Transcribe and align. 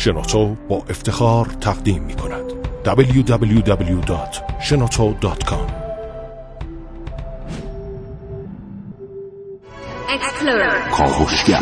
شنوتو 0.00 0.56
با 0.68 0.76
افتخار 0.76 1.46
تقدیم 1.46 2.02
می 2.02 2.14
کند. 2.14 2.52
www.shenoto.com 2.84 5.70
کاوشگر. 10.92 11.60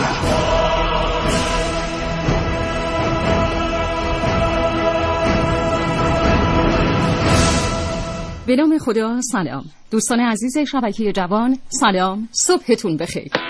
به 8.47 8.57
نام 8.57 8.79
خدا 8.79 9.21
سلام. 9.21 9.65
دوستان 9.91 10.21
عزیز 10.21 10.59
شبکه 10.59 11.13
جوان 11.13 11.59
سلام. 11.69 12.29
صبحتون 12.33 12.97
بخیر. 12.97 13.48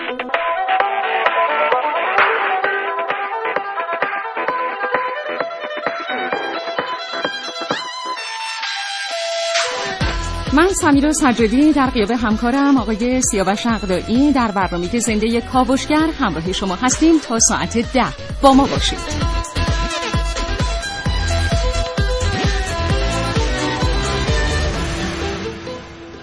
من 10.58 10.68
سمیرا 10.68 11.12
سجادی 11.12 11.72
در 11.72 11.90
قیاب 11.90 12.11
همکارم 12.11 12.76
آقای 12.76 13.22
سیاوش 13.22 13.66
اقدایی 13.66 14.32
در 14.32 14.50
برنامه 14.50 14.99
زنده 14.99 15.40
کاوشگر 15.40 16.08
همراه 16.21 16.53
شما 16.53 16.75
هستیم 16.75 17.18
تا 17.18 17.39
ساعت 17.49 17.93
ده. 17.93 18.07
با 18.43 18.54
ما 18.54 18.66
باشید. 18.66 18.99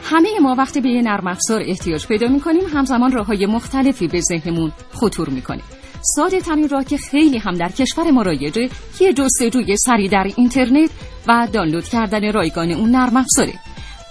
همه 0.04 0.30
ما 0.42 0.56
وقتی 0.58 0.82
به 0.82 0.90
یه 0.90 1.02
نرم 1.02 1.28
افزار 1.28 1.62
احتیاج 1.66 2.08
پیدا 2.08 2.28
می‌کنیم 2.28 2.64
همزمان 2.74 3.12
راه 3.12 3.26
های 3.26 3.46
مختلفی 3.46 4.08
به 4.08 4.22
ذهنمون 4.22 4.72
خطور 4.94 5.30
می‌کنه 5.30 5.62
ساده 6.16 6.40
ترین 6.42 6.70
راه 6.70 6.84
که 6.84 6.98
خیلی 6.98 7.38
هم 7.38 7.54
در 7.54 7.70
کشور 7.70 8.12
ما 8.12 8.22
رایجه 8.22 8.70
یه 9.00 9.14
جستجوی 9.14 9.78
سری 9.78 10.10
در 10.10 10.28
اینترنت 10.38 10.90
و 11.28 11.48
دانلود 11.54 11.84
کردن 11.84 12.32
رایگان 12.32 12.72
اون 12.72 12.92
نرم 12.92 13.18
افزاره. 13.18 13.54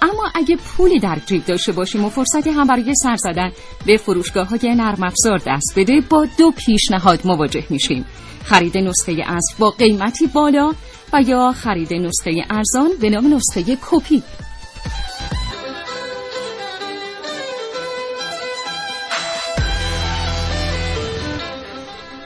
اما 0.05 0.31
اگه 0.35 0.57
پولی 0.57 0.99
در 0.99 1.19
جیب 1.27 1.45
داشته 1.45 1.73
باشیم 1.73 2.05
و 2.05 2.09
فرصتی 2.09 2.51
هم 2.51 2.67
برای 2.67 2.95
سر 3.03 3.17
زدن 3.17 3.53
به 3.87 3.97
فروشگاه 3.97 4.49
های 4.49 4.75
نرم 4.75 5.03
افزار 5.03 5.39
دست 5.47 5.73
بده 5.77 6.01
با 6.11 6.27
دو 6.39 6.51
پیشنهاد 6.51 7.21
مواجه 7.25 7.65
میشیم. 7.71 8.05
خرید 8.45 8.79
نسخه 8.79 9.13
اصل 9.27 9.55
با 9.59 9.71
قیمتی 9.71 10.27
بالا 10.27 10.73
و 11.13 11.23
یا 11.23 11.53
خرید 11.53 11.95
نسخه 11.95 12.45
ارزان 12.51 12.91
به 13.01 13.11
نام 13.11 13.35
نسخه 13.35 13.79
کپی. 13.91 14.23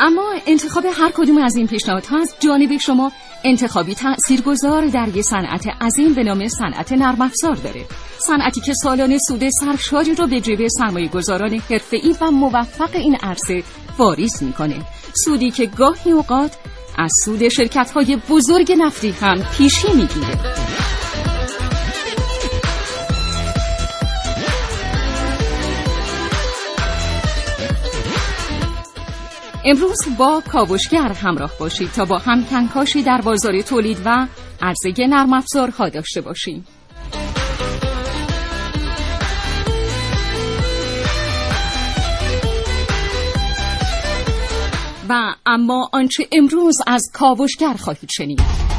اما 0.01 0.35
انتخاب 0.47 0.85
هر 0.87 1.11
کدوم 1.15 1.39
از 1.39 1.57
این 1.57 1.67
پیشنهادها 1.67 2.19
از 2.19 2.35
جانب 2.41 2.77
شما 2.77 3.13
انتخابی 3.49 3.95
تاثیرگذار 3.95 4.87
در 4.87 5.09
یک 5.09 5.23
صنعت 5.23 5.67
عظیم 5.81 6.15
به 6.15 6.23
نام 6.23 6.49
صنعت 6.49 6.93
نرم 6.93 7.21
افزار 7.21 7.55
داره. 7.55 7.85
صنعتی 8.19 8.61
که 8.61 8.75
سالانه 8.75 9.19
سود 9.19 9.49
سرشاری 9.49 10.15
را 10.15 10.27
به 10.27 10.41
جیب 10.41 10.69
سرمایه 10.69 11.09
گذاران 11.09 11.55
حرفه‌ای 11.71 12.15
و 12.21 12.31
موفق 12.31 12.91
این 12.95 13.17
عرصه 13.23 13.63
واریز 13.99 14.43
می‌کنه. 14.43 14.77
سودی 15.25 15.51
که 15.51 15.67
گاهی 15.67 16.11
اوقات 16.11 16.57
از 16.99 17.11
سود 17.25 17.49
شرکت 17.49 17.91
های 17.91 18.19
بزرگ 18.31 18.73
نفتی 18.79 19.11
هم 19.11 19.43
پیشی 19.57 19.93
می‌گیره. 19.93 20.58
امروز 29.71 29.99
با 30.19 30.43
کاوشگر 30.53 31.13
همراه 31.13 31.53
باشید 31.61 31.91
تا 31.91 32.05
با 32.05 32.19
هم 32.19 32.45
کنکاشی 32.45 33.03
در 33.03 33.21
بازار 33.21 33.63
تولید 33.63 33.99
و 34.05 34.27
عرضه 34.63 35.07
نرم 35.07 35.33
افزارها 35.33 35.89
داشته 35.89 36.21
باشیم. 36.21 36.67
و 45.09 45.35
اما 45.47 45.91
آنچه 45.93 46.27
امروز 46.33 46.77
از 46.87 47.03
کاوشگر 47.15 47.75
خواهید 47.75 48.11
شنید. 48.17 48.78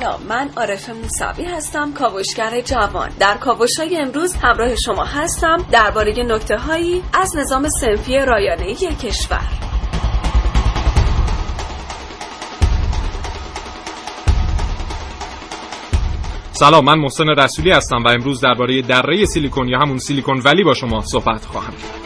سلام 0.00 0.22
من 0.28 0.50
عارف 0.56 0.90
موسوی 0.90 1.44
هستم 1.44 1.92
کاوشگر 1.92 2.60
جوان. 2.60 3.10
در 3.18 3.36
کاوش 3.36 3.70
های 3.78 3.96
امروز 3.96 4.34
همراه 4.34 4.76
شما 4.76 5.04
هستم 5.04 5.56
درباره 5.72 6.22
نکته 6.22 6.56
هایی 6.56 7.02
از 7.12 7.36
نظام 7.36 7.68
سنفی 7.68 8.18
رایانه 8.18 8.74
کشور. 8.74 9.40
سلام 16.52 16.84
من 16.84 16.98
محسن 16.98 17.28
رسولی 17.28 17.70
هستم 17.70 18.02
و 18.04 18.08
امروز 18.08 18.40
درباره 18.40 18.82
دره 18.82 19.24
سیلیکون 19.24 19.68
یا 19.68 19.78
همون 19.78 19.98
سیلیکون 19.98 20.42
ولی 20.44 20.64
با 20.64 20.74
شما 20.74 21.00
صحبت 21.00 21.44
خواهم 21.44 21.72
کرد. 21.72 21.99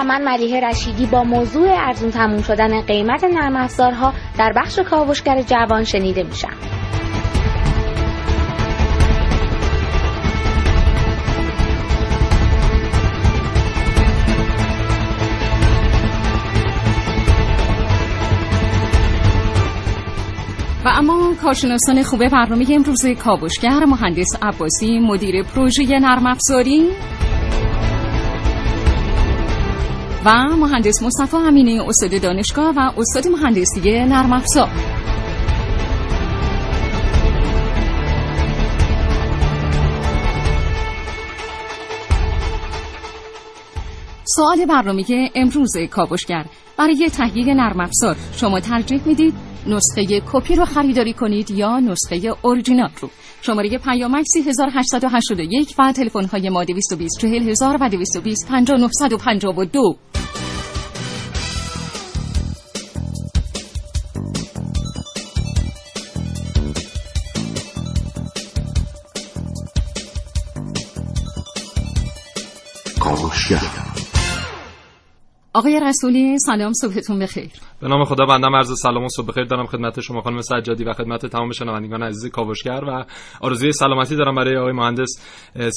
و 0.00 0.04
من 0.04 0.22
ملیه 0.22 0.60
رشیدی 0.60 1.06
با 1.06 1.24
موضوع 1.24 1.68
ارزون 1.70 2.10
تموم 2.10 2.42
شدن 2.42 2.80
قیمت 2.80 3.24
نرم 3.24 3.56
افزارها 3.56 4.14
در 4.38 4.52
بخش 4.56 4.78
کاوشگر 4.78 5.42
جوان 5.42 5.84
شنیده 5.84 6.22
میشم. 6.22 6.48
و 20.84 20.88
اما 20.88 21.34
کارشناسان 21.42 22.02
خوب 22.02 22.28
برنامه 22.28 22.66
امروز 22.70 23.06
کاوشگر 23.06 23.84
مهندس 23.84 24.36
عباسی 24.42 24.98
مدیر 24.98 25.42
پروژه 25.42 25.98
نرم 25.98 26.26
افزاری 26.26 26.88
و 30.24 30.56
مهندس 30.56 31.02
مصطفی 31.02 31.36
امینی 31.36 31.80
استاد 31.80 32.22
دانشگاه 32.22 32.74
و 32.76 32.90
استاد 32.98 33.28
مهندسی 33.28 33.80
نرم 33.80 34.32
افزار. 34.32 34.68
سوال 44.24 44.66
برنامه 44.66 45.30
امروز 45.34 45.76
کاوشگر. 45.90 46.44
برای 46.76 47.10
تهیه 47.10 47.54
نرم 47.54 47.80
افزار 47.80 48.16
شما 48.36 48.60
ترجیح 48.60 49.00
می‌دید 49.06 49.34
نسخه 49.66 50.20
کپی 50.32 50.54
رو 50.54 50.64
خریداری 50.64 51.12
کنید 51.12 51.50
یا 51.50 51.80
نسخه 51.80 52.34
اورجینال 52.42 52.90
رو؟ 53.00 53.10
شماره 53.42 53.78
پیامک 53.78 54.24
3881 54.34 55.74
و 55.78 55.92
تلفن 55.92 56.24
های 56.24 56.48
ما 56.48 56.64
220 56.64 57.20
40000 57.20 57.76
و 57.80 57.88
220 57.88 58.48
5952 58.48 59.96
آقای 75.52 75.80
رسولی 75.80 76.38
سلام 76.38 76.72
صبحتون 76.72 77.18
بخیر. 77.18 77.50
به 77.82 77.88
نام 77.88 78.04
خدا 78.04 78.26
بندم 78.26 78.56
عرض 78.56 78.80
سلام 78.82 79.04
و 79.04 79.08
صبح 79.08 79.26
بخیر 79.26 79.44
دارم 79.44 79.66
خدمت 79.66 80.00
شما 80.00 80.20
خانم 80.20 80.40
سجادی 80.40 80.84
و 80.84 80.92
خدمت 80.92 81.26
تمام 81.26 81.52
شنوندگان 81.52 82.02
عزیز 82.02 82.30
کاوشگر 82.30 82.80
و 82.88 83.04
آرزوی 83.40 83.72
سلامتی 83.72 84.16
دارم 84.16 84.34
برای 84.34 84.56
آقای 84.56 84.72
مهندس 84.72 85.08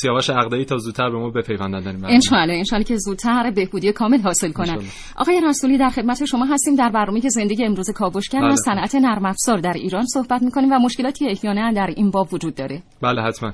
سیاوش 0.01 0.29
عقدایی 0.29 0.65
تا 0.65 0.77
زودتر 0.77 1.09
به 1.09 1.17
ما 1.17 1.29
بپیوندن 1.29 1.83
داریم. 1.83 2.05
ان 2.05 2.19
شاء 2.19 2.39
الله 2.39 2.63
ان 2.73 2.83
که 2.83 2.97
زودتر 2.97 3.51
بهبودی 3.55 3.91
کامل 3.91 4.21
حاصل 4.21 4.51
کنن. 4.51 4.77
آقای 5.15 5.41
رسولی 5.45 5.77
در 5.77 5.89
خدمت 5.89 6.25
شما 6.25 6.45
هستیم. 6.45 6.75
در 6.75 6.89
برنامه 6.89 7.21
که 7.21 7.29
زندگی 7.29 7.65
امروز 7.65 7.91
کاوشگر 7.91 8.41
بله. 8.41 8.53
و 8.53 8.55
صنعت 8.55 8.95
نرم 8.95 9.25
افزار 9.25 9.57
در 9.57 9.73
ایران 9.73 10.05
صحبت 10.05 10.41
می‌کنیم 10.41 10.71
و 10.71 10.79
مشکلاتی 10.79 11.29
احیانا 11.29 11.71
در 11.71 11.93
این 11.95 12.11
باب 12.11 12.33
وجود 12.33 12.55
داره. 12.55 12.83
بله 13.01 13.21
حتما. 13.21 13.51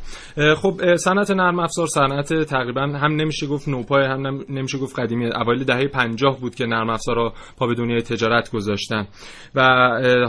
خب 0.55 0.95
صنعت 0.95 1.31
نرم 1.31 1.59
افزار 1.59 1.87
صنعت 1.87 2.43
تقریبا 2.43 2.81
هم 2.81 3.15
نمیشه 3.15 3.47
گفت 3.47 3.67
نوپای 3.67 4.05
هم 4.05 4.45
نمیشه 4.49 4.77
گفت 4.77 4.99
قدیمی. 4.99 5.25
اوایل 5.25 5.63
دهه 5.63 5.87
50 5.87 6.39
بود 6.39 6.55
که 6.55 6.65
نرم 6.65 6.89
افزارها 6.89 7.33
پا 7.57 7.67
به 7.67 7.75
دنیای 7.75 8.01
تجارت 8.01 8.38
گذاشتن. 8.47 9.07
و 9.55 9.61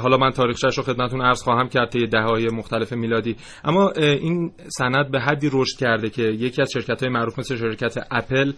حالا 0.03 0.17
من 0.17 0.31
تاریخچه‌اش 0.31 0.79
رو 0.79 0.85
خدمتتون 0.85 1.21
عرض 1.21 1.43
خواهم 1.43 1.69
کرد 1.69 1.91
طی 1.91 2.07
دهه‌های 2.07 2.49
مختلف 2.49 2.93
میلادی. 2.93 3.37
اما 3.65 3.91
این 3.97 4.53
سند 4.79 5.11
به 5.11 5.21
حدی 5.21 5.51
رشد 5.53 5.79
کرده 5.79 6.11
که 6.11 6.23
یکی 6.23 6.63
از 6.63 6.71
شرکت‌های 6.73 7.13
معروف 7.13 7.39
مثل 7.39 7.57
شرکت 7.57 7.95
اپل 8.11 8.53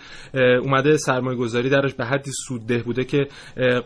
اومده 0.62 0.96
سرمایه 0.96 1.38
گذاری 1.38 1.70
درش 1.70 1.94
به 1.94 2.04
حدی 2.04 2.30
سودده 2.48 2.82
بوده 2.82 3.04
که 3.04 3.26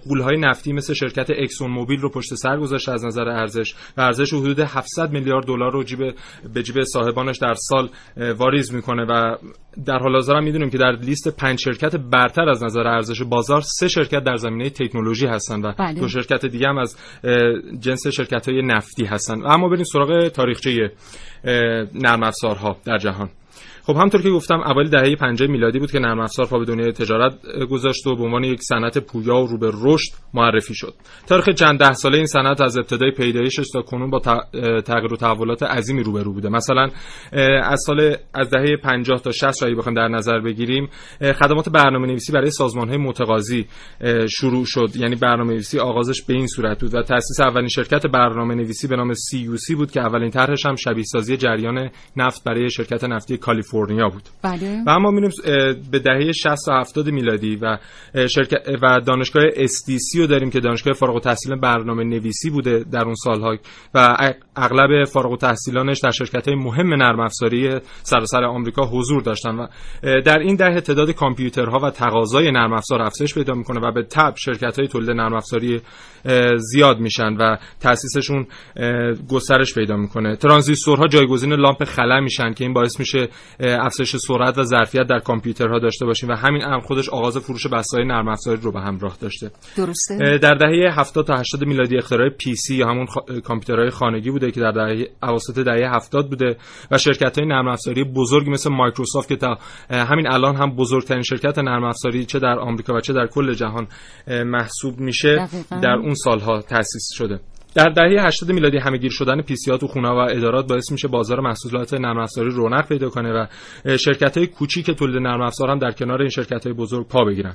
قولهای 0.09 0.37
نفتی 0.37 0.73
مثل 0.73 0.95
شرکت 0.95 1.31
اکسون 1.31 1.71
موبیل 1.71 2.01
رو 2.01 2.11
پشت 2.11 2.35
سر 2.35 2.57
گذاشته 2.57 2.93
از 2.93 3.05
نظر 3.05 3.29
ارزش 3.29 3.75
و 3.97 4.01
ارزش 4.01 4.35
حدود 4.35 4.61
700 4.61 5.13
میلیارد 5.13 5.47
دلار 5.47 5.73
رو 5.73 5.85
جیب 5.85 6.15
به 6.55 6.63
جیب 6.63 6.83
صاحبانش 6.83 7.39
در 7.39 7.55
سال 7.55 7.89
واریز 8.37 8.75
می‌کنه 8.75 9.05
و 9.05 9.37
در 9.87 9.99
حال 9.99 10.13
حاضر 10.13 10.35
هم 10.35 10.45
می‌دونیم 10.45 10.71
که 10.71 10.79
در 10.79 10.93
لیست 10.93 11.29
پنج 11.29 11.59
شرکت 11.59 11.97
برتر 11.97 12.49
از 12.49 12.65
نظر 12.65 12.87
ارزش 12.87 13.23
بازار 13.23 13.61
سه 13.61 13.89
شرکت 13.89 14.25
در 14.25 14.37
زمینه 14.37 14.71
تکنولوژی 14.71 15.27
هستن. 15.27 15.56
و 15.65 15.73
بله. 15.79 16.01
دو 16.01 16.09
شرکت 16.09 16.47
دیگه 16.47 16.69
هم 16.69 16.79
از 16.79 16.97
جنس 17.81 18.07
شرکت 18.07 18.49
های 18.49 18.63
نفتی 18.63 19.05
هستن 19.05 19.47
اما 19.47 19.69
بریم 19.69 19.85
سراغ 19.85 20.29
تاریخچه 20.29 20.93
نرم 21.95 22.23
افزارها 22.23 22.77
در 22.85 22.99
جهان 22.99 23.31
خب 23.87 23.97
همطور 23.97 24.23
که 24.23 24.31
گفتم 24.31 24.61
اوایل 24.61 24.89
دهه 24.89 25.17
50 25.17 25.49
میلادی 25.49 25.79
بود 25.79 25.91
که 25.91 25.99
نرم 25.99 26.21
افزار 26.21 26.47
پا 26.47 26.59
به 26.59 26.65
دنیای 26.65 26.93
تجارت 26.93 27.35
گذاشت 27.71 28.07
و 28.07 28.17
به 28.17 28.25
عنوان 28.25 28.45
یک 28.45 28.63
صنعت 28.63 28.99
پویا 28.99 29.37
و 29.37 29.47
رو 29.47 29.59
به 29.59 29.73
رشد 29.83 30.13
معرفی 30.35 30.75
شد. 30.75 30.95
تاریخ 31.27 31.49
چند 31.49 31.79
ده 31.79 31.93
ساله 31.93 32.17
این 32.17 32.27
صنعت 32.27 32.61
از 32.61 32.77
ابتدای 32.77 33.11
پیدایشش 33.11 33.71
تا 33.73 33.83
کنون 33.83 34.11
با 34.11 34.19
تغییر 34.81 35.13
و 35.13 35.17
تحولات 35.17 35.63
عظیمی 35.63 36.03
روبرو 36.03 36.33
بوده. 36.33 36.49
مثلا 36.49 36.89
از 37.63 37.83
سال 37.87 38.17
از 38.35 38.51
دهه 38.51 38.77
50 38.77 39.21
تا 39.21 39.33
60 39.33 39.63
را 39.63 39.75
بخوایم 39.75 39.97
در 39.97 40.09
نظر 40.09 40.41
بگیریم 40.41 40.89
خدمات 41.21 41.69
برنامه 41.69 42.07
نویسی 42.07 42.33
برای 42.33 42.51
سازمان 42.51 42.89
های 42.89 42.99
متقاضی 42.99 43.67
شروع 44.31 44.65
شد. 44.65 44.89
یعنی 44.97 45.17
برنامه 45.17 45.53
نویسی 45.53 45.79
آغازش 45.79 46.23
به 46.23 46.35
این 46.35 46.47
صورت 46.47 46.81
بود 46.81 46.95
و 46.95 47.03
تأسیس 47.03 47.41
اولین 47.41 47.69
شرکت 47.69 48.07
برنامه 48.07 48.55
نویسی 48.55 48.89
به 48.89 48.97
نام 48.97 49.15
CUC 49.15 49.75
بود 49.77 49.91
که 49.91 50.01
اولین 50.01 50.31
طرحش 50.31 50.67
هم 50.67 50.77
شبیه 50.77 51.05
سازی 51.05 51.37
جریان 51.37 51.91
نفت 52.17 52.45
برای 52.45 52.71
شرکت 52.71 53.05
نفتی 53.05 53.37
کالیفرنیا 53.37 53.76
کالیفرنیا 53.77 54.09
بود 54.09 54.23
بله. 54.43 54.83
و 54.87 54.91
اما 54.91 55.11
میریم 55.11 55.31
به 55.91 55.99
دهه 55.99 56.33
60 56.33 56.69
و 56.69 56.73
70 56.73 57.11
میلادی 57.11 57.57
و 57.57 57.79
شرکت 58.29 58.69
و 58.83 59.01
دانشگاه 59.01 59.43
SDC 59.51 60.19
رو 60.19 60.27
داریم 60.27 60.51
که 60.51 60.61
دانشگاه 60.61 60.95
فارغ 60.95 61.15
التحصیل 61.15 61.57
برنامه 61.57 62.05
نویسی 62.05 62.51
بوده 62.51 62.85
در 62.93 63.05
اون 63.05 63.15
سالها 63.15 63.57
و 63.95 64.17
اغلب 64.57 65.05
فارغ 65.05 65.31
التحصیلانش 65.31 65.99
در 65.99 66.11
شرکت 66.11 66.49
های 66.49 66.57
مهم 66.57 66.95
نرم 66.95 67.21
افزاری 67.21 67.81
سراسر 68.03 68.45
آمریکا 68.45 68.87
حضور 68.87 69.23
داشتن 69.23 69.55
و 69.55 69.67
در 70.21 70.39
این 70.39 70.57
دهه 70.57 70.81
تعداد 70.81 71.11
کامپیوترها 71.11 71.79
و 71.79 71.91
تقاضای 71.91 72.51
نرم 72.51 72.73
افزار 72.73 73.03
افزایش 73.03 73.35
پیدا 73.35 73.55
می‌کنه 73.55 73.81
و 73.81 73.93
به 73.93 74.03
تبع 74.03 74.35
شرکت 74.37 74.79
های 74.79 74.89
تولید 74.89 75.11
نرم 75.11 75.35
افزاری 75.35 75.81
زیاد 76.57 76.99
میشن 76.99 77.33
و 77.33 77.57
تاسیسشون 77.81 78.47
گسترش 79.31 79.75
پیدا 79.75 79.97
می‌کنه. 79.97 80.37
ترانزیستورها 80.37 81.07
جایگزین 81.07 81.53
لامپ 81.53 81.85
خلا 81.85 82.21
میشن 82.21 82.53
که 82.53 82.65
این 82.65 82.73
باعث 82.73 83.01
میشه 83.01 83.29
افزایش 83.61 84.17
سرعت 84.17 84.59
و 84.59 84.63
ظرفیت 84.63 85.07
در 85.07 85.19
کامپیوترها 85.19 85.79
داشته 85.79 86.07
باشیم 86.07 86.29
و 86.29 86.33
همین 86.33 86.65
امر 86.65 86.81
خودش 86.81 87.09
آغاز 87.09 87.39
فروش 87.39 87.67
بسته‌های 87.67 88.07
نرم 88.07 88.29
افزاری 88.29 88.61
رو 88.61 88.73
به 88.73 88.81
همراه 88.81 89.17
داشته. 89.21 89.51
درسته. 89.77 90.39
در 90.39 90.55
دهه 90.55 91.01
70 91.01 91.27
تا 91.27 91.35
80 91.35 91.65
میلادی 91.65 91.97
اختراع 91.97 92.29
PC 92.29 92.77
یا 92.77 92.87
همون 92.89 93.07
خ... 93.07 93.19
کامپیوترهای 93.45 93.91
خانگی 93.91 94.31
بوده 94.31 94.51
که 94.51 94.61
در 94.61 94.71
دهه 94.71 95.07
اواسط 95.23 95.59
دهه 95.59 95.95
70 95.95 96.29
بوده 96.29 96.57
و 96.91 96.99
شرکت‌های 96.99 97.49
نرم 97.49 97.69
افزاری 97.69 98.05
بزرگی 98.05 98.51
مثل 98.51 98.71
مایکروسافت 98.71 99.29
که 99.29 99.37
تا 99.37 99.59
همین 99.91 100.27
الان 100.27 100.57
هم 100.57 100.77
بزرگترین 100.77 101.23
شرکت 101.23 101.59
نرم 101.59 101.85
افزاری 101.85 102.25
چه 102.25 102.39
در 102.39 102.59
آمریکا 102.59 102.95
و 102.95 103.01
چه 103.01 103.13
در 103.13 103.27
کل 103.27 103.55
جهان 103.55 103.87
محسوب 104.27 105.01
میشه 105.01 105.49
در 105.83 105.95
اون 105.95 106.15
سالها 106.17 106.61
تأسیس 106.61 107.09
شده. 107.15 107.41
در 107.77 107.89
دهه 107.89 108.27
80 108.27 108.53
میلادی 108.53 108.79
همه‌گیر 108.79 109.11
شدن 109.11 109.43
PC 109.43 109.83
ها 109.83 109.84
تو 109.84 109.87
خونه 109.87 110.09
و 110.09 110.29
ادارات 110.31 110.69
باعث 110.69 110.93
میشه 110.93 111.09
بازار 111.09 111.41
محصولات 111.41 111.95
نرم 111.95 112.19
افزاری 112.19 112.51
رونق 112.51 112.89
پیدا 112.89 113.09
کنه 113.09 113.33
و 113.33 113.47
شرکت 113.97 114.39
های 114.39 114.47
کوچیک 114.47 114.91
تولید 114.91 115.17
نرم 115.17 115.43
افزار 115.43 115.71
هم 115.71 115.79
در 115.79 115.91
کنار 115.91 116.21
این 116.21 116.31
شرکت 116.31 116.67
های 116.67 116.73
بزرگ 116.73 117.09
پا 117.09 117.25
بگیرن. 117.25 117.55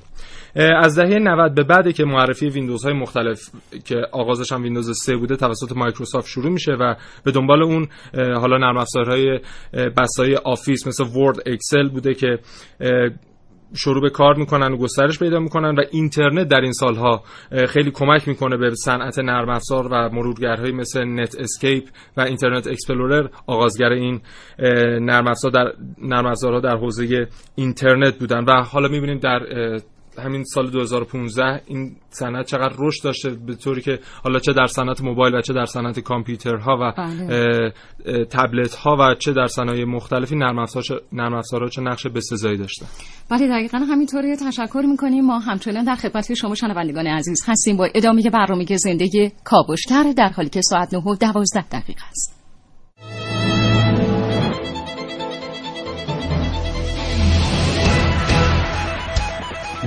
از 0.56 1.00
دهه 1.00 1.20
90 1.20 1.56
به 1.56 1.64
بعد 1.64 1.92
که 1.94 2.06
معرفی 2.06 2.50
ویندوز 2.50 2.84
های 2.84 2.94
مختلف 2.94 3.40
که 3.86 3.96
آغازش 4.12 4.52
هم 4.52 4.64
ویندوز 4.64 5.00
3 5.04 5.18
بوده 5.18 5.36
توسط 5.36 5.72
مایکروسافت 5.76 6.28
شروع 6.28 6.50
میشه 6.50 6.72
و 6.72 6.96
به 7.24 7.32
دنبال 7.32 7.64
اون 7.64 7.88
حالا 8.14 8.58
نرم 8.58 8.78
افزارهای 8.78 9.40
بسته‌ای 9.98 10.36
Office 10.36 10.88
مثل 10.88 11.04
Word 11.04 11.38
Excel 11.46 11.90
بوده 11.90 12.14
که 12.14 12.40
شروع 13.74 14.02
به 14.02 14.10
کار 14.10 14.36
می‌کنن 14.36 14.74
و 14.74 14.78
گسترش 14.78 15.20
پیدا 15.20 15.40
می‌کنن 15.40 15.76
و 15.76 15.82
اینترنت 15.92 16.48
در 16.48 16.62
این 16.62 16.72
سالها 16.72 17.24
خیلی 17.68 17.92
کمک 17.92 18.28
می‌کنه 18.28 18.58
به 18.58 18.76
صنعت 18.76 19.20
نرم 19.20 19.50
افزار 19.50 19.88
و 19.88 20.10
مرورگرهایی 20.10 20.72
مثل 20.72 21.06
Netscape 21.06 21.84
و 22.18 22.22
Internet 22.22 22.68
Explorer. 22.68 23.28
آغازگر 23.48 23.90
این 23.90 24.22
نرم 25.00 25.28
افزار 25.28 25.52
در 25.52 25.74
نرم 26.02 26.26
افزارها 26.26 26.60
در 26.60 26.78
حوزه 26.78 27.28
اینترنت 27.56 28.20
بودن. 28.20 28.44
و 28.44 28.64
حالا 28.64 28.88
می‌بینیم 28.88 29.18
در 29.18 29.40
همین 30.22 30.44
سال 30.44 30.70
2015 30.70 31.62
این 31.68 31.96
صنعت 32.10 32.46
چقدر 32.46 32.76
رشد 32.80 33.04
داشته 33.04 33.30
به 33.30 33.56
طوری 33.56 33.82
که 33.82 34.00
حالا 34.24 34.40
چه 34.40 34.54
در 34.54 34.68
صنعت 34.68 35.02
موبایل 35.02 35.36
و 35.36 35.42
چه 35.42 35.54
در 35.54 35.66
صنعت 35.66 36.00
کامپیوترها 36.00 36.78
و 36.82 36.94
بله. 36.98 37.74
تبلت 38.30 38.76
ها 38.76 38.98
و 39.00 39.16
چه 39.16 39.34
در 39.34 39.48
صنایع 39.48 39.86
مختلفی 39.86 40.36
نرم 40.36 40.60
افزارها 41.34 41.70
چه 41.70 41.82
نقش 41.82 42.08
بسزایی 42.08 42.58
داشته. 42.58 42.86
بله 43.30 43.48
دقیقا 43.48 43.78
همینطوری 43.78 44.36
تشکر 44.36 44.84
می‌کنیم. 44.88 45.26
ما 45.26 45.40
همچنان 45.40 45.84
در 45.84 45.96
خدمت 45.96 46.34
شما 46.34 46.56
شنوندگان 46.56 47.08
عزیز 47.08 47.44
هستیم. 47.48 47.78
با 47.78 47.88
ادامه 47.96 48.30
برنامه 48.30 48.66
زندگی 48.78 49.32
کاوشگر 49.44 50.14
در 50.18 50.30
حالی 50.30 50.50
که 50.50 50.62
ساعت 50.62 50.94
9 50.94 51.00
و 51.00 51.16
12 51.16 51.62
دقیقه 51.62 52.04
است. 52.10 52.41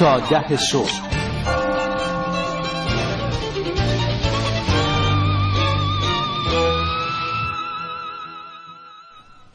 تا 0.00 0.20
ده 0.20 0.56
صبح. 0.56 0.90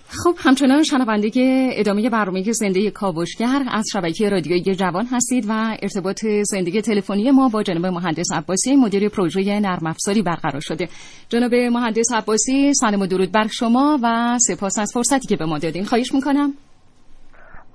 خب 0.07 0.35
همچنان 0.37 0.83
شنونده 0.83 1.31
ادامه 1.73 2.09
برنامه 2.09 2.51
زنده 2.51 2.91
کاوشگر 2.91 3.63
از 3.71 3.85
شبکه 3.93 4.29
رادیویی 4.29 4.75
جوان 4.75 5.05
هستید 5.11 5.45
و 5.49 5.77
ارتباط 5.81 6.25
زندگی 6.25 6.81
تلفنی 6.81 7.31
ما 7.31 7.49
با 7.49 7.63
جناب 7.63 7.85
مهندس 7.85 8.27
عباسی 8.33 8.75
مدیر 8.75 9.09
پروژه 9.09 9.59
نرم 9.59 9.87
افزاری 9.87 10.21
برقرار 10.21 10.61
شده. 10.61 10.89
جناب 11.29 11.55
مهندس 11.55 12.07
عباسی 12.13 12.73
سلام 12.73 13.01
و 13.01 13.07
درود 13.07 13.31
بر 13.31 13.47
شما 13.47 13.99
و 14.03 14.37
سپاس 14.47 14.79
از 14.79 14.91
فرصتی 14.93 15.27
که 15.27 15.35
به 15.35 15.45
ما 15.45 15.59
دادین. 15.59 15.85
خواهش 15.85 16.13
می‌کنم. 16.13 16.53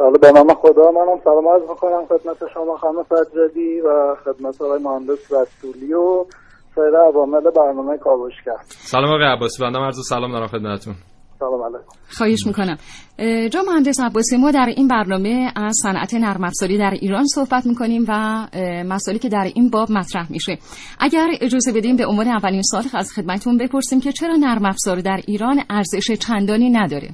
حالا 0.00 0.19
به 0.23 0.33
نام 0.33 0.54
خدا 0.54 0.90
منم 0.90 1.21
سلام 1.25 1.49
عرض 1.49 1.62
می‌کنم 1.71 2.07
خدمت 2.07 2.37
شما 2.54 2.76
خانم 2.76 3.04
سجادی 3.04 3.80
و 3.80 4.16
خدمت 4.25 4.62
آقای 4.62 4.83
مهندس 4.83 5.33
رسولی 5.33 5.92
و 5.95 6.25
سایر 6.75 6.97
عوامل 6.97 7.40
برنامه 7.57 7.99
کاوشگر. 7.99 8.57
سلام 8.69 9.12
آقای 9.12 9.25
عباسی 9.25 9.62
بنده 9.62 9.78
عرض 9.78 9.97
سلام 10.09 10.33
دارم 10.33 10.47
خدمتتون. 10.47 10.95
سلام 11.38 11.62
علیکم. 11.62 11.92
خواهش 12.19 12.47
می‌کنم. 12.47 12.76
جا 13.49 13.62
مهندس 13.62 14.00
عباسی 14.00 14.37
ما 14.37 14.50
در 14.50 14.66
این 14.76 14.88
برنامه 14.88 15.52
از 15.57 15.76
صنعت 15.83 16.14
نرم 16.14 16.45
افزاری 16.45 16.78
در 16.78 16.90
ایران 17.00 17.25
صحبت 17.26 17.66
می‌کنیم 17.66 18.04
و 18.09 18.47
مسائلی 18.87 19.19
که 19.19 19.28
در 19.28 19.50
این 19.54 19.71
باب 19.71 19.92
مطرح 19.92 20.33
میشه. 20.33 20.59
اگر 21.00 21.28
اجازه 21.40 21.73
بدیم 21.73 21.97
به 21.97 22.07
عنوان 22.07 22.28
اولین 22.28 22.62
سال 22.62 22.83
از 22.95 23.12
خدمتتون 23.12 23.59
بپرسیم 23.59 24.00
که 24.00 24.12
چرا 24.12 24.37
نرم 24.37 24.64
افزار 24.64 25.00
در 25.00 25.21
ایران 25.26 25.61
ارزش 25.71 26.12
چندانی 26.12 26.71
نداره؟ 26.71 27.09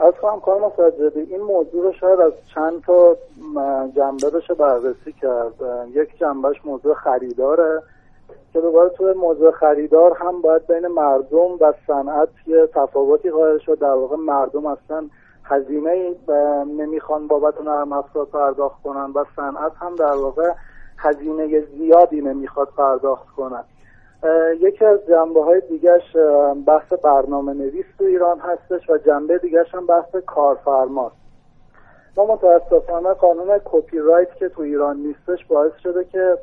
از 0.00 0.14
کنم 0.22 0.40
کار 0.40 0.72
سجادی 0.76 1.20
این 1.20 1.40
موضوع 1.40 1.82
رو 1.82 1.92
شاید 1.92 2.20
از 2.20 2.32
چند 2.54 2.82
تا 2.82 3.16
جنبه 3.96 4.30
بشه 4.30 4.54
بررسی 4.54 5.12
کرد. 5.12 5.54
یک 5.92 6.18
جنبهش 6.18 6.56
موضوع 6.64 6.94
خریداره. 6.94 7.82
که 8.52 8.60
دوباره 8.60 8.88
توی 8.88 9.12
موضوع 9.12 9.50
خریدار 9.50 10.16
هم 10.16 10.42
باید 10.42 10.66
بین 10.66 10.86
مردم 10.86 11.52
و 11.60 11.72
صنعت 11.86 12.28
یه 12.46 12.66
تفاوتی 12.66 13.30
قائل 13.30 13.58
شد. 13.58 13.78
در 13.78 13.92
واقع 13.92 14.16
مردم 14.16 14.66
اصلا 14.66 15.04
هزینه 15.44 16.14
نمی‌خوان 16.66 17.26
بابت 17.26 17.60
نرم 17.60 17.92
افزار 17.92 18.24
پرداخت 18.24 18.82
کنن 18.82 19.12
و 19.14 19.24
صنعت 19.36 19.72
هم 19.76 19.94
در 19.94 20.14
واقع 20.14 20.52
هزینه 20.98 21.60
زیادی 21.60 22.20
نمی‌خواد 22.20 22.68
پرداخت 22.76 23.26
کنن. 23.36 23.64
یکی 24.60 24.84
از 24.84 25.06
جنبه 25.08 25.44
های 25.44 25.60
دیگرش 25.60 26.16
بحث 26.66 26.92
برنامه 26.92 27.52
نویس 27.52 27.86
تو 27.98 28.04
ایران 28.04 28.38
هستش 28.38 28.90
و 28.90 28.98
جنبه 28.98 29.38
دیگرش 29.38 29.74
هم 29.74 29.86
بحث 29.86 30.16
کارفرماست. 30.26 31.16
ما 32.16 32.24
متاسفانه 32.24 33.14
قانون 33.14 33.60
کپی 33.64 33.98
رایت 33.98 34.34
که 34.34 34.48
تو 34.48 34.62
ایران 34.62 34.96
نیستش 34.96 35.46
باعث 35.46 35.72
شده 35.82 36.04
که 36.04 36.38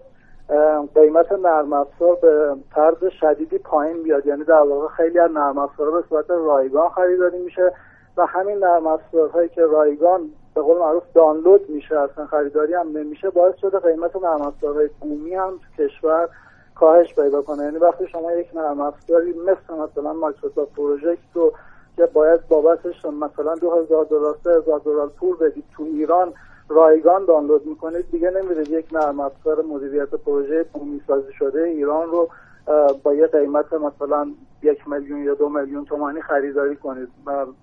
قیمت 0.95 1.31
نرم 1.31 1.73
افزار 1.73 2.15
به 2.15 2.55
طرز 2.75 3.05
شدیدی 3.19 3.57
پایین 3.57 4.03
بیاد. 4.03 4.25
یعنی 4.25 4.43
در 4.43 4.61
واقع 4.61 4.87
خیلی 4.87 5.19
از 5.19 5.31
نرم 5.31 5.57
افزارها 5.57 6.01
به 6.01 6.07
صورت 6.09 6.29
رایگان 6.29 6.89
خریداری 6.89 7.39
میشه 7.39 7.71
و 8.17 8.25
همین 8.25 8.57
نرم 8.57 8.87
افزارهایی 8.87 9.49
که 9.49 9.61
رایگان 9.61 10.29
به 10.55 10.61
قول 10.61 10.77
معروف 10.77 11.03
دانلود 11.13 11.69
میشه 11.69 11.99
اصلا 11.99 12.25
خریداری 12.25 12.73
هم 12.73 12.97
نمیشه 12.97 13.29
باعث 13.29 13.55
شده 13.55 13.79
قیمت 13.79 14.15
نرم 14.15 14.41
افزارهای 14.41 14.89
بومی 14.99 15.35
هم 15.35 15.51
تو 15.51 15.83
کشور 15.83 16.29
کاهش 16.79 17.15
پیدا 17.15 17.41
کنه. 17.41 17.63
یعنی 17.63 17.77
وقتی 17.77 18.07
شما 18.07 18.31
یک 18.31 18.47
نرم 18.55 18.81
افزاری 18.81 19.33
مثل 19.33 19.73
مثلا 19.73 20.13
مایکروسافت 20.13 20.73
پروژکت 20.73 21.19
رو 21.33 21.53
که 21.95 22.05
باید 22.05 22.47
بابتش 22.47 23.05
مثلا 23.05 23.55
2000 23.55 24.05
دلار 24.05 24.37
3000 24.43 24.79
دلار 24.79 25.07
پول 25.07 25.37
بدید 25.37 25.63
تو 25.75 25.83
ایران 25.83 26.33
رایگان 26.69 27.25
دانلود 27.25 27.65
می‌کنید 27.65 28.11
دیگه 28.11 28.29
نمیره 28.29 28.69
یک 28.69 28.85
نرم 28.91 29.19
افزار 29.19 29.61
مدیریت 29.61 30.09
پروژه 30.09 30.63
بومی 30.63 31.01
سازی 31.07 31.33
شده 31.33 31.63
ایران 31.63 32.11
رو 32.11 32.29
با 33.03 33.13
یه 33.13 33.27
قیمت 33.27 33.73
مثلا 33.73 34.27
یک 34.61 34.87
میلیون 34.87 35.23
یا 35.23 35.33
دو 35.33 35.49
میلیون 35.49 35.85
تومانی 35.85 36.21
خریداری 36.21 36.75
کنید. 36.75 37.07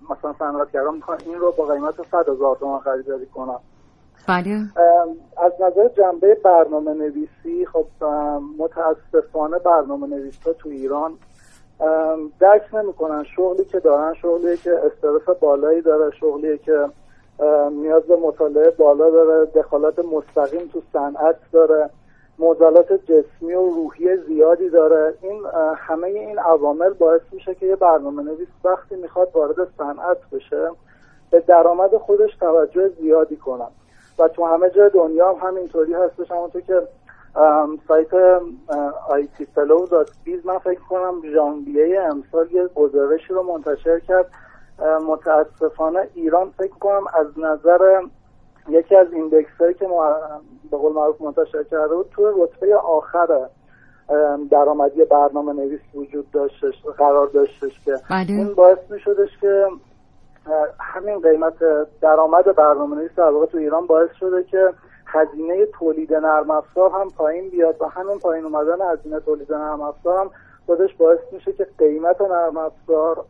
مثلا 0.09 0.33
صنعتگران 0.39 0.95
می‌خوان 0.95 1.17
این 1.25 1.39
رو 1.39 1.51
با 1.51 1.65
قیمت 1.65 1.95
صد 2.11 2.29
هزار 2.29 2.55
تومان 2.55 2.79
خریداری 2.79 3.25
کنن. 3.25 3.59
بله. 4.27 4.59
از 5.37 5.51
نظر 5.59 5.87
جنبه 5.87 6.35
برنامه 6.35 6.93
نویسی 6.93 7.65
خب 7.65 7.85
متاسفانه 8.59 9.59
برنامه 9.59 10.07
نویس 10.07 10.43
ها 10.45 10.53
تو 10.53 10.69
ایران 10.69 11.13
درک 12.39 12.75
نمی‌کنن. 12.75 13.23
شغلی 13.35 13.65
که 13.65 13.79
دارن 13.79 14.13
شغلی 14.13 14.57
که 14.57 14.71
استرس 14.73 15.37
بالایی 15.39 15.81
داره 15.81 16.11
شغلی 16.11 16.57
که 16.57 16.89
نیاز 17.71 18.03
به 18.03 18.15
مطالعه 18.15 18.69
بالا 18.69 19.09
داره 19.09 19.45
دخالت 19.45 19.99
مستقیم 19.99 20.69
تو 20.73 20.81
صنعت 20.93 21.35
داره 21.51 21.89
معضلات 22.39 22.93
جسمی 22.93 23.53
و 23.53 23.69
روحی 23.69 24.17
زیادی 24.17 24.69
داره. 24.69 25.13
این 25.21 25.43
همه 25.77 26.07
این 26.07 26.39
عوامل 26.39 26.89
باعث 26.89 27.21
میشه 27.31 27.55
که 27.55 27.65
یه 27.65 27.75
برنامه 27.75 28.23
نویس 28.23 28.47
وقتی 28.63 28.95
می‌خواد 28.95 29.29
وارد 29.33 29.67
صنعت 29.77 30.17
بشه 30.31 30.71
به 31.31 31.39
درآمد 31.39 31.97
خودش 31.97 32.35
توجه 32.39 32.87
زیادی 32.87 33.35
کنن. 33.35 33.67
و 34.19 34.27
تو 34.27 34.45
همه 34.45 34.69
جای 34.69 34.89
دنیا 34.89 35.33
هم 35.33 35.47
همینطوری 35.47 35.93
هستش 35.93 36.31
همونطور 36.31 36.61
که 36.61 36.81
سایت 37.87 38.13
IT 39.09 39.45
flow 39.45 39.87
dot 39.87 40.11
biz 40.23 40.45
من 40.45 40.57
فکر 40.57 40.79
کنم 40.79 41.21
ژانویه 41.33 42.01
امسال 42.01 42.51
یه 42.51 42.67
گزارشی 42.67 43.33
رو 43.33 43.43
منتشر 43.43 43.99
کرد 43.99 44.25
متاسفانه 45.07 46.07
ایران 46.13 46.49
فکر 46.57 46.73
کنم 46.79 47.03
از 47.13 47.39
نظر 47.39 48.01
یکی 48.69 48.95
از 48.95 49.13
index 49.13 49.51
هایی 49.59 49.73
که 49.73 49.87
به 50.71 50.77
قول 50.77 50.93
معروف 50.93 51.21
منتشر 51.21 51.63
کرده 51.63 51.95
بود 51.95 52.09
تو 52.15 52.43
رتبه 52.43 52.75
آخر 52.75 53.47
درآمدی 54.51 55.05
برنامه 55.05 55.53
نویس 55.53 55.79
وجود 55.93 56.31
داشتش 56.31 56.83
قرار 56.97 57.27
داشتش 57.27 57.79
که 57.85 57.95
بله. 58.09 58.25
این 58.29 58.53
باعث 58.53 58.77
می 58.89 58.99
شدش 58.99 59.29
که 59.41 59.65
همین 60.79 61.19
قیمت 61.19 61.53
درآمد 62.01 62.55
برنامه 62.55 62.95
نویس 62.95 63.11
در 63.17 63.29
واقع 63.29 63.45
تو 63.45 63.57
ایران 63.57 63.87
باعث 63.87 64.09
شده 64.19 64.43
که 64.43 64.73
هزینه 65.05 65.65
تولید 65.65 66.13
نرم 66.13 66.51
افزار 66.51 66.91
هم 66.91 67.09
پایین 67.09 67.49
بیاد 67.49 67.81
و 67.81 67.85
همین 67.85 68.19
پایین 68.19 68.45
اومدن 68.45 68.91
هزینه 68.93 69.19
تولید 69.19 69.53
نرم 69.53 69.81
افزار 69.81 70.19
هم 70.19 70.31
خودش 70.65 70.93
باعث 70.93 71.19
میشه 71.31 71.53
که 71.53 71.67
قیمت 71.77 72.21
نرم 72.21 72.57
افزار 72.57 73.25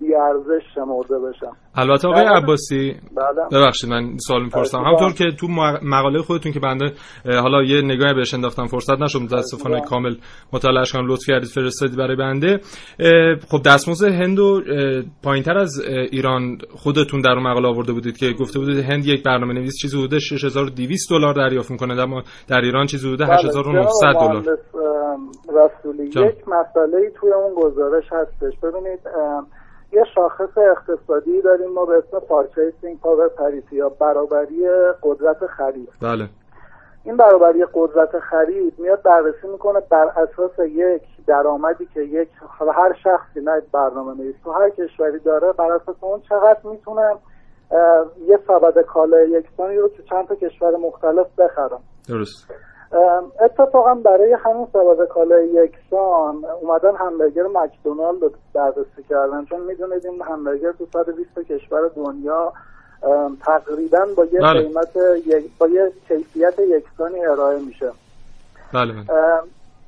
بیارزش 0.00 0.62
شمرده 0.74 1.18
بشم 1.18 1.56
البته 1.80 2.08
آقای 2.08 2.24
عباسی 2.24 2.94
بله. 3.16 3.60
ببخشید 3.62 3.90
من 3.90 4.18
سوال 4.18 4.42
می‌پرسم. 4.42 4.78
همونطور 4.78 5.12
که 5.12 5.24
تو 5.38 5.46
مقاله 5.82 6.22
خودتون 6.22 6.52
که 6.52 6.60
بنده 6.60 6.92
حالا 7.24 7.62
یه 7.62 7.82
نگاهی 7.82 8.14
بهش 8.14 8.34
انداختم 8.34 8.66
فرصت 8.66 9.00
نشد 9.00 9.18
متاسفانه 9.18 9.76
بله. 9.76 9.84
کامل 9.84 10.14
مطالعهش 10.52 10.92
کنم 10.92 11.06
لطف 11.06 11.26
کردید 11.26 11.48
فرستادی 11.48 11.96
برای 11.96 12.16
بنده. 12.16 12.60
خب 13.48 13.62
دستمزد 13.66 14.08
هند 14.08 14.38
و 14.38 14.62
پایینتر 15.22 15.58
از 15.58 15.80
ایران 15.86 16.58
خودتون 16.74 17.20
در 17.20 17.30
اون 17.30 17.42
مقاله 17.42 17.68
آورده 17.68 17.92
بودید 17.92 18.16
که 18.16 18.32
گفته 18.32 18.58
بودید 18.58 18.84
هند 18.84 19.06
یک 19.06 19.22
برنامه 19.22 19.54
نویس 19.54 19.74
چیزی 19.82 19.98
حدود 19.98 20.18
6200 20.18 21.10
دلار 21.10 21.34
دریافت 21.34 21.70
می‌کنه 21.70 22.02
اما 22.02 22.22
در 22.48 22.60
ایران 22.60 22.86
چیزی 22.86 23.08
حدود 23.08 23.20
8900 23.20 24.06
بله، 24.06 24.28
دلار. 24.28 24.58
رسولی 25.48 26.04
یک 26.06 26.48
مسئله 26.48 27.12
توی 27.20 27.32
اون 27.32 27.54
گزارش 27.56 28.04
هستش. 28.12 28.58
ببینید 28.62 29.00
یه 29.92 30.04
شاخص 30.14 30.58
اقتصادی 30.58 31.42
داریم. 31.42 31.72
ما 31.72 31.84
به 31.84 31.98
اسم 31.98 32.18
purchasing 32.18 33.00
power 33.00 33.28
parity 33.28 33.76
یا 33.76 33.88
برابری 33.88 34.68
قدرت 35.02 35.46
خرید. 35.46 35.88
بله. 36.02 36.28
این 37.04 37.16
برابری 37.16 37.66
قدرت 37.74 38.18
خرید 38.18 38.78
میاد 38.78 39.02
بررسی 39.02 39.48
می‌کنه 39.52 39.80
بر 39.80 40.04
اساس 40.06 40.58
یک 40.58 41.02
درآمدی 41.26 41.88
که 41.94 42.00
یک 42.00 42.28
هر 42.74 42.92
شخصی 43.04 43.40
نه 43.40 43.62
برنامه 43.72 44.14
نویس 44.14 44.36
تو 44.44 44.52
هر 44.52 44.70
کشوری 44.70 45.18
داره 45.18 45.52
بر 45.52 45.72
اساس 45.72 45.96
اون 46.00 46.20
چقدر 46.20 46.58
می‌تونه 46.64 47.16
یه 48.26 48.38
سبد 48.46 48.80
کالای 48.80 49.30
یکسانی 49.30 49.76
رو 49.76 49.88
تو 49.88 50.02
چند 50.02 50.26
تا 50.26 50.34
کشور 50.34 50.76
مختلف 50.76 51.26
بخرم 51.38 51.80
درست. 52.08 52.50
اتفاقا 53.40 53.94
برای 53.94 54.32
همین 54.32 54.66
سبد 54.72 55.08
کالای 55.08 55.46
یکسان 55.46 56.44
اومدن 56.62 56.96
همبرگر 56.96 57.42
مکدونالد 57.42 58.22
رو 58.22 58.30
بررسی 58.54 59.02
کردن. 59.10 59.44
چون 59.44 59.60
می‌دونید 59.60 60.06
این 60.06 60.22
همبرگر 60.22 60.72
تو 60.72 60.86
120 60.92 61.38
کشور 61.38 61.90
دنیا 61.96 62.52
تقریبا 63.44 64.06
با 64.16 64.24
یه 64.24 64.40
بله. 64.40 64.62
قیمت 64.62 64.96
با 65.58 65.68
یه 65.68 65.92
کیفیت 66.08 66.58
یکسانی 66.58 67.26
ارائه 67.26 67.58
میشه. 67.58 67.90
بله 68.72 68.92
بله. 68.92 69.04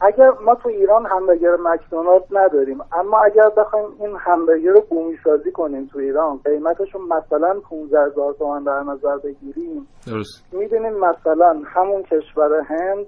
اگر 0.03 0.31
ما 0.45 0.55
تو 0.55 0.69
ایران 0.69 1.07
همبرگر 1.07 1.57
مکدونالد 1.57 2.25
نداریم 2.31 2.81
اما 2.93 3.19
اگر 3.19 3.49
بخوایم 3.57 3.87
این 4.01 4.17
همبرگر 4.21 4.71
رو 4.71 4.81
بومی 4.91 5.19
سازی 5.25 5.53
کنیم 5.53 5.87
تو 5.93 5.99
ایران 5.99 6.41
قیمتش 6.45 6.95
رو 6.95 7.01
مثلا 7.07 7.61
15 7.71 8.01
هزار 8.01 8.33
تومان 8.33 8.65
در 8.65 8.83
نظر 8.83 9.17
بگیریم 9.17 9.89
درست. 10.07 10.45
می‌دونیم 10.53 10.93
مثلا 10.93 11.63
همون 11.67 12.03
کشور 12.03 12.61
هند 12.69 13.07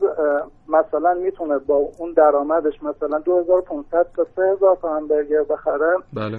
مثلا 0.69 1.15
می‌تونه 1.15 1.59
با 1.59 1.75
اون 1.99 2.13
درآمدش 2.13 2.83
مثلا 2.83 3.19
2500 3.19 4.07
تا 4.17 4.27
3000 4.37 4.77
تا 4.83 4.97
همبرگر 4.97 5.43
بخره. 5.43 5.97
بله. 6.13 6.39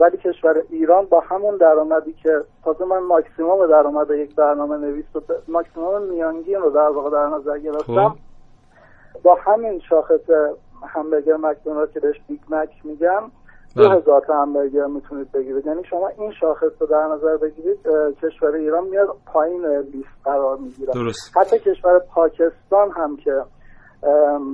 ولی 0.00 0.16
کشور 0.16 0.62
ایران 0.70 1.04
با 1.04 1.20
همون 1.20 1.56
درآمدی 1.56 2.12
که 2.12 2.40
تازه 2.64 2.84
من 2.84 2.98
ماکسیموم 2.98 3.66
درآمد 3.66 4.10
یک 4.10 4.36
برنامه 4.36 4.76
نویس 4.76 5.04
رو 5.14 5.22
ماکسیموم 5.48 6.02
میانگین 6.02 6.56
رو 6.56 6.70
در 6.70 6.88
واقع 6.88 7.10
در 7.10 7.26
نظر 7.26 7.58
گرفتم 7.58 8.08
خب. 8.08 8.16
با 9.22 9.34
همین 9.34 9.80
شاخص 9.88 10.30
همبرگر 10.86 11.36
مکدونالد 11.36 11.92
که 11.92 12.00
بهش 12.00 12.16
Big 12.28 12.40
Mac 12.48 12.70
میگن 12.84 13.22
دو 13.76 13.88
بله. 13.88 13.98
هزار 13.98 14.20
تا 14.20 14.42
همبرگر 14.42 14.86
می‌تونید 14.86 15.32
بگیرید. 15.32 15.66
یعنی 15.66 15.84
شما 15.84 16.08
این 16.08 16.32
شاخص 16.40 16.72
رو 16.80 16.86
در 16.86 17.06
نظر 17.06 17.36
بگیرید 17.36 17.78
کشور 18.22 18.54
ایران 18.54 18.84
میاد 18.84 19.16
پایین 19.26 19.66
لیست 19.66 20.08
قرار 20.24 20.56
می‌گیره. 20.56 20.92
درست. 20.92 21.36
حتی 21.36 21.58
کشور 21.58 21.98
پاکستان 21.98 22.90
هم 22.90 23.16
که 23.16 23.42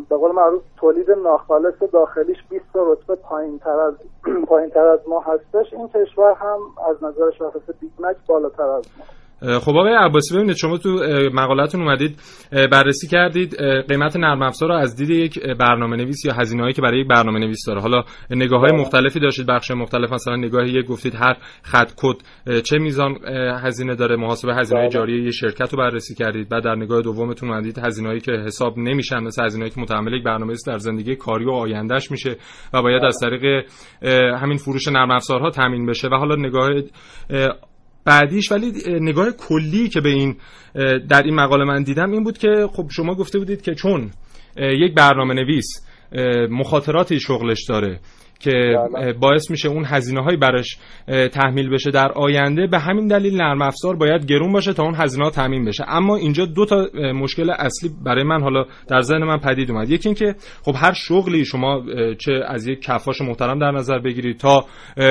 به 0.08 0.16
قول 0.16 0.32
معروف 0.32 0.62
تولید 0.76 1.10
ناخالص 1.10 1.74
داخلیش 1.92 2.38
20 2.48 2.64
تا 2.72 2.92
رتبه 2.92 3.14
پایین 3.14 3.58
تر 3.58 3.80
از 3.80 3.94
پایین 4.48 4.70
تر 4.70 4.86
از 4.86 5.00
ما 5.08 5.20
هستش. 5.20 5.72
این 5.74 5.88
کشور 5.88 6.32
هم 6.32 6.58
از 6.90 7.04
نظر 7.04 7.30
شاخص 7.38 7.70
Big 7.80 7.90
Mac 7.98 8.16
بالاتر 8.26 8.62
از 8.62 8.84
ما. 8.98 9.04
خب 9.40 9.70
آقای 9.70 9.94
عباسی 9.94 10.34
ببینید 10.34 10.56
شما 10.56 10.78
تو 10.78 10.88
مقالتون 11.32 11.80
اومدید 11.80 12.18
بررسی 12.50 13.06
کردید 13.06 13.56
قیمت 13.88 14.16
نرم 14.16 14.42
افزار 14.42 14.68
رو 14.68 14.74
از 14.74 14.96
دید 14.96 15.10
یک 15.10 15.38
برنامه 15.58 15.96
نویس 15.96 16.24
یا 16.24 16.32
هزینه 16.32 16.62
هایی 16.62 16.74
که 16.74 16.82
برای 16.82 17.00
یک 17.00 17.08
برنامه 17.08 17.38
نویس 17.38 17.66
داره. 17.66 17.80
حالا 17.80 18.02
نگاه 18.30 18.60
های 18.60 18.72
مختلفی 18.72 19.20
داشتید 19.20 19.46
بخش 19.46 19.70
مختلف 19.70 20.12
مثلا 20.12 20.36
نگاه 20.36 20.68
یک 20.68 20.86
گفتید 20.86 21.14
هر 21.14 21.36
خط 21.62 21.92
کد 21.96 22.16
چه 22.62 22.78
میزان 22.78 23.16
هزینه 23.64 23.94
داره 23.94 24.16
محاسبه 24.16 24.54
هزینه 24.54 24.80
بله. 24.80 24.90
جاری 24.90 25.24
یه 25.24 25.30
شرکت 25.30 25.72
رو 25.72 25.78
بررسی 25.78 26.14
کردید. 26.14 26.48
بعد 26.48 26.64
در 26.64 26.74
نگاه 26.74 27.02
دومتون 27.02 27.50
اومدید 27.50 27.78
هزینه 27.78 28.08
هایی 28.08 28.20
که 28.20 28.32
حساب 28.32 28.78
نمیشن 28.78 29.18
مثل 29.20 29.44
هزینه 29.44 29.62
هایی 29.62 29.74
که 29.74 29.80
متحمل 29.80 30.12
یک 30.12 30.24
برنامه 30.24 30.46
نویس 30.46 30.68
در 30.68 30.78
زندگی 30.78 31.16
کاری 31.16 31.44
و 31.44 31.50
آیندهش 31.50 32.10
میشه 32.10 32.36
و 32.74 32.82
باید 32.82 33.04
از 33.04 33.18
طریق 33.20 33.64
همین 34.42 34.56
فروش 34.56 34.88
نرم 34.88 35.10
افزارها 35.10 35.50
تامین 35.50 35.86
بشه. 35.86 36.08
و 36.08 36.14
حالا 36.14 36.34
نگاه 36.36 36.70
اه، 37.30 37.48
بعدیش 38.04 38.52
ولی 38.52 38.72
نگاه 38.86 39.30
کلی 39.30 39.88
که 39.88 40.00
به 40.00 40.08
این 40.08 40.36
در 41.08 41.22
این 41.22 41.34
مقاله 41.34 41.64
من 41.64 41.82
دیدم 41.82 42.10
این 42.10 42.24
بود 42.24 42.38
که 42.38 42.68
خب 42.72 42.86
شما 42.90 43.14
گفته 43.14 43.38
بودید 43.38 43.62
که 43.62 43.74
چون 43.74 44.10
یک 44.56 44.94
برنامه 44.94 45.34
نویس 45.34 45.66
مخاطراتی 46.50 47.20
شغلش 47.20 47.64
داره 47.68 48.00
که 48.40 48.76
بله. 48.94 49.12
باعث 49.12 49.50
میشه 49.50 49.68
اون 49.68 49.84
هزینه 49.86 50.22
های 50.22 50.36
براش 50.36 50.76
تحمیل 51.32 51.70
بشه 51.70 51.90
در 51.90 52.12
آینده. 52.12 52.66
به 52.66 52.78
همین 52.78 53.06
دلیل 53.06 53.36
نرم 53.36 53.62
افزار 53.62 53.96
باید 53.96 54.26
گرون 54.26 54.52
باشه 54.52 54.72
تا 54.72 54.82
اون 54.82 54.94
هزینه 54.94 55.24
ها 55.24 55.30
تامین 55.30 55.64
بشه. 55.64 55.84
اما 55.88 56.16
اینجا 56.16 56.44
دو 56.44 56.64
تا 56.64 56.86
مشکل 57.14 57.50
اصلی 57.50 57.90
برای 58.04 58.24
من 58.24 58.42
حالا 58.42 58.64
در 58.88 59.00
ذهن 59.00 59.24
من 59.24 59.38
پدید 59.38 59.70
اومد. 59.70 59.90
یکی 59.90 60.08
اینکه 60.08 60.34
خب 60.62 60.74
هر 60.76 60.92
شغلی 60.92 61.44
شما 61.44 61.82
چه 62.18 62.32
از 62.46 62.66
یک 62.66 62.82
کفاش 62.82 63.20
محترم 63.20 63.58
در 63.58 63.70
نظر 63.70 63.98
بگیرید 63.98 64.36
تا 64.36 64.64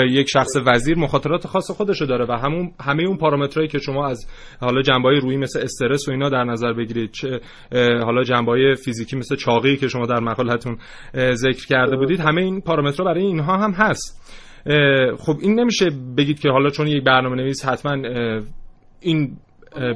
یک 0.10 0.30
شخص 0.30 0.52
وزیر 0.66 0.98
مخاطرات 0.98 1.48
خاص 1.48 1.72
خودشو 1.72 2.06
داره 2.06 2.26
و 2.26 2.32
همون 2.32 2.72
همه 2.82 3.04
اون 3.04 3.18
پارامترهایی 3.18 3.68
که 3.68 3.80
شما 3.80 4.08
از 4.08 4.28
حالا 4.62 4.82
جنبه‌های 4.82 5.20
روی 5.20 5.38
مثل 5.38 5.60
استرس 5.60 6.08
و 6.08 6.12
اینا 6.12 6.30
در 6.30 6.44
نظر 6.44 6.74
بگیرید 6.74 7.12
چه 7.12 7.40
حالا 8.04 8.24
جنبه‌های 8.24 8.76
فیزیکی 8.76 9.18
مثل 9.18 9.36
چاقی 9.36 9.78
که 9.78 9.88
شما 9.88 10.06
در 10.06 10.20
مقالتون 10.20 10.78
ذکر 11.34 11.68
کرده 11.68 11.98
بودید 11.98 12.20
همه 12.20 12.42
این 12.42 12.62
پارامترها 12.62 13.04
برای 13.04 13.19
اینها 13.22 13.58
هم 13.58 13.72
هست. 13.72 14.20
خب 15.20 15.38
این 15.42 15.60
نمیشه 15.60 15.90
بگید 16.18 16.40
که 16.40 16.50
حالا 16.50 16.70
چون 16.70 16.88
یک 16.88 17.04
برنامه 17.04 17.36
نویس 17.36 17.66
حتما 17.66 17.98
این 19.02 19.38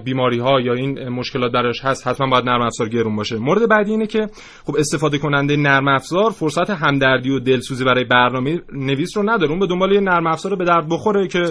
بیماری 0.05 0.39
ها 0.39 0.61
یا 0.61 0.73
این 0.73 1.09
مشکلات 1.09 1.51
براش 1.51 1.85
هست 1.85 2.07
حتما 2.07 2.29
باید 2.29 2.45
نرم 2.45 2.61
افزار 2.61 2.89
گرون 2.89 3.15
باشه. 3.15 3.37
مورد 3.37 3.69
بعدی 3.69 3.91
اینه 3.91 4.07
که 4.07 4.27
خب 4.65 4.75
استفاده 4.79 5.17
کننده 5.17 5.55
نرم 5.55 5.87
افزار 5.87 6.31
فرصت 6.31 6.69
همدردی 6.69 7.29
و 7.29 7.39
دلسوزی 7.39 7.83
برای 7.83 8.03
برنامه 8.03 8.61
نویس 8.73 9.17
رو 9.17 9.23
نداره. 9.29 9.51
اون 9.51 9.59
به 9.59 9.67
دنبال 9.67 9.91
یه 9.91 9.99
نرم 9.99 10.27
افزار 10.27 10.55
به 10.55 10.65
درد 10.65 10.89
بخوره 10.89 11.27
که 11.27 11.43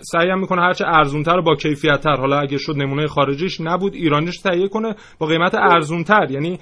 سعی 0.00 0.30
هم 0.30 0.40
می‌کنه 0.40 0.62
هرچه 0.62 0.84
ارزونتر 0.86 1.38
و 1.38 1.42
با 1.42 1.54
کیفیتتر. 1.54 2.16
حالا 2.16 2.38
اگه 2.38 2.58
شد 2.58 2.76
نمونه 2.76 3.06
خارجیش 3.06 3.60
نبود 3.60 3.94
ایرانیش 3.94 4.38
تهیه 4.38 4.68
کنه 4.68 4.94
با 5.18 5.26
قیمت 5.26 5.54
ارزونتر. 5.54 6.26
یعنی 6.30 6.58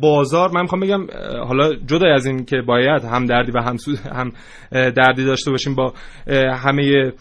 بازار 0.00 0.50
من 0.54 0.62
می‌خوام 0.62 0.80
بگم 0.80 1.06
حالا 1.46 1.74
جدا 1.74 2.14
از 2.14 2.26
این 2.26 2.44
که 2.44 2.56
باید 2.66 3.04
هم 3.04 3.26
دردی 3.26 3.52
و 3.52 3.60
هم 3.60 3.76
هم 4.12 4.32
دردی 4.72 5.24
داشته 5.24 5.50
باشیم 5.50 5.74
با 5.74 5.92
همه 6.52 7.12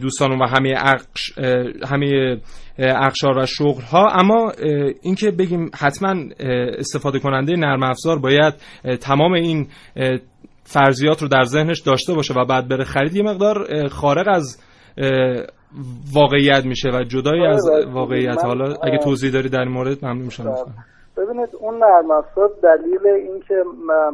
دوستان 0.00 0.32
و 0.32 0.46
همه 0.46 0.74
اقش 0.78 1.32
همه 1.88 2.36
اقشار 2.78 3.38
و 3.38 3.46
شغل 3.46 3.82
ها 3.82 4.08
اما 4.08 4.52
اینکه 5.02 5.30
بگیم 5.30 5.70
حتما 5.78 6.14
استفاده 6.78 7.18
کننده 7.18 7.56
نرم 7.56 7.82
افزار 7.82 8.18
باید 8.18 8.54
تمام 9.00 9.32
این 9.32 9.66
فرضیات 10.66 11.22
رو 11.22 11.28
در 11.28 11.42
ذهنش 11.42 11.80
داشته 11.80 12.14
باشه 12.14 12.34
و 12.34 12.44
بعد 12.44 12.68
بره 12.68 12.84
خرید 12.84 13.16
یه 13.16 13.22
مقدار 13.22 13.88
خارق 13.88 14.28
از 14.28 14.62
واقعیت 16.14 16.64
میشه 16.64 16.88
و 16.88 17.04
جدای 17.04 17.46
از 17.46 17.68
آره، 17.68 17.92
واقعیت. 17.92 18.44
حالا 18.44 18.74
اگه 18.82 18.98
توضیح 18.98 19.32
داری 19.32 19.48
در 19.48 19.60
این 19.60 19.72
مورد 19.72 20.04
ممنون 20.04 20.24
میشم. 20.24 20.54
ببینید 21.16 21.48
اون 21.60 21.74
نرم 21.78 22.10
افزار 22.10 22.50
دلیل 22.62 23.06
اینکه 23.06 23.64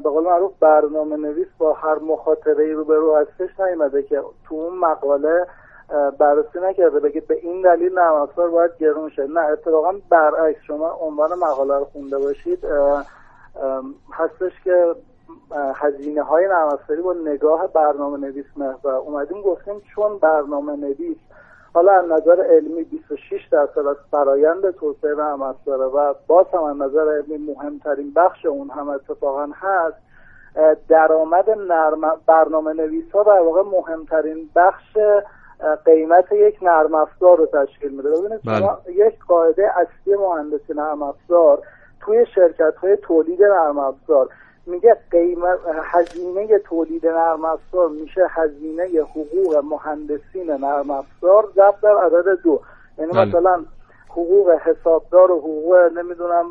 به 0.04 0.11
قول 0.11 0.25
معروف 0.25 0.52
برنامه 0.61 1.16
نویس 1.16 1.49
با 1.59 1.73
هر 1.73 1.99
مخاطره 1.99 2.64
ای 2.64 2.73
رو 2.73 2.85
به 2.85 2.94
رو 2.94 3.16
هستش 3.16 3.61
نیومده 3.61 4.02
که 4.02 4.21
تو 4.49 4.54
اون 4.54 4.78
مقاله 4.78 5.47
بررسی 6.18 6.59
نکرده 6.62 7.00
بگید 7.00 7.26
به 7.28 7.35
این 7.42 7.62
دلیل 7.62 7.92
نرم 7.92 8.14
افزار 8.14 8.50
باید 8.50 8.71
گرون 8.80 9.11
شه. 9.11 9.23
نه 9.23 9.40
اتفاقا 9.40 9.92
برعکس 10.11 10.61
شما 10.66 10.90
عنوان 11.00 11.30
مقاله 11.38 11.75
رو 11.78 11.85
خونده 11.85 12.18
باشید. 12.18 12.59
هستش 14.12 14.52
که 14.64 14.94
هزینه 15.74 16.22
های 16.22 16.46
نرم 16.46 16.78
با 17.04 17.12
نگاه 17.12 17.66
برنامه 17.66 18.18
نویس 18.18 18.46
محور 18.56 18.94
اومدیم 18.94 19.42
گفتیم 19.42 19.82
چون 19.94 20.18
برنامه 20.18 20.76
نویس 20.76 21.16
حالا 21.74 21.92
از 21.92 22.10
نظر 22.10 22.42
علمی 22.42 22.84
26 22.84 23.48
درصد 23.50 23.86
از 23.86 23.96
فرایند 24.10 24.70
توسعه 24.70 25.14
نرم 25.14 25.54
داره 25.66 25.84
و 25.84 26.14
باز 26.26 26.46
هم 26.54 26.62
از 26.62 26.76
نظر 26.76 27.22
علمی 27.22 27.52
مهمترین 27.52 28.12
بخش 28.16 28.46
اون 28.46 28.70
هم 28.70 28.88
اتفاقا 28.88 29.48
هست 29.54 29.96
درآمد 30.88 31.50
نرم 31.50 32.00
برنامه 32.26 32.72
نویس 32.72 33.12
ها 33.12 33.22
در 33.22 33.40
واقع 33.40 33.62
مهمترین 33.62 34.50
بخش 34.56 34.98
قیمت 35.84 36.32
یک 36.32 36.58
نرم 36.62 36.94
افزار 36.94 37.38
رو 37.38 37.46
تشکیل 37.46 37.90
میده 37.90 38.10
ببینید 38.10 38.40
بله. 38.44 38.58
شما 38.58 38.78
یک 38.88 39.24
قاعده 39.28 39.70
اصلی 39.78 40.14
مهندسی 40.14 40.74
نرم 40.74 41.02
افزار 41.02 41.62
توی 42.00 42.26
شرکت 42.34 42.74
های 42.76 42.96
تولید 42.96 43.42
نرم 43.42 43.78
افزار 43.78 44.28
میگه 44.66 44.97
قیمت 45.11 45.59
هزینه 45.83 46.59
تولید 46.59 47.07
نرم 47.07 47.45
افزار 47.45 47.88
میشه 47.88 48.26
هزینه 48.31 48.85
حقوق 48.85 49.64
مهندسین 49.64 50.50
نرم 50.50 50.90
افزار 50.90 51.49
ضرب 51.57 51.75
در 51.83 51.97
عدد 51.97 52.42
دو 52.42 52.61
یعنی 52.99 53.12
بله. 53.12 53.25
مثلا 53.25 53.64
حقوق 54.09 54.50
حسابدار 54.50 55.31
و 55.31 55.38
حقوق 55.38 55.75
نمی‌دونم 55.75 56.50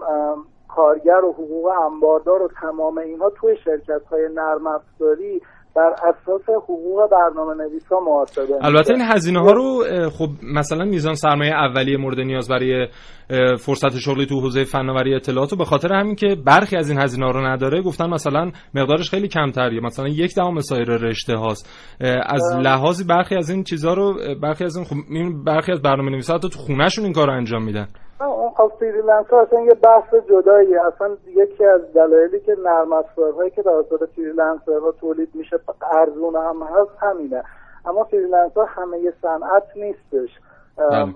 کارگر 0.67 1.25
و 1.25 1.31
حقوق 1.31 1.65
انباردار 1.65 2.41
و 2.41 2.49
تمام 2.61 2.97
اینها 2.97 3.29
توی 3.29 3.55
شرکت 3.55 4.05
های 4.05 4.29
نرم 4.33 4.67
افزاری 4.67 5.41
بر 5.81 6.09
اساس 6.09 6.49
حقوق 6.63 7.09
برنامه 7.11 7.53
نویسا 7.53 7.99
محاسبه 7.99 8.65
البته 8.65 8.93
این 8.93 9.01
هزینه 9.01 9.39
ها 9.39 9.51
رو 9.51 9.83
خب 10.09 10.29
مثلا 10.43 10.85
میزان 10.85 11.13
سرمایه 11.13 11.53
اولیه 11.53 11.97
مورد 11.97 12.19
نیاز 12.19 12.49
برای 12.49 12.87
فرصت 13.59 13.97
شغلی 13.97 14.25
تو 14.25 14.41
حوزه 14.41 14.63
فناوری 14.63 15.15
اطلاعات 15.15 15.53
و 15.53 15.55
به 15.55 15.65
خاطر 15.65 15.93
همین 15.93 16.15
که 16.15 16.35
برخی 16.45 16.75
از 16.75 16.89
این 16.89 16.99
هزینه 16.99 17.25
ها 17.25 17.31
رو 17.31 17.45
نداره. 17.47 17.81
گفتن 17.81 18.09
مثلا 18.09 18.51
مقدارش 18.75 19.09
خیلی 19.09 19.27
کمتریه. 19.27 19.81
مثلا 19.81 20.07
یک 20.07 20.35
دهم 20.35 20.59
سایر 20.59 20.87
رشته 20.87 21.35
هاست. 21.35 21.95
از 22.25 22.41
لحاظی 22.59 23.03
برخی 23.03 23.35
از 23.35 23.49
این 23.49 23.63
چیزها 23.63 23.93
رو 23.93 24.13
برخی 24.41 24.63
از 24.63 24.75
این 24.75 24.85
خب 24.85 24.95
برخی 25.45 25.71
از 25.71 25.81
برنامه 25.81 26.11
نویسا 26.11 26.37
تو 26.37 26.59
خونهشون 26.59 27.03
این 27.05 27.13
کارو 27.13 27.33
انجام 27.33 27.63
میدن. 27.63 27.87
اون 28.25 28.49
خب 28.49 28.71
freelancer 28.79 29.35
اصلا 29.35 29.61
یه 29.61 29.73
بحث 29.73 30.13
جداییه. 30.29 30.85
اصلا 30.85 31.17
یکی 31.27 31.65
از 31.65 31.81
دلایلی 31.93 32.39
که 32.39 32.57
نرم 32.65 32.93
افزارهایی 32.93 33.51
که 33.51 33.63
توسط 33.63 34.09
freelancer 34.15 34.84
ها 34.84 34.91
تولید 34.91 35.29
میشه 35.33 35.59
ارزون 35.91 36.35
هم 36.35 36.63
هست 36.63 36.91
همینه. 36.99 37.43
اما 37.85 38.03
freelancer 38.03 38.65
همه 38.67 39.13
صنعت 39.21 39.63
نیستش. 39.75 40.29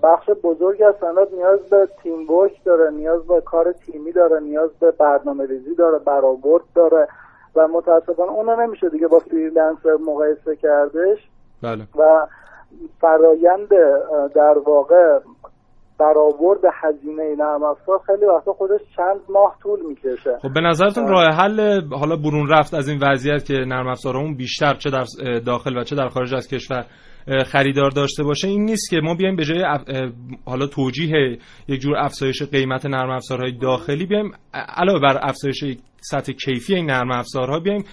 بخش 0.03 0.29
بزرگی 0.29 0.83
از 0.83 0.95
صنعت 1.01 1.33
نیاز 1.33 1.59
به 1.59 1.87
teamwork 2.03 2.63
داره 2.63 2.91
نیاز 2.91 3.27
به 3.27 3.41
کار 3.41 3.71
تیمی 3.71 4.11
داره 4.11 4.39
نیاز 4.39 4.69
به 4.79 4.91
برنامه 4.91 5.45
ریزی 5.45 5.75
داره 5.75 5.99
برآورد 5.99 6.63
داره 6.75 7.07
و 7.55 7.67
متاسفانه 7.67 8.31
اون 8.31 8.59
نمیشه 8.59 8.89
دیگه 8.89 9.07
با 9.07 9.19
freelancer 9.19 9.97
مقایسه 10.05 10.55
کردش. 10.55 11.29
بله. 11.63 11.87
و 11.95 12.27
فرایند 13.01 13.69
در 14.33 14.57
واقع 14.65 15.19
برآورد 15.99 16.59
هزینه 16.83 17.35
نرم 17.37 17.63
افزار 17.63 17.99
خیلی 18.05 18.25
وقتا 18.25 18.53
خودش 18.53 18.81
چند 18.97 19.19
ماه 19.29 19.55
طول 19.63 19.79
می‌کشه. 19.85 20.37
خب 20.41 20.53
به 20.53 20.61
نظرتون 20.61 21.07
راه 21.07 21.25
حل 21.25 21.81
حالا 21.91 22.15
برون 22.15 22.49
رفت 22.49 22.73
از 22.73 22.89
این 22.89 22.99
وضعیت 23.03 23.45
که 23.45 23.53
نرم 23.53 23.87
افزارمون 23.87 24.35
بیشتر 24.35 24.73
چه 24.73 24.89
در 24.89 25.05
داخل 25.45 25.77
و 25.77 25.83
چه 25.83 25.95
در 25.95 26.07
خارج 26.07 26.35
از 26.35 26.47
کشور 26.47 26.85
خریدار 27.45 27.89
داشته 27.89 28.23
باشه 28.23 28.47
این 28.47 28.65
نیست 28.65 28.89
که 28.89 28.97
ما 29.03 29.15
بیایم 29.15 29.35
به 29.35 29.45
جای 29.45 29.65
حالا 30.45 30.67
توجیه 30.67 31.37
یک 31.67 31.81
جور 31.81 31.97
افزایش 31.97 32.43
قیمت 32.43 32.85
نرم 32.85 33.09
افزارهای 33.09 33.51
داخلی 33.51 34.05
بیایم 34.05 34.31
علاوه 34.53 34.99
بر 34.99 35.19
افزایش 35.21 35.63
سطح 36.01 36.31
کیفی 36.31 36.75
این 36.75 36.85
نرم 36.85 37.11
افزارها 37.11 37.59
بیایم 37.59 37.83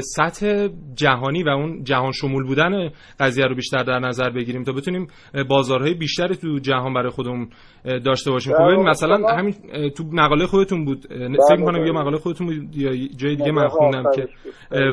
سطح 0.00 0.68
جهانی 0.94 1.42
و 1.42 1.48
اون 1.48 1.84
جهان 1.84 2.12
شمول 2.12 2.46
بودن 2.46 2.90
قضیه 3.20 3.46
رو 3.46 3.54
بیشتر 3.54 3.82
در 3.82 3.98
نظر 3.98 4.30
بگیریم 4.30 4.64
تا 4.64 4.72
بتونیم 4.72 5.06
بازارهای 5.48 5.94
بیشتری 5.94 6.36
تو 6.36 6.58
جهان 6.58 6.94
برای 6.94 7.10
خودمون 7.10 7.48
داشته 7.84 8.30
باشیم. 8.30 8.52
خب 8.52 8.62
مثلا 8.62 9.36
همین 9.36 9.54
تو 9.96 10.04
مقاله 10.12 10.46
خودتون 10.46 10.84
بود 10.84 11.06
فکر 11.48 11.56
می‌کنم 11.58 11.86
یه 11.86 11.92
مقاله 11.92 12.16
خودتون 12.16 12.46
بود 12.46 12.76
یا 12.76 13.08
جای 13.16 13.36
دیگه 13.36 13.52
من 13.52 13.68
خوندم 13.68 14.04
که 14.14 14.28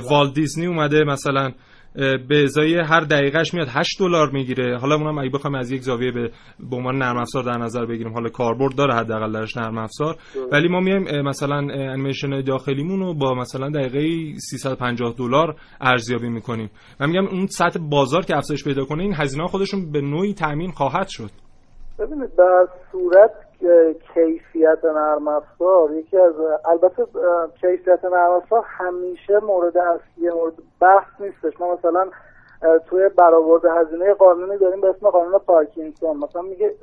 والت 0.10 0.34
دیزنی 0.34 0.66
اومده 0.66 1.04
مثلا 1.04 1.52
به 2.30 2.44
ازای 2.44 2.80
هر 2.80 3.00
دقیقهش 3.00 3.54
میاد 3.54 3.68
8 3.72 4.00
دلار 4.00 4.30
می‌گیره. 4.30 4.78
حالا 4.78 4.96
اونم 4.96 5.18
اگه 5.18 5.30
بخوایم 5.30 5.56
از 5.56 5.72
یک 5.72 5.82
زاویه 5.82 6.12
به 6.12 6.32
به 6.70 6.76
عنوان 6.76 6.98
نرم 6.98 7.18
افزار 7.18 7.44
در 7.44 7.58
نظر 7.58 7.86
بگیریم 7.86 8.14
حالا 8.14 8.30
کاربرد 8.30 8.76
داره 8.76 8.96
حداقل 8.96 9.32
درش 9.32 9.58
نرم 9.58 9.78
افزار. 9.78 10.16
ولی 10.52 10.68
ما 10.68 10.80
میایم 10.80 11.22
مثلا 11.22 11.56
انیمیشن 11.56 12.42
داخلیمون 12.42 13.00
رو 13.00 13.14
با 13.14 13.34
مثلا 13.34 13.70
دقیقه 13.70 14.34
350 14.40 15.16
دلار 15.18 15.56
ارزیابی 15.82 16.30
می‌کنیم. 16.30 16.70
و 17.00 17.08
میگم 17.08 17.28
اون 17.28 17.48
سطح 17.48 17.80
بازار 17.80 18.26
که 18.26 18.38
افزایش 18.38 18.64
پیدا 18.64 18.86
کنه 18.86 19.04
این 19.04 19.14
هزینه 19.16 19.48
خودشون 19.48 19.92
به 19.92 20.02
نوعی 20.02 20.34
تامین 20.34 20.72
خواهد 20.72 21.08
شد. 21.08 21.30
ببینید 22.00 22.36
در 22.36 22.68
صورت 22.92 23.32
کیفیت 24.14 24.86
نرم 24.86 25.28
افزار 25.28 25.92
یکی 25.92 26.18
از 26.18 26.34
البته 26.66 27.06
کیفیت 27.62 28.06
نرم 28.06 28.32
افزار 28.32 28.64
همیشه 28.68 29.40
مورد 29.40 29.78
اصلی 29.78 30.30
مورد 30.30 30.54
بحث 30.82 31.08
نیستش. 31.20 31.62
ما 31.62 31.74
مثلا 31.74 32.10
توی 32.90 33.10
برآورد 33.10 33.66
هزینه 33.66 34.14
قانونی 34.14 34.58
داریم 34.58 34.82
به 34.82 34.90
اسم 34.90 35.10
قانون 35.10 35.38
پارکینسون. 35.38 36.18
مثلا 36.18 36.42
میگه 36.42 36.76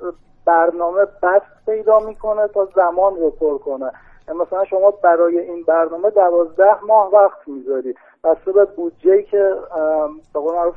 برنامه 0.44 1.04
بسط 1.22 1.66
پیدا 1.66 1.98
می‌کنه 1.98 2.48
تا 2.48 2.68
زمان 2.76 3.16
رو 3.16 3.30
پر 3.30 3.58
کنه. 3.58 3.92
مثلا 4.34 4.64
شما 4.64 4.90
برای 4.90 5.38
این 5.38 5.62
برنامه 5.62 6.10
دوازده 6.10 6.84
ماه 6.84 7.10
وقت 7.12 7.48
می‌ذاری. 7.48 7.94
بسته 8.24 8.52
به 8.52 8.64
بودجه 8.64 9.22
که 9.22 9.54
به 10.34 10.40
قول 10.40 10.54
معروف 10.54 10.74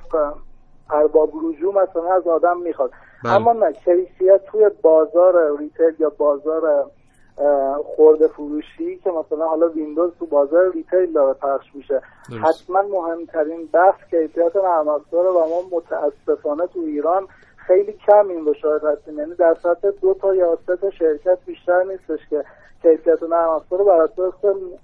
ارباب 0.90 1.30
رجوع 1.44 1.84
مثلا 1.84 2.14
از 2.14 2.28
آدم 2.28 2.58
می‌خواد. 2.58 2.92
بله. 3.24 3.34
اما 3.34 3.54
نه 3.54 3.72
کیفیت 3.72 4.46
توی 4.46 4.70
بازار 4.82 5.58
retail 5.60 5.96
یا 6.00 6.10
بازار 6.10 6.92
خورده 7.96 8.28
فروشی 8.28 8.98
که 8.98 9.12
مثلا 9.12 9.48
حالا 9.48 9.70
ویندوز 9.70 10.12
تو 10.20 10.26
بازار 10.26 10.72
retail 10.72 11.14
داره 11.14 11.34
پخش 11.34 11.76
میشه. 11.76 12.02
حتما 12.44 12.82
مهمترین 12.82 13.70
بحث 13.74 13.96
کیفیت 14.10 14.56
نرم 14.56 14.88
افزاره 14.88 15.30
و 15.30 15.40
ما 15.40 15.78
متاسفانه 15.78 16.68
تو 16.68 16.80
ایران 16.80 17.28
خیلی 17.58 17.94
کم 17.94 18.28
این 18.28 18.46
رو 18.46 18.54
شاهد 18.54 18.84
هستیم. 18.84 19.20
یعنی 19.20 19.36
در 19.36 19.56
سطح 19.64 19.90
دو 20.02 20.14
تا 20.14 20.36
یا 20.36 20.58
سه 20.68 20.76
تا 20.76 20.92
شرکت 20.92 21.38
بیشتر 21.46 21.84
نیستش 21.84 22.20
که 22.30 22.44
کیفیت 22.82 23.24
نرم 23.24 23.50
افزار 23.50 23.84
بر 23.84 24.02
اساس 24.02 24.34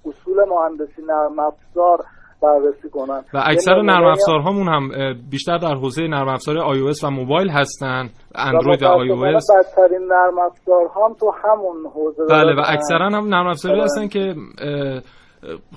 اصول 0.06 0.44
مهندسی 0.44 1.02
نرم 1.08 1.38
افزار 1.38 2.04
بررسی 2.44 2.90
کنن. 2.90 3.24
و 3.34 3.42
اکثر 3.46 3.82
نرم 3.82 4.04
افزارهامون 4.04 4.68
هم 4.68 4.88
بیشتر 5.30 5.58
در 5.58 5.74
حوزه 5.74 6.02
نرم 6.02 6.28
افزار 6.28 6.56
iOS 6.56 7.04
و 7.04 7.10
موبایل 7.10 7.48
هستن 7.48 8.08
اندروید 8.34 8.82
و 8.82 8.86
iOS. 8.86 9.44
بدترین 9.56 10.08
نرم 10.12 10.38
افزارها 10.38 11.06
هم 11.06 11.14
تو 11.14 11.32
همون 11.44 11.76
حوزه 11.94 12.22
بله 12.30 12.54
و 12.54 12.62
اکثرا 12.66 13.06
هم 13.06 13.34
نرم 13.34 13.46
افزاری 13.46 13.74
بله. 13.74 13.84
هستن 13.84 14.08
که 14.08 14.34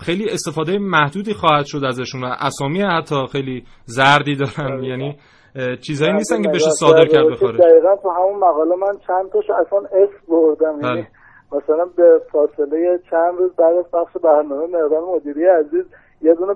خیلی 0.01 0.25
استفاده 0.29 0.77
محدودی 0.77 1.33
خواهد 1.33 1.65
شد 1.65 1.83
ازشون 1.87 2.23
و 2.23 2.27
اسامی 2.39 2.81
حتی 2.81 3.15
خیلی 3.31 3.63
زردی 3.85 4.35
دارن. 4.35 4.77
بله. 4.77 4.87
یعنی 4.87 5.17
چیزایی 5.87 6.13
نیستن 6.13 6.41
که 6.41 6.49
بشه 6.49 6.69
صادر 6.69 7.05
کرد 7.05 7.27
بخوره. 7.31 7.57
دقیقا 7.57 7.95
تو 8.03 8.09
همون 8.09 8.35
مقاله 8.35 8.75
من 8.75 8.93
چند 9.07 9.31
تاش 9.33 9.45
اصلا 9.49 9.79
اسم 9.79 10.17
بردم. 10.27 10.79
یعنی 10.83 11.01
بله. 11.01 11.07
مثلا 11.51 11.85
به 11.97 12.21
فاصله 12.31 12.99
چند 13.11 13.37
روز 13.39 13.51
بعد 13.55 13.75
از 13.75 13.85
پخش 13.91 14.13
برنامه 14.23 14.67
مهران 14.67 15.03
مدیری 15.15 15.45
عزیز 15.45 15.85
یه 16.21 16.33
دونه 16.33 16.53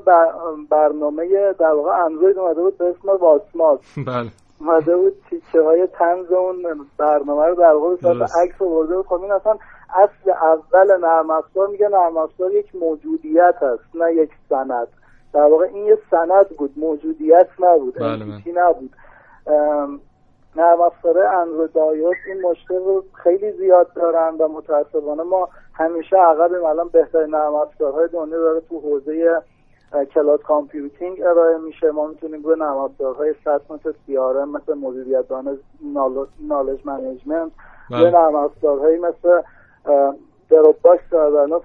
برنامه 0.70 1.54
در 1.60 1.72
واقع 1.72 2.06
اندروید 2.06 2.38
اومده 2.38 2.62
بود 2.62 2.78
به 2.78 2.86
اسم 2.86 3.10
واسماس 3.10 3.80
بله. 4.08 4.30
اومده 4.60 4.98
بود 4.98 5.14
تیکه 5.30 5.62
های 5.62 5.88
تنز 5.88 6.32
اون 6.32 6.88
برنامه 6.98 7.46
رو 7.46 7.56
در 7.56 7.74
واقع 7.74 7.96
به 7.96 8.26
عکس 8.44 8.62
آورده 8.62 8.96
بود. 8.96 9.06
خب 9.06 9.22
این 9.22 9.32
اصلا 9.32 9.58
اصل 9.96 10.32
اول 10.32 10.98
نرم 10.98 11.30
افزار 11.30 11.68
میگه 11.68 11.90
نرم 11.90 12.18
افزار 12.18 12.54
یک 12.54 12.76
موجودیت 12.76 13.56
هست 13.62 13.96
نه 13.96 14.14
یک 14.14 14.30
سند. 14.50 14.88
در 15.34 15.46
واقع 15.46 15.66
این 15.66 15.86
یه 15.86 15.98
سند 16.12 16.50
بود 16.58 16.74
موجودیت 16.76 17.48
نبود 17.60 17.94
بله, 17.96 18.26
بله. 18.26 18.42
نبود. 18.56 18.96
نرم 20.56 20.82
افزار 20.82 21.20
اندروید 21.20 21.78
iOS 21.78 22.18
این 22.28 22.42
مشکل 22.42 22.76
رو 22.76 23.04
خیلی 23.24 23.52
زیاد 23.52 23.94
دارن 23.94 24.36
و 24.40 24.48
متاسفانه 24.48 25.24
ما 25.24 25.50
همیشه 25.74 26.18
عقب 26.18 26.64
الان 26.64 26.88
بهترین 26.88 27.30
نرم 27.30 27.56
افزارهای 27.56 28.08
دنیا 28.08 28.40
داره 28.40 28.62
تو 28.70 28.80
حوزه 28.80 29.42
cloud 30.14 30.42
computing 30.42 31.22
ارائه 31.22 31.58
میشه. 31.58 31.92
ما 31.92 32.08
می‌تونیم 32.08 32.44
روی 32.44 32.56
نرم 32.60 32.78
افزارهای 32.78 33.34
سطح 33.46 33.74
مثل 33.74 33.92
سی 34.06 34.18
مثل 34.54 34.74
مدیریت 34.74 35.28
دانش 35.28 35.58
knowledge 36.48 36.80
management 36.86 37.52
روی 37.90 38.12
نرم 38.12 38.36
افزارهایی 38.36 38.98
مثل 38.98 39.42
Dropbox 40.50 41.04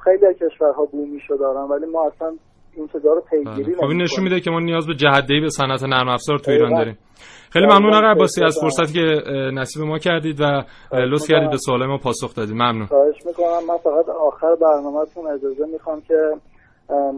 خیلی 0.04 0.26
از 0.26 0.34
کشورها 0.34 0.84
بومی 0.84 1.20
شده 1.20 1.38
دارن 1.38 1.62
ولی 1.62 1.86
ما 1.86 2.06
اصلا 2.06 2.32
این 2.76 2.88
رو 3.04 3.22
پیگیری 3.30 3.72
بله. 3.72 3.76
خب 3.76 3.84
این 3.84 4.02
نشون 4.02 4.24
میده 4.24 4.40
که 4.40 4.50
ما 4.50 4.60
نیاز 4.60 4.86
به 4.86 4.94
جهت‌دهی 4.94 5.40
به 5.40 5.48
صنعت 5.48 5.82
نرم 5.82 6.08
افزار 6.08 6.38
تو 6.38 6.50
ایران 6.50 6.74
داریم. 6.74 6.98
خیلی 7.50 7.66
ممنون 7.66 7.94
آقای 7.94 8.10
عباسی 8.10 8.44
از 8.44 8.58
فرصتی 8.60 8.92
که 8.92 9.30
نصیب 9.54 9.82
ما 9.82 9.98
کردید 9.98 10.40
و 10.40 10.44
لطف 10.92 11.28
کردید 11.28 11.50
به 11.50 11.56
سوال 11.56 11.86
ما 11.86 11.98
پاسخ 11.98 12.34
دادید. 12.34 12.54
ممنون. 12.54 12.86
خواهش 12.86 13.26
می‌کنم. 13.26 13.66
من 13.68 13.76
فقط 13.76 14.08
آخر 14.08 14.54
برنامهتون 14.54 15.26
اجازه 15.26 15.66
می‌خوام 15.72 16.00
که 16.00 16.14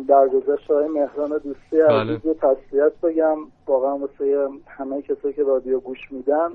درگذشت 0.09 0.71
آقای 0.71 0.89
مهران 0.89 1.31
دوستی 1.45 1.77
بله. 1.89 2.01
عزیز 2.01 2.27
رو 2.27 2.35
تسلیت 2.35 2.93
بگم 3.03 3.37
واقعا 3.67 3.97
واسه 3.99 4.49
همه 4.79 5.03
کسایی 5.03 5.35
که 5.35 5.43
رادیو 5.43 5.81
گوش 5.81 5.99
میدن 6.11 6.49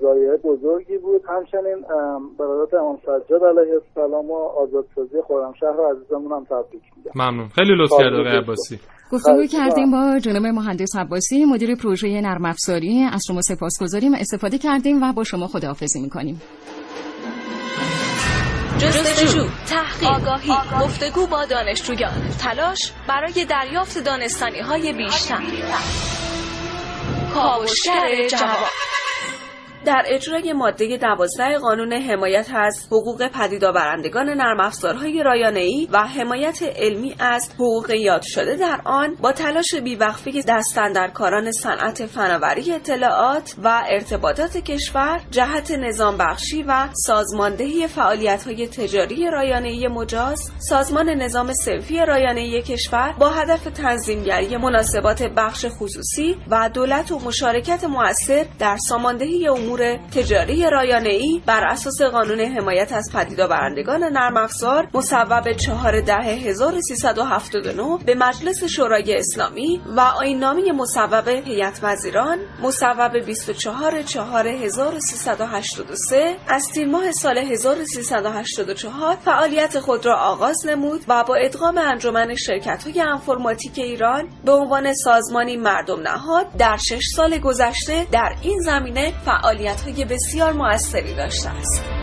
زایه 0.00 0.36
بزرگی 0.44 0.98
بود. 0.98 1.22
همچنین 1.28 1.84
برادرت 2.38 2.74
امام 2.74 2.98
سجاد 3.02 3.42
علیه 3.44 3.74
السلام 3.74 4.30
و 4.30 4.34
آزادسازی 4.34 5.16
خرمشهر 5.28 5.90
عزیزمون 5.90 6.32
هم 6.32 6.44
تبریک 6.44 6.82
میگم. 6.96 7.12
ممنون. 7.14 7.48
خیلی 7.48 7.74
لطف 7.82 7.92
کرد 7.98 8.14
آقای 8.14 8.38
عباسی. 8.38 8.78
گفتگو 9.12 9.46
کردیم 9.46 9.90
با 9.90 10.18
جناب 10.18 10.46
مهندس 10.46 10.96
عباسی 10.98 11.44
مدیر 11.44 11.74
پروژه 11.74 12.20
نرم 12.20 12.44
افزاری. 12.44 13.04
از 13.12 13.22
شما 13.28 13.40
سپاسگزاریم. 13.40 14.12
استفاده 14.14 14.58
کردیم 14.58 15.02
و 15.02 15.12
با 15.12 15.24
شما 15.24 15.46
خداحافظی 15.46 16.02
می‌کنیم. 16.02 16.40
جستجو. 18.80 19.48
تحقیق. 19.68 20.08
آگاهی. 20.08 20.52
گفتگو 20.80 21.26
با 21.26 21.44
دانشجویان. 21.44 22.36
تلاش 22.38 22.92
برای 23.06 23.44
دریافت 23.44 23.98
دانستانی 23.98 24.60
های 24.60 24.92
بیشتر. 24.92 25.42
کاوشگر 27.34 28.28
جواب 28.28 28.68
در 29.84 30.02
اجرای 30.06 30.52
ماده 30.52 30.96
دوازده 30.96 31.58
قانون 31.58 31.92
حمایت 31.92 32.48
از 32.54 32.86
حقوق 32.86 33.28
پدیدآورندگان 33.28 34.28
نرم 34.28 34.60
افزارهای 34.60 35.22
رایانه‌ای 35.22 35.88
و 35.92 35.98
حمایت 35.98 36.62
علمی 36.62 37.14
از 37.18 37.50
حقوق 37.54 37.90
یاد 37.90 38.22
شده 38.22 38.56
در 38.56 38.80
آن 38.84 39.16
با 39.20 39.32
تلاش 39.32 39.74
بیوقفه 39.74 40.42
دستاندرکاران 40.48 41.52
صنعت 41.52 42.06
فناوری 42.06 42.72
اطلاعات 42.72 43.54
و 43.64 43.82
ارتباطات 43.88 44.56
کشور 44.56 45.20
جهت 45.30 45.70
نظام 45.70 46.16
بخشی 46.16 46.62
و 46.62 46.88
سازماندهی 46.92 47.86
فعالیت‌های 47.86 48.68
تجاری 48.68 49.30
رایانه‌ای 49.30 49.88
مجاز 49.88 50.50
سازمان 50.58 51.08
نظام 51.10 51.52
سنفی 51.52 51.98
رایانه‌ای 51.98 52.62
کشور 52.62 53.14
با 53.18 53.30
هدف 53.30 53.64
تنظیمگری 53.64 54.56
مناسبات 54.56 55.22
بخش 55.22 55.66
خصوصی 55.68 56.36
و 56.50 56.70
دولت 56.74 57.12
و 57.12 57.18
مشارکت 57.18 57.84
مؤثر 57.84 58.46
در 58.58 58.76
ساماندهی 58.88 59.48
تجاری 60.14 60.70
رایانه‌ای 60.70 61.42
بر 61.46 61.64
اساس 61.64 62.02
قانون 62.02 62.40
حمایت 62.40 62.92
از 62.92 63.10
پدیدآورندگان 63.14 64.04
نرم 64.04 64.36
افزار 64.36 64.88
مصوب 64.94 65.52
4 65.52 66.00
ده 66.00 66.14
1379 66.14 67.98
به 68.06 68.14
مجلس 68.14 68.64
شورای 68.64 69.16
اسلامی 69.16 69.80
و 69.96 70.00
آیین‌نامه 70.00 70.72
مصوب 70.72 71.28
هیئت 71.28 71.80
وزیران 71.82 72.38
مصوب 72.62 73.24
24 73.26 74.02
4 74.02 74.48
1383 74.48 76.36
از 76.48 76.68
تیر 76.74 76.88
ماه 76.88 77.12
سال 77.12 77.38
1384 77.38 79.16
فعالیت 79.24 79.80
خود 79.80 80.06
را 80.06 80.16
آغاز 80.16 80.66
نمود 80.66 81.04
و 81.08 81.24
با 81.24 81.34
ادغام 81.34 81.78
انجمن 81.78 82.34
شرکت‌های 82.34 83.00
انفرماتیک 83.00 83.78
ایران 83.78 84.28
به 84.44 84.52
عنوان 84.52 84.94
سازمانی 84.94 85.56
مردم 85.56 86.00
نهاد 86.00 86.46
در 86.58 86.76
شش 86.76 87.02
سال 87.16 87.38
گذشته 87.38 88.06
در 88.12 88.34
این 88.42 88.60
زمینه 88.60 89.12
فعالیت 89.24 89.59
فعالیت 89.60 89.80
های 89.80 90.04
بسیار 90.04 90.52
موثری 90.52 91.14
داشته 91.14 91.48
است. 91.50 91.99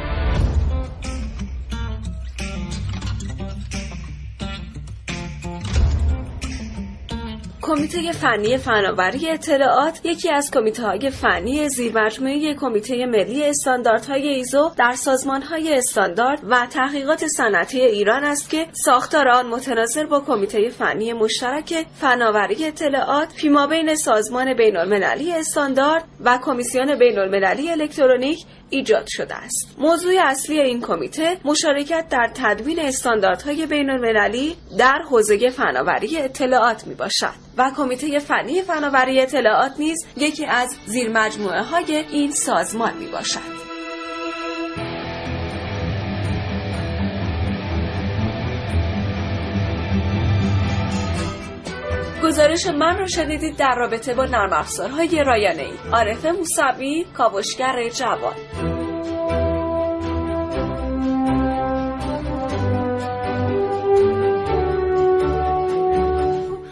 کمیته 7.67 8.11
فنی 8.11 8.57
فناوری 8.57 9.29
اطلاعات 9.29 9.99
یکی 10.03 10.31
از 10.31 10.51
کمیته 10.51 10.83
های 10.83 11.09
فنی 11.09 11.69
زیرمجموعه 11.69 12.53
کمیته 12.53 13.05
ملی 13.05 13.43
استانداردهای 13.43 14.27
ایزو 14.27 14.71
در 14.77 14.93
سازمان 14.93 15.41
های 15.41 15.77
استاندارد 15.77 16.39
و 16.49 16.67
تحقیقات 16.69 17.27
صنعتی 17.27 17.81
ایران 17.81 18.23
است 18.23 18.49
که 18.49 18.67
ساختار 18.71 19.27
آن 19.27 19.47
متناظر 19.47 20.05
با 20.05 20.19
کمیته 20.19 20.69
فنی 20.69 21.13
مشترک 21.13 21.85
فناوری 22.01 22.65
اطلاعات 22.65 23.31
فیما 23.31 23.67
بین 23.67 23.95
سازمان 23.95 24.53
بین 24.53 24.77
المللی 24.77 25.33
استاندارد 25.33 26.03
و 26.25 26.39
کمیسیون 26.43 26.99
بین 26.99 27.19
المللی 27.19 27.69
الکترونیک 27.69 28.45
ایجاد 28.69 29.05
شده 29.07 29.35
است. 29.35 29.75
موضوع 29.77 30.13
اصلی 30.19 30.59
این 30.59 30.81
کمیته 30.81 31.37
مشارکت 31.45 32.05
در 32.09 32.31
تدوین 32.33 32.79
استانداردهای 32.79 33.65
بین 33.65 33.89
المللی 33.89 34.55
در 34.77 35.01
حوزه 35.09 35.49
فناوری 35.49 36.17
اطلاعات 36.17 36.87
می 36.87 36.93
باشد 36.93 37.33
و 37.57 37.71
کمیته 37.77 38.19
فنی 38.19 38.61
فناوری 38.61 39.21
اطلاعات 39.21 39.71
نیز 39.79 39.97
یکی 40.17 40.45
از 40.45 40.75
زیرمجموعه 40.85 41.61
های 41.61 41.95
این 41.95 42.31
سازمان 42.31 42.97
می 42.97 43.07
باشد. 43.07 43.66
گزارش 52.27 52.67
من 52.67 52.97
رو 52.97 53.07
شنیدید 53.07 53.57
در 53.57 53.75
رابطه 53.77 54.13
با 54.13 54.25
نرم 54.25 54.53
افزارهای 54.53 55.23
رایانه 55.27 55.61
ای 55.61 55.73
عارف 55.93 56.25
موسوی 56.25 57.05
کاوشگر 57.13 57.89
جوان. 57.89 58.33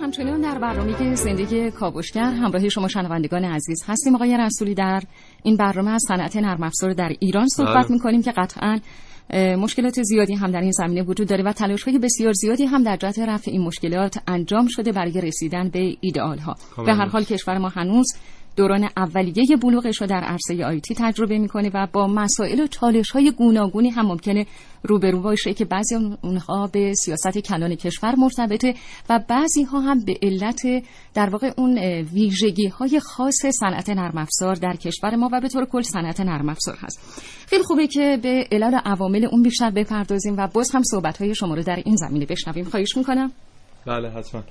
همچنین 0.01 0.41
در 0.41 0.59
برنامه 0.59 1.15
زندگی 1.15 1.71
کاوشگر 1.71 2.31
همراه 2.31 2.69
شما 2.69 2.87
شنوندگان 2.87 3.45
عزیز 3.45 3.83
هستیم. 3.87 4.15
آقای 4.15 4.37
رسولی 4.37 4.73
در 4.73 5.01
این 5.43 5.57
برنامه 5.57 5.91
از 5.91 6.01
صنعت 6.07 6.37
نرم 6.37 6.63
افزار 6.63 6.93
در 6.93 7.11
ایران 7.19 7.47
صحبت 7.47 7.85
بله. 7.85 7.91
می‌کنیم 7.91 8.21
که 8.21 8.31
قطعا 8.31 8.79
مشکلات 9.33 10.03
زیادی 10.03 10.35
هم 10.35 10.51
در 10.51 10.61
این 10.61 10.71
زمینه 10.71 11.03
وجود 11.03 11.27
داره 11.27 11.43
و 11.43 11.51
تلاش 11.51 11.83
های 11.83 11.99
بسیار 11.99 12.33
زیادی 12.33 12.65
هم 12.65 12.83
در 12.83 12.97
جهت 12.97 13.19
رفع 13.19 13.51
این 13.51 13.61
مشکلات 13.61 14.17
انجام 14.27 14.67
شده 14.67 14.91
برای 14.91 15.21
رسیدن 15.21 15.69
به 15.69 15.97
ایدئال 16.01 16.37
ها 16.37 16.55
به 16.85 16.93
هر 16.93 17.05
حال 17.05 17.23
کشور 17.23 17.57
ما 17.57 17.69
هنوز 17.69 18.07
دوران 18.55 18.89
اولیه 18.97 19.57
بلوغش 19.61 20.01
رو 20.01 20.07
در 20.07 20.23
عرصه 20.23 20.65
آیتی 20.65 20.95
تجربه 20.97 21.37
می‌کنه 21.37 21.71
و 21.73 21.87
با 21.93 22.07
مسائل 22.07 22.59
و 22.59 22.67
چالش 22.67 23.11
های 23.11 23.31
گوناگونی 23.31 23.89
هم 23.89 24.05
ممکنه 24.05 24.45
روبرو 24.83 25.21
باشه 25.21 25.53
که 25.53 25.65
بعضی 25.65 25.95
اونها 26.21 26.67
به 26.67 26.93
سیاست 26.93 27.37
کلان 27.37 27.75
کشور 27.75 28.15
مرتبطه 28.15 28.75
و 29.09 29.19
بعضی 29.27 29.63
ها 29.63 29.79
هم 29.79 30.05
به 30.05 30.17
علت 30.23 30.61
در 31.13 31.29
واقع 31.29 31.51
اون 31.57 31.77
ویژگی 32.13 32.67
های 32.67 32.99
خاص 32.99 33.45
صنعت 33.59 33.89
نرم 33.89 34.17
افزار 34.17 34.55
در 34.55 34.75
کشور 34.75 35.15
ما 35.15 35.29
و 35.33 35.41
به 35.41 35.49
طور 35.49 35.65
کل 35.65 35.81
صنعت 35.81 36.19
نرم 36.19 36.49
افزار 36.49 36.77
هست. 36.79 36.99
خیلی 37.47 37.63
خوبه 37.63 37.87
که 37.87 38.19
به 38.23 38.47
علل 38.51 38.75
عوامل 38.85 39.25
اون 39.31 39.43
بیشتر 39.43 39.69
بپردازیم 39.69 40.35
و 40.37 40.47
باز 40.47 40.71
هم 40.71 40.81
صحبت 40.83 41.21
های 41.21 41.35
شما 41.35 41.55
رو 41.55 41.63
در 41.63 41.81
این 41.85 41.95
زمینه 41.95 42.25
بشنویم. 42.25 42.65
خواهش 42.65 42.97
می‌کنم. 42.97 43.31
بله 43.87 44.09
حتما. 44.09 44.43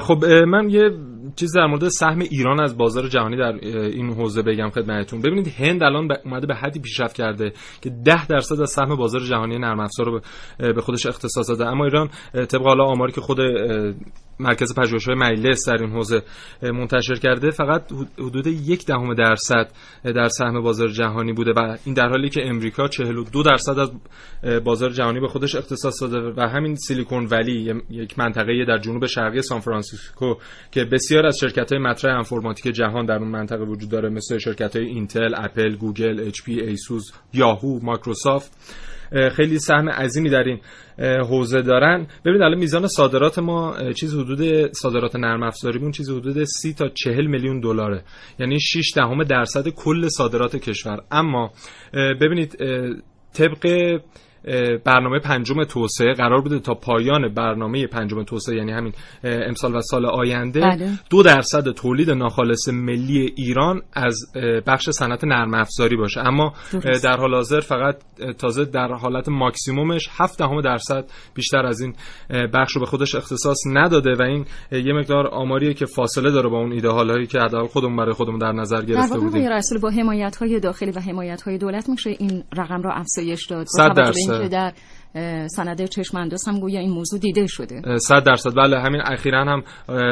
خب 0.00 0.24
من 0.24 0.70
یه 0.70 0.90
چیز 1.36 1.56
در 1.56 1.66
مورد 1.66 1.88
سهم 1.88 2.18
ایران 2.18 2.60
از 2.60 2.78
بازار 2.78 3.08
جهانی 3.08 3.36
در 3.36 3.52
این 3.72 4.12
حوزه 4.12 4.42
بگم 4.42 4.70
خدمتتون. 4.70 5.20
ببینید 5.20 5.48
هند 5.48 5.82
الان 5.82 6.08
اومده 6.24 6.46
به 6.46 6.54
حدی 6.54 6.80
پیشرفت 6.80 7.16
کرده 7.16 7.52
که 7.82 7.90
10 8.04 8.26
درصد 8.26 8.60
از 8.60 8.70
سهم 8.70 8.96
بازار 8.96 9.20
جهانی 9.20 9.58
نرم 9.58 9.80
افزار 9.80 10.06
رو 10.06 10.20
به 10.58 10.80
خودش 10.80 11.06
اختصاص 11.06 11.48
داده. 11.48 11.66
اما 11.66 11.84
ایران 11.84 12.08
طبق 12.32 12.62
حالا 12.62 12.84
آماری 12.84 13.12
که 13.12 13.20
خود 13.20 13.38
مرکز 14.40 14.74
پژوهش‌های 14.74 15.16
مجلس 15.16 15.68
در 15.68 15.82
این 15.82 15.90
حوزه 15.90 16.22
منتشر 16.62 17.14
کرده. 17.14 17.50
فقط 17.50 17.92
حدود 18.18 18.46
یک 18.46 18.86
دهم 18.86 19.14
درصد 19.14 19.70
در 20.04 20.28
سهم 20.28 20.60
بازار 20.60 20.88
جهانی 20.88 21.32
بوده 21.32 21.52
و 21.56 21.76
این 21.84 21.94
در 21.94 22.08
حالی 22.08 22.28
که 22.28 22.48
امریکا 22.48 22.88
42 22.88 23.42
درصد 23.42 23.78
از 23.78 23.90
بازار 24.64 24.90
جهانی 24.90 25.20
به 25.20 25.28
خودش 25.28 25.54
اختصاص 25.54 26.02
داده 26.02 26.34
و 26.36 26.48
همین 26.48 26.76
سیلیکون 26.76 27.26
ولی 27.26 27.82
یک 27.90 28.18
منطقه 28.18 28.64
در 28.68 28.78
جنوب 28.78 29.06
شرقی 29.06 29.42
سان 29.42 29.60
فرانسیسکو 29.60 30.34
که 30.70 30.84
بسیار 30.84 31.26
از 31.26 31.38
شرکت‌های 31.38 31.82
مطرح 31.82 32.16
انفورماتیک 32.16 32.74
جهان 32.74 33.06
در 33.06 33.16
اون 33.16 33.28
منطقه 33.28 33.64
وجود 33.64 33.90
داره 33.90 34.08
مثل 34.08 34.38
شرکت‌های 34.38 34.84
اینتل، 34.84 35.34
اپل، 35.36 35.76
گوگل، 35.76 36.20
اچ 36.26 36.42
پی، 36.42 36.60
ایسوس، 36.60 37.12
یاهو، 37.32 37.80
مایکروسافت. 37.82 38.52
خیلی 39.36 39.58
سهم 39.58 39.88
عظیمی 39.88 40.30
در 40.30 40.44
این 40.44 40.60
حوزه 40.98 41.62
دارن. 41.62 42.06
ببینید 42.24 42.42
الان 42.42 42.58
میزان 42.58 42.86
صادرات 42.86 43.38
ما 43.38 43.76
چیز 43.92 44.14
حدود 44.14 44.72
صادرات 44.72 45.16
نرم 45.16 45.42
افزاریمون 45.42 45.90
چیز 45.90 46.10
حدود 46.10 46.44
30 46.44 46.74
تا 46.74 46.88
40 46.88 47.26
میلیون 47.26 47.60
دلاره. 47.60 48.04
یعنی 48.38 48.60
6 48.60 48.92
دهم 48.96 49.24
درصد 49.24 49.68
کل 49.68 50.08
صادرات 50.08 50.56
کشور. 50.56 51.00
اما 51.10 51.52
ببینید 51.92 52.56
طبق 53.34 53.66
برنامه 54.84 55.18
پنجم 55.18 55.64
توسعه 55.64 56.12
قرار 56.12 56.40
بوده 56.40 56.58
تا 56.58 56.74
پایان 56.74 57.34
برنامه 57.34 57.86
پنجم 57.86 58.22
توسعه 58.22 58.56
یعنی 58.56 58.72
همین 58.72 58.92
امسال 59.24 59.76
و 59.76 59.80
سال 59.80 60.06
آینده. 60.06 60.60
بله. 60.60 60.90
دو 61.10 61.22
درصد 61.22 61.70
تولید 61.70 62.10
ناخالص 62.10 62.68
ملی 62.68 63.32
ایران 63.36 63.82
از 63.92 64.32
بخش 64.66 64.90
صنعت 64.90 65.24
نرم 65.24 65.54
افزاری 65.54 65.96
باشه. 65.96 66.20
اما 66.20 66.52
درست. 66.72 67.04
در 67.04 67.16
حال 67.16 67.34
حاضر 67.34 67.60
فقط 67.60 67.96
تازه 68.38 68.64
در 68.64 68.92
حالت 68.92 69.28
ماکسیمومش 69.28 70.08
7 70.10 70.38
دهم 70.38 70.60
درصد 70.60 71.04
بیشتر 71.34 71.66
از 71.66 71.80
این 71.80 71.94
بخش 72.54 72.72
رو 72.72 72.80
به 72.80 72.86
خودش 72.86 73.14
اختصاص 73.14 73.58
نداده 73.72 74.14
و 74.14 74.22
این 74.22 74.44
یه 74.72 74.92
مقدار 74.92 75.26
آماریه 75.26 75.74
که 75.74 75.86
فاصله 75.86 76.30
داره 76.30 76.48
با 76.48 76.58
اون 76.58 76.72
ایدئال 76.72 77.10
هایی 77.10 77.26
که 77.26 77.38
حداقل 77.38 77.66
خودمون 77.66 77.96
برای 77.96 78.12
خودمون 78.12 78.38
در 78.38 78.52
نظر 78.52 78.82
گرفته 78.82 79.18
بودیم. 79.18 79.48
در 79.48 79.56
رسول 79.56 79.80
با 79.80 79.90
حمایت 79.90 80.36
های 80.36 80.60
داخلی 80.60 80.90
و 80.90 81.00
حمایت 81.00 81.42
های 81.42 81.58
دولت 81.58 81.88
میشه 81.88 82.10
این 82.18 82.44
رقم 82.56 82.82
رو 82.82 82.90
افزایش 82.92 83.46
داد. 83.46 83.66
100 83.66 83.92
درصد. 83.96 84.33
که 84.42 84.48
در 84.48 84.72
سند 85.46 85.84
چشم 85.84 86.16
انداز 86.16 86.48
هم 86.48 86.60
گویا 86.60 86.80
این 86.80 86.90
موضوع 86.90 87.20
دیده 87.20 87.46
شده. 87.46 87.98
صد 87.98 88.24
درصد. 88.24 88.54
بله 88.56 88.80
همین 88.80 89.00
اخیرا 89.04 89.44
هم 89.44 89.62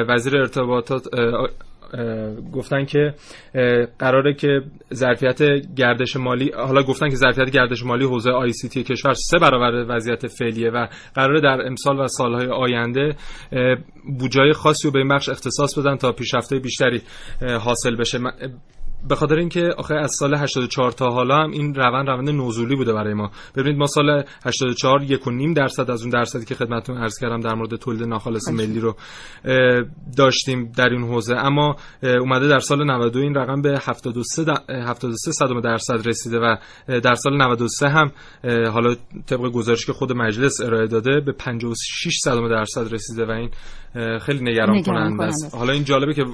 وزیر 0.08 0.36
ارتباطات 0.36 1.04
گفتن 2.52 2.84
که 2.84 3.14
قراره 3.98 4.34
که 4.34 4.60
ظرفیت 4.94 5.42
گردش 5.76 6.16
مالی 6.16 6.50
حالا 6.50 6.82
گفتن 6.82 7.08
که 7.08 7.16
ظرفیت 7.16 7.50
گردش 7.50 7.84
مالی 7.84 8.04
حوزه 8.04 8.30
آی 8.30 8.52
سی 8.52 8.68
تی 8.68 8.82
کشور 8.82 9.14
سه 9.14 9.38
برابر 9.38 9.94
وضعیت 9.96 10.26
فعلیه 10.26 10.70
و 10.70 10.86
قراره 11.14 11.40
در 11.40 11.66
امسال 11.66 12.00
و 12.00 12.06
سالهای 12.06 12.46
آینده 12.46 13.16
بودجه 14.18 14.52
خاصی 14.52 14.88
رو 14.88 14.92
به 14.92 14.98
این 14.98 15.08
بخش 15.08 15.28
اختصاص 15.28 15.78
بدن 15.78 15.96
تا 15.96 16.12
پیشرفته 16.12 16.58
بیشتری 16.58 17.02
حاصل 17.60 17.96
بشه. 17.96 18.18
به 19.08 19.14
خاطر 19.14 19.34
اینکه 19.34 19.74
آخه 19.78 19.94
از 19.94 20.14
سال 20.18 20.34
84 20.34 20.92
تا 20.92 21.10
حالا 21.10 21.36
هم 21.36 21.50
این 21.50 21.74
روند 21.74 22.08
روند 22.08 22.30
نزولی 22.30 22.76
بوده 22.76 22.92
برای 22.92 23.14
ما. 23.14 23.30
ببینید 23.56 23.78
ما 23.78 23.86
سال 23.86 24.24
84 24.44 25.02
یک 25.02 25.26
و 25.26 25.30
نیم 25.30 25.54
درصد 25.54 25.90
از 25.90 26.02
اون 26.02 26.10
درصدی 26.10 26.44
که 26.44 26.54
خدمتتون 26.54 26.96
عرض 26.96 27.18
کردم 27.18 27.40
در 27.40 27.54
مورد 27.54 27.76
تولید 27.76 28.02
ناخالص 28.02 28.48
ملی 28.48 28.80
رو 28.80 28.96
داشتیم 30.16 30.72
در 30.76 30.88
این 30.88 31.02
حوزه. 31.02 31.36
اما 31.36 31.76
اومده 32.02 32.48
در 32.48 32.58
سال 32.58 32.84
92 32.84 33.18
این 33.18 33.34
رقم 33.34 33.62
به 33.62 33.78
73 33.82 34.44
73 34.68 35.32
صدم 35.32 35.60
درصد 35.60 36.08
رسیده 36.08 36.38
و 36.38 36.56
در 37.00 37.14
سال 37.14 37.36
93 37.36 37.88
هم 37.88 38.12
حالا 38.44 38.94
طبق 39.26 39.40
گزارشی 39.40 39.86
که 39.86 39.92
خود 39.92 40.12
مجلس 40.12 40.60
ارائه 40.60 40.86
داده 40.86 41.20
به 41.20 41.32
56 41.32 42.18
صدم 42.24 42.48
درصد 42.48 42.94
رسیده 42.94 43.26
و 43.26 43.30
این 43.30 43.50
خیلی 44.18 44.44
نگران 44.44 44.82
کننده 44.82 45.24
است. 45.24 45.54
حالا 45.54 45.72
این 45.72 45.84
جالبه 45.84 46.14
که 46.14 46.24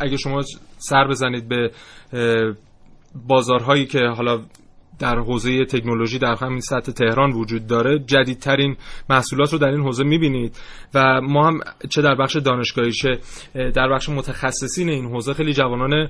اگه 0.00 0.16
شما 0.16 0.42
سر 0.78 1.08
بزنید 1.08 1.48
به 1.48 1.70
بازارهایی 3.28 3.86
که 3.86 3.98
حالا 4.16 4.40
در 4.98 5.18
حوزه 5.18 5.64
تکنولوژی 5.64 6.18
در 6.18 6.34
همین 6.40 6.60
سطح 6.60 6.92
تهران 6.92 7.32
وجود 7.32 7.66
داره. 7.66 7.98
جدیدترین 7.98 8.76
محصولات 9.10 9.52
رو 9.52 9.58
در 9.58 9.68
این 9.68 9.80
حوزه 9.80 10.04
می‌بینید. 10.04 10.56
و 10.94 11.20
ما 11.20 11.46
هم 11.46 11.60
چه 11.90 12.02
در 12.02 12.14
بخش 12.14 12.36
دانشگاهی 12.36 12.92
چه 12.92 13.18
در 13.54 13.88
بخش 13.88 14.08
متخصصین 14.08 14.88
این 14.88 15.04
حوزه 15.04 15.34
خیلی 15.34 15.52
جوانان 15.52 16.08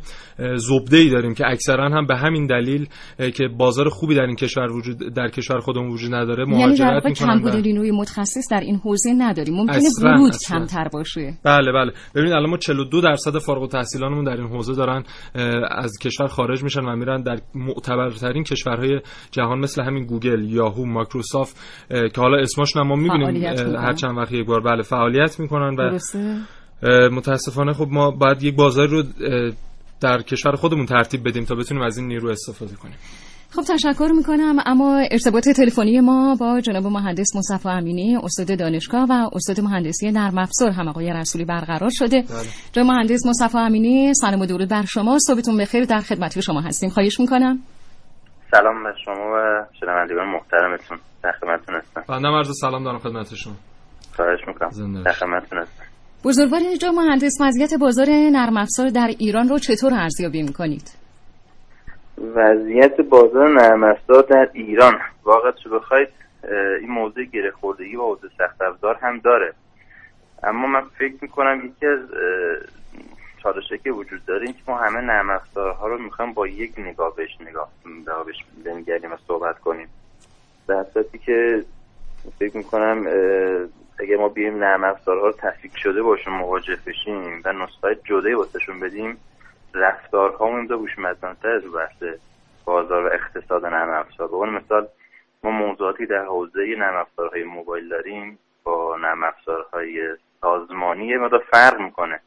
زبده 0.56 0.96
ای 0.96 1.10
داریم 1.10 1.34
که 1.34 1.46
اکثرا 1.46 1.88
هم 1.88 2.06
به 2.06 2.16
همین 2.16 2.46
دلیل 2.46 2.88
که 3.34 3.48
بازار 3.58 3.88
خوبی 3.88 4.14
در 4.14 4.26
این 4.26 4.36
کشور 4.36 4.72
وجود 4.72 4.98
در 4.98 5.28
کشور 5.28 5.60
خودمون 5.60 5.90
وجود 5.90 6.14
نداره 6.14 6.44
مهاجرت 6.44 7.06
می‌کنن 7.06 7.28
یعنی 7.28 7.50
در 7.50 7.60
نیروی 7.60 7.90
متخصص 7.90 8.50
در 8.50 8.60
این 8.60 8.76
حوزه 8.76 9.12
نداریم. 9.18 9.54
ممکنه 9.54 9.88
ورود 10.02 10.32
کمتر 10.48 10.88
باشه. 10.92 11.38
بله 11.44 11.72
بله. 11.72 11.92
ببینید 12.14 12.32
الان 12.32 12.50
ما 12.50 12.56
42 12.56 13.00
درصد 13.00 13.38
فارغ 13.38 13.62
التحصیلانمون 13.62 14.24
در 14.24 14.36
این 14.36 14.46
حوزه 14.46 14.74
دارن 14.74 15.04
از 15.70 15.98
کشور 16.02 16.26
خارج 16.26 16.62
میشن 16.62 16.80
و 16.80 16.96
میرن 16.96 17.22
در 17.22 17.38
معتبرترین 17.54 18.44
کشور 18.44 18.77
کشورهای 18.78 19.00
جهان 19.30 19.58
مثل 19.58 19.82
همین 19.82 20.04
گوگل 20.04 20.44
یاهو 20.44 20.86
مایکروسافت 20.86 21.56
که 21.88 22.20
حالا 22.20 22.38
اسمشون 22.38 22.86
ما 22.86 22.96
می‌بینیم 22.96 23.44
هر 23.76 23.92
چند 23.92 24.16
وقت 24.16 24.32
یک 24.32 24.46
بار 24.46 24.60
بله 24.60 24.82
فعالیت 24.82 25.40
می‌کنن 25.40 25.76
و 25.78 25.98
متاسفانه 27.10 27.72
خب 27.72 27.88
ما 27.90 28.10
باید 28.10 28.42
یک 28.42 28.56
بازار 28.56 28.88
رو 28.88 29.02
در 30.00 30.22
کشور 30.22 30.52
خودمون 30.56 30.86
ترتیب 30.86 31.28
بدیم 31.28 31.44
تا 31.44 31.54
بتونیم 31.54 31.82
از 31.82 31.98
این 31.98 32.08
نیرو 32.08 32.30
استفاده 32.30 32.74
کنیم. 32.74 32.94
خب 33.50 33.62
تشکر 33.62 34.10
می‌کنم. 34.16 34.56
اما 34.66 34.96
ارتباط 35.10 35.48
تلفنی 35.48 36.00
ما 36.00 36.36
با 36.40 36.60
جناب 36.60 36.86
مهندس 36.86 37.36
مصطفی 37.36 37.68
امینی 37.68 38.16
استاد 38.16 38.58
دانشگاه 38.58 39.06
و 39.10 39.30
استاد 39.32 39.60
مهندسی 39.60 40.10
نرم 40.10 40.38
افزار 40.38 40.70
هم 40.70 40.88
آقای 40.88 41.12
رسولی 41.12 41.44
برقرار 41.44 41.90
شده. 41.92 42.22
بله. 42.22 42.48
جناب 42.72 42.86
مهندس 42.86 43.26
مصطفی 43.26 43.58
امینی 43.58 44.14
سلام 44.14 44.40
و 44.40 44.46
درود 44.46 44.68
بر 44.68 44.84
شما. 44.84 45.18
صبحتون 45.18 45.56
بخیر 45.56 45.84
در 45.84 46.00
خدمت 46.00 46.40
شما 46.40 46.60
هستیم. 46.60 46.90
خواهش 46.90 47.20
می‌کنم. 47.20 47.58
سلام 48.50 48.84
به 48.84 48.92
شما 49.04 49.32
و 49.34 49.64
شنوندگان 49.80 50.26
محترمتون. 50.28 50.98
در 51.22 51.32
خدمتتون 51.32 51.74
هستم. 51.74 52.04
بنده 52.08 52.28
عرض 52.28 52.50
سلام 52.60 52.84
دارم 52.84 52.98
خدمت 52.98 53.34
شما. 53.34 53.52
خواهش 54.16 54.40
می‌کنم. 54.46 55.02
در 55.04 55.12
خدمتتون 55.12 55.58
هستم. 55.58 55.84
بزرگوار 56.24 56.60
جا 56.80 56.92
مهندس 56.92 57.34
وضعیت 57.40 57.70
بازار 57.80 58.06
نرم 58.08 58.56
افزار 58.56 58.88
در 58.88 59.08
ایران 59.18 59.48
رو 59.48 59.58
چطور 59.58 59.94
ارزیابی 59.94 60.42
می‌کنید؟ 60.42 60.90
وضعیت 62.18 63.00
بازار 63.10 63.48
نرم 63.48 63.84
افزار 63.84 64.22
در 64.22 64.48
ایران. 64.52 64.98
واقعا 65.24 65.52
چه 65.52 65.70
بخواید 65.70 66.08
این 66.80 66.90
موضوع 66.90 67.24
گره 67.24 67.50
خوردگی 67.50 67.96
و 67.96 68.02
حوزه 68.02 68.28
سخت 68.38 68.62
افزار 68.62 68.98
هم 69.02 69.18
داره. 69.18 69.52
اما 70.42 70.66
من 70.66 70.82
فکر 70.98 71.14
می‌کنم 71.22 71.60
یکی 71.64 71.86
از 71.86 71.98
چالشه 73.42 73.78
که 73.78 73.90
وجود 73.90 74.24
داره 74.24 74.46
این 74.46 74.52
که 74.52 74.60
ما 74.66 74.78
همه 74.78 75.00
نرم 75.00 75.30
افزارها 75.30 75.86
رو 75.88 75.98
می‌خوایم 75.98 76.32
با 76.32 76.46
یک 76.46 76.72
نگاه 76.78 77.16
بهش 77.16 77.40
نگاه 77.40 77.70
بهش 78.26 78.44
بنگریم 78.64 79.12
و 79.12 79.16
صحبت 79.28 79.58
کنیم. 79.58 79.88
در 80.68 80.84
صورتی 80.94 81.18
که 81.18 81.64
فکر 82.38 82.56
می‌کنم 82.56 83.06
اگه 84.00 84.16
ما 84.16 84.28
بیایم 84.28 84.58
نرم 84.58 84.84
افزارها 84.84 85.26
رو 85.26 85.32
تفکیک 85.32 85.72
شده 85.76 86.02
باشون 86.02 86.34
مواجه 86.34 86.78
بشیم 86.86 87.42
و 87.44 87.52
نسخه 87.52 87.98
جدایی 88.04 88.34
واسهشون 88.34 88.80
بدیم 88.80 89.16
رفتارها 89.74 90.44
اونجا 90.44 90.76
هوشمندانه‌تر 90.76 91.48
از 91.48 91.62
بحث 91.74 92.02
بازار 92.64 93.06
و 93.06 93.12
اقتصاد 93.12 93.66
نرم 93.66 93.90
افزار. 93.90 94.28
به 94.28 94.50
مثال 94.50 94.88
ما 95.42 95.50
موضوعاتی 95.50 96.06
در 96.06 96.24
حوزه 96.24 96.74
نرم 96.78 96.96
افزارهای 96.96 97.44
موبایل 97.44 97.88
داریم 97.88 98.38
با 98.64 98.96
نرم 98.96 99.22
افزارهای 99.22 100.16
سازمانی. 100.40 101.06
یه 101.06 101.18
مقدار 101.18 101.44
فرق 101.50 101.80
می‌کنه. 101.80 102.20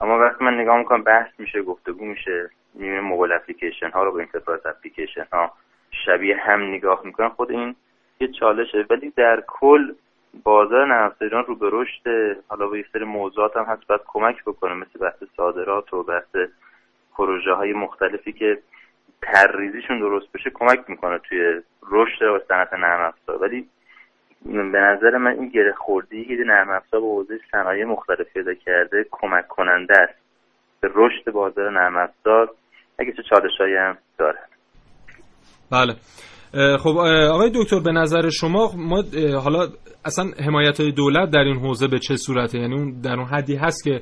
اما 0.00 0.18
وقتی 0.18 0.44
من 0.44 0.60
نگاه 0.60 0.78
می‌کنم 0.78 1.02
بحث 1.02 1.30
میشه 1.38 1.62
گفتگو 1.62 2.04
میشه 2.04 2.50
می‌بینیم 2.74 3.00
mobile 3.00 3.32
application 3.32 3.90
ها 3.90 4.04
رو 4.04 4.12
با 4.12 4.18
enterprise 4.18 4.66
application 4.66 5.26
ها 5.32 5.52
شبیه 5.90 6.36
هم 6.36 6.62
نگاه 6.62 7.00
می‌کنم 7.04 7.28
خود 7.28 7.50
این 7.50 7.74
یه 8.20 8.28
چالشه. 8.28 8.86
ولی 8.90 9.12
در 9.16 9.42
کل 9.46 9.94
بازار 10.42 10.86
نرم 10.86 11.14
ایران 11.20 11.44
رو 11.44 11.54
به 11.54 11.68
رشد 11.72 12.36
حالا 12.48 12.66
با 12.68 12.76
یه 12.76 12.84
سری 12.92 13.04
موضوعات 13.04 13.56
هم 13.56 13.64
هست 13.64 13.86
باید 13.86 14.00
کمک 14.06 14.44
بکنه. 14.44 14.74
مثل 14.74 14.98
بحث 15.00 15.24
صادرات 15.36 15.94
و 15.94 16.02
بحث 16.02 16.36
پروژه 17.16 17.52
های 17.52 17.72
مختلفی 17.72 18.32
که 18.32 18.58
ترریزیشون 19.22 19.98
درست 19.98 20.32
بشه 20.32 20.50
کمک 20.50 20.84
می‌کنه 20.88 21.18
توی 21.18 21.62
رشد 21.90 22.46
صنعت 22.48 22.72
نرم 22.72 23.00
افزار. 23.00 23.42
ولی 23.42 23.68
به 24.46 24.78
نظر 24.78 25.16
من 25.16 25.30
این 25.30 25.48
گره 25.48 25.72
خوردی 25.72 26.24
که 26.24 26.34
نرم 26.46 26.70
افزار 26.70 27.00
به 27.00 27.06
حوزه 27.06 27.38
صنایع 27.50 27.84
مختلف 27.84 28.32
پیدا 28.34 28.54
کرده 28.54 29.06
کمک 29.10 29.48
کننده 29.48 29.98
است. 29.98 30.14
به 30.80 30.88
رشد 30.94 31.32
بازار 31.32 31.70
نرم 31.70 31.96
افزار 31.96 32.50
اگه 32.98 33.12
چه 33.12 33.22
چالشایی 33.30 33.76
هم 33.76 33.98
داره. 34.18 34.38
بله. 35.72 35.94
خب 36.78 36.96
آقای 37.30 37.50
دکتر 37.54 37.80
به 37.80 37.92
نظر 37.92 38.28
شما 38.28 38.70
ما 38.76 39.02
حالا 39.44 39.68
اصلا 40.04 40.24
حمایت 40.46 40.80
های 40.80 40.92
دولت 40.92 41.30
در 41.30 41.38
این 41.38 41.56
حوزه 41.56 41.88
به 41.88 41.98
چه 41.98 42.16
صورته؟ 42.16 42.58
یعنی 42.58 42.74
اون 42.74 43.00
در 43.00 43.12
اون 43.12 43.24
حدی 43.24 43.56
هست 43.56 43.84
که 43.84 44.00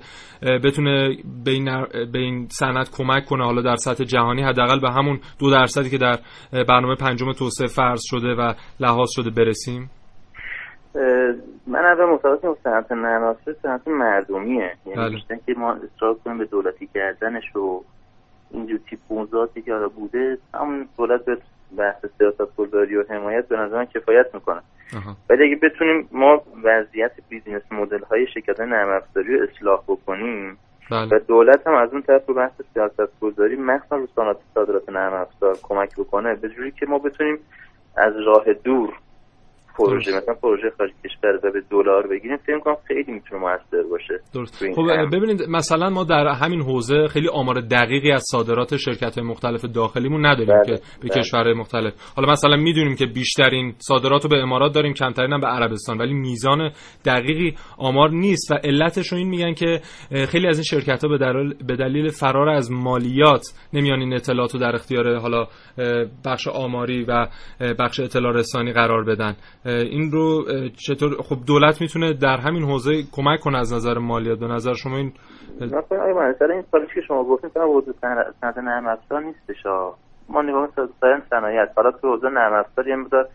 بتونه 0.65 1.17
به 1.45 1.51
این, 1.51 1.65
به 2.13 2.19
این 2.19 2.49
صنعت 2.51 2.91
کمک 2.97 3.25
کنه 3.25 3.45
حالا 3.45 3.63
در 3.63 3.77
سطح 3.77 4.05
جهانی 4.05 4.43
حداقل 4.43 4.81
به 4.81 4.91
همون 4.91 5.21
دو 5.39 5.51
درصدی 5.51 5.91
که 5.91 5.99
در 5.99 6.19
برنامه 6.69 6.95
پنجم 6.95 7.33
توسعه 7.33 7.67
فرض 7.67 8.01
شده 8.05 8.35
و 8.35 8.53
لحاظ 8.81 9.09
شده 9.17 9.31
برسیم؟ 9.31 9.91
من 11.67 11.85
اول 11.85 12.05
متوجه 12.05 12.57
صنعت 12.65 12.93
نرمافزار 12.93 13.57
صنعت 13.63 13.89
مردمیه 13.89 14.77
یعنی 14.87 14.97
بله. 14.97 15.11
بیشتر 15.11 15.37
که 15.47 15.55
ما 15.55 15.73
اصرار 15.73 16.15
کنیم 16.15 16.39
به 16.39 16.45
دولتی 16.45 16.89
کردنش 16.95 17.57
و 17.57 17.85
اینجور 18.51 18.81
تیپ 18.91 18.99
موضوعاتی 19.11 19.63
که 19.63 19.73
بوده 19.97 20.39
همون 20.55 20.89
دولت 20.97 21.25
به 21.25 21.39
بحث 21.79 22.07
سیاست 22.19 22.57
گذاری 22.57 22.97
و 22.97 23.05
حمایت 23.09 23.49
به 23.49 23.57
نظر 23.57 23.85
کفایت 23.85 24.35
می‌کنه 24.35 24.61
ولی 25.31 25.45
اگه 25.45 25.57
بتونیم 25.57 26.09
ما 26.13 26.43
وضعیت 26.63 27.13
بیزینس 27.29 27.63
مدل 27.71 28.03
های 28.03 28.27
شرکت 28.35 28.61
نرم 28.61 28.89
افزاری 28.89 29.39
رو 29.39 29.47
اصلاح 29.49 29.83
بکنیم 29.89 30.59
بله. 30.91 31.09
و 31.17 31.19
دولت 31.19 31.67
هم 31.67 31.75
از 31.75 31.93
اون 31.93 32.03
طرف 32.03 32.27
رو 32.27 32.35
بحث 32.35 32.53
سیاست 32.75 33.21
گذاری 33.21 33.57
مخصوصا 33.57 33.97
رو 33.97 34.07
صنعت 34.17 34.37
صادرات 34.55 34.89
نرم 34.89 35.13
افزار 35.13 35.57
کمک 35.63 35.97
بکنه 35.97 36.35
به 36.35 36.49
جوری 36.49 36.71
که 36.71 36.87
ما 36.87 36.99
بتونیم 36.99 37.39
از 37.97 38.13
راه 38.27 38.53
دور 38.53 38.95
پروژه 39.79 40.17
مثلا 40.17 40.35
پروژه 40.35 40.71
خارج 40.79 40.91
کشور 41.05 41.37
و 41.37 41.53
به 41.53 41.63
دلار 41.71 42.07
بگیریم 42.07 42.37
فکر 42.37 42.59
کنم 42.59 42.77
خیلی 42.89 43.13
می‌تونه 43.13 43.41
موثر 43.41 43.89
باشه 43.91 44.21
درست 44.35 44.65
خب 44.75 45.17
ببینید 45.17 45.43
مثلا 45.49 45.91
ما 45.91 46.05
در 46.05 46.27
همین 46.27 46.63
حوزه 46.63 47.07
خیلی 47.09 47.29
آمار 47.29 47.61
دقیقی 47.61 48.13
از 48.13 48.25
صادرات 48.31 48.77
شرکت 48.77 49.19
های 49.19 49.29
مختلف 49.29 49.65
داخلیمون 49.65 50.27
نداریم 50.27 50.55
بله. 50.55 50.65
که 50.65 50.83
به 51.03 51.09
بله. 51.09 51.23
کشورهای 51.23 51.55
مختلف 51.55 51.95
حالا 52.17 52.33
مثلا 52.33 52.57
می‌دونیم 52.57 52.97
که 52.97 53.07
بیشترین 53.07 53.75
صادرات 53.79 54.23
رو 54.25 54.31
به 54.31 54.37
امارات 54.37 54.75
داریم 54.75 54.95
کمترین 54.95 55.33
هم 55.33 55.41
به 55.41 55.47
عربستان 55.47 55.99
ولی 55.99 56.15
میزان 56.15 56.71
دقیقی 57.05 57.55
آمار 57.79 58.11
نیست 58.11 58.53
و 58.53 58.55
علتش 58.55 59.13
رو 59.13 59.19
این 59.19 59.29
میگن 59.29 59.55
که 59.55 59.81
خیلی 60.29 60.49
از 60.49 60.57
این 60.57 60.65
شرکت 60.65 61.05
ها 61.05 61.09
به 61.67 61.77
دلیل 61.77 62.09
فرار 62.09 62.49
از 62.49 62.73
مالیات 62.73 63.43
نمیان 63.73 64.01
این 64.01 64.15
اطلاعات 64.15 64.55
رو 64.55 64.61
در 64.61 64.75
اختیار 64.75 65.17
حالا 65.17 65.47
بخش 66.25 66.49
آماری 66.49 67.05
و 67.05 67.27
بخش 67.79 68.01
اطلاع 68.01 68.33
رسانی 68.33 68.73
قرار 68.73 69.05
بدن 69.05 69.37
این 69.67 70.11
رو 70.13 70.45
چطور 70.87 71.23
خب 71.23 71.37
دولت 71.47 71.81
می‌تونه 71.81 72.13
در 72.13 72.37
همین 72.37 72.63
حوزه 72.63 73.03
کمک 73.13 73.41
کنه 73.41 73.59
از 73.59 73.73
نظر 73.73 73.99
مالیات؟ 73.99 74.39
به 74.39 74.47
نظر 74.47 74.75
شما 74.75 74.97
این 74.97 75.13
مثلا 75.61 76.55
این 76.55 76.65
سالی 76.71 76.87
که 76.95 77.01
شما 77.09 77.25
گفتین 77.25 77.51
فقط 77.51 77.63
حوزه 77.63 77.93
صنعت 78.41 78.59
نرم 78.59 78.87
افزار 78.87 79.23
نیستش 79.23 79.67
ما 80.29 80.43
نگاه 80.43 80.69
کنیم 81.01 81.23
صنایع 81.31 81.67
حالا 81.77 81.91
تو 81.91 82.09
حوزه 82.09 82.29
نرم 82.29 82.53
افزار 82.53 82.89
یه 82.89 82.97
مقدار 82.97 83.29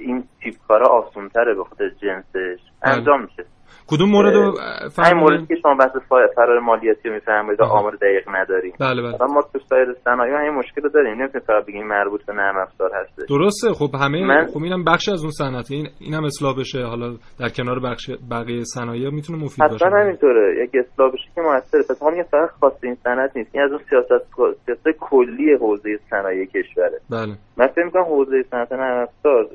این 0.00 0.24
تیپ 0.40 0.54
کارا 0.68 0.86
آسونتره 0.86 1.54
به 1.54 1.64
خاطر 1.64 1.88
جنسش. 1.88 2.60
بله. 2.82 2.94
انجام 2.94 3.22
میشه. 3.22 3.44
کدوم 3.86 4.08
مورد 4.08 4.34
رو 4.34 4.54
این 4.98 5.16
مورد 5.16 5.48
که 5.48 5.54
شما 5.62 5.74
بحث 5.74 5.90
فرار 6.36 6.60
مالیاتی 6.60 7.08
رو 7.08 7.14
می‌فهمید 7.14 7.60
و 7.60 7.64
آمار 7.64 7.96
دقیق 7.96 8.28
نداریم. 8.28 8.72
بله 8.80 9.02
بله. 9.02 9.32
ما 9.34 9.42
تو 9.52 9.58
سایر 9.58 9.92
صنایع 10.04 10.36
این 10.36 10.50
مشکل 10.50 10.82
رو 10.82 10.88
داریم. 10.88 11.14
نمی‌تونیم 11.14 11.46
فقط 11.46 11.66
بگیم 11.66 11.86
مربوط 11.86 12.26
به 12.26 12.32
نرم 12.32 12.56
افزار 12.56 12.90
هست 12.94 13.28
درسته. 13.28 13.72
خب 13.72 13.94
همه 14.00 14.26
من... 14.26 14.46
خب 14.46 14.62
اینم 14.62 14.84
بخش 14.84 15.08
از 15.08 15.22
اون 15.22 15.30
صنعت. 15.30 15.70
این 15.70 15.86
اینم 16.00 16.24
اصلاح 16.24 16.58
بشه. 16.58 16.84
حالا 16.84 17.08
در 17.40 17.48
کنار 17.48 17.80
بخش 17.80 18.10
بقیه 18.30 18.64
صنایع 18.64 19.10
می‌تونه 19.10 19.44
مفید 19.44 19.58
باشه. 19.70 19.86
اصلا 19.86 19.98
همینطوره. 20.00 20.64
یک 20.64 20.70
اصلاح 20.74 21.12
بشه 21.12 21.28
که 21.34 21.40
موثره. 21.40 21.82
پس 21.90 22.02
ما 22.02 22.10
میگیم 22.10 22.24
فقط 22.24 22.50
خاص 22.60 22.84
این 22.84 22.94
صنعت 22.94 23.36
نیست. 23.36 23.50
این 23.54 23.64
از 23.64 23.70
اون 23.70 23.80
سیاست 23.90 24.24
سیاست 24.66 24.88
کلی 25.00 25.54
حوزه 25.60 25.98
صنایع 26.10 26.46
کشوره. 26.46 26.98
بله. 27.10 27.32
من 27.56 27.66
فکر 27.66 27.84
می‌کنم 27.84 28.04
حوزه 28.04 28.42
صنعت 28.50 28.72
نرم 28.72 29.02
افزار 29.02 29.46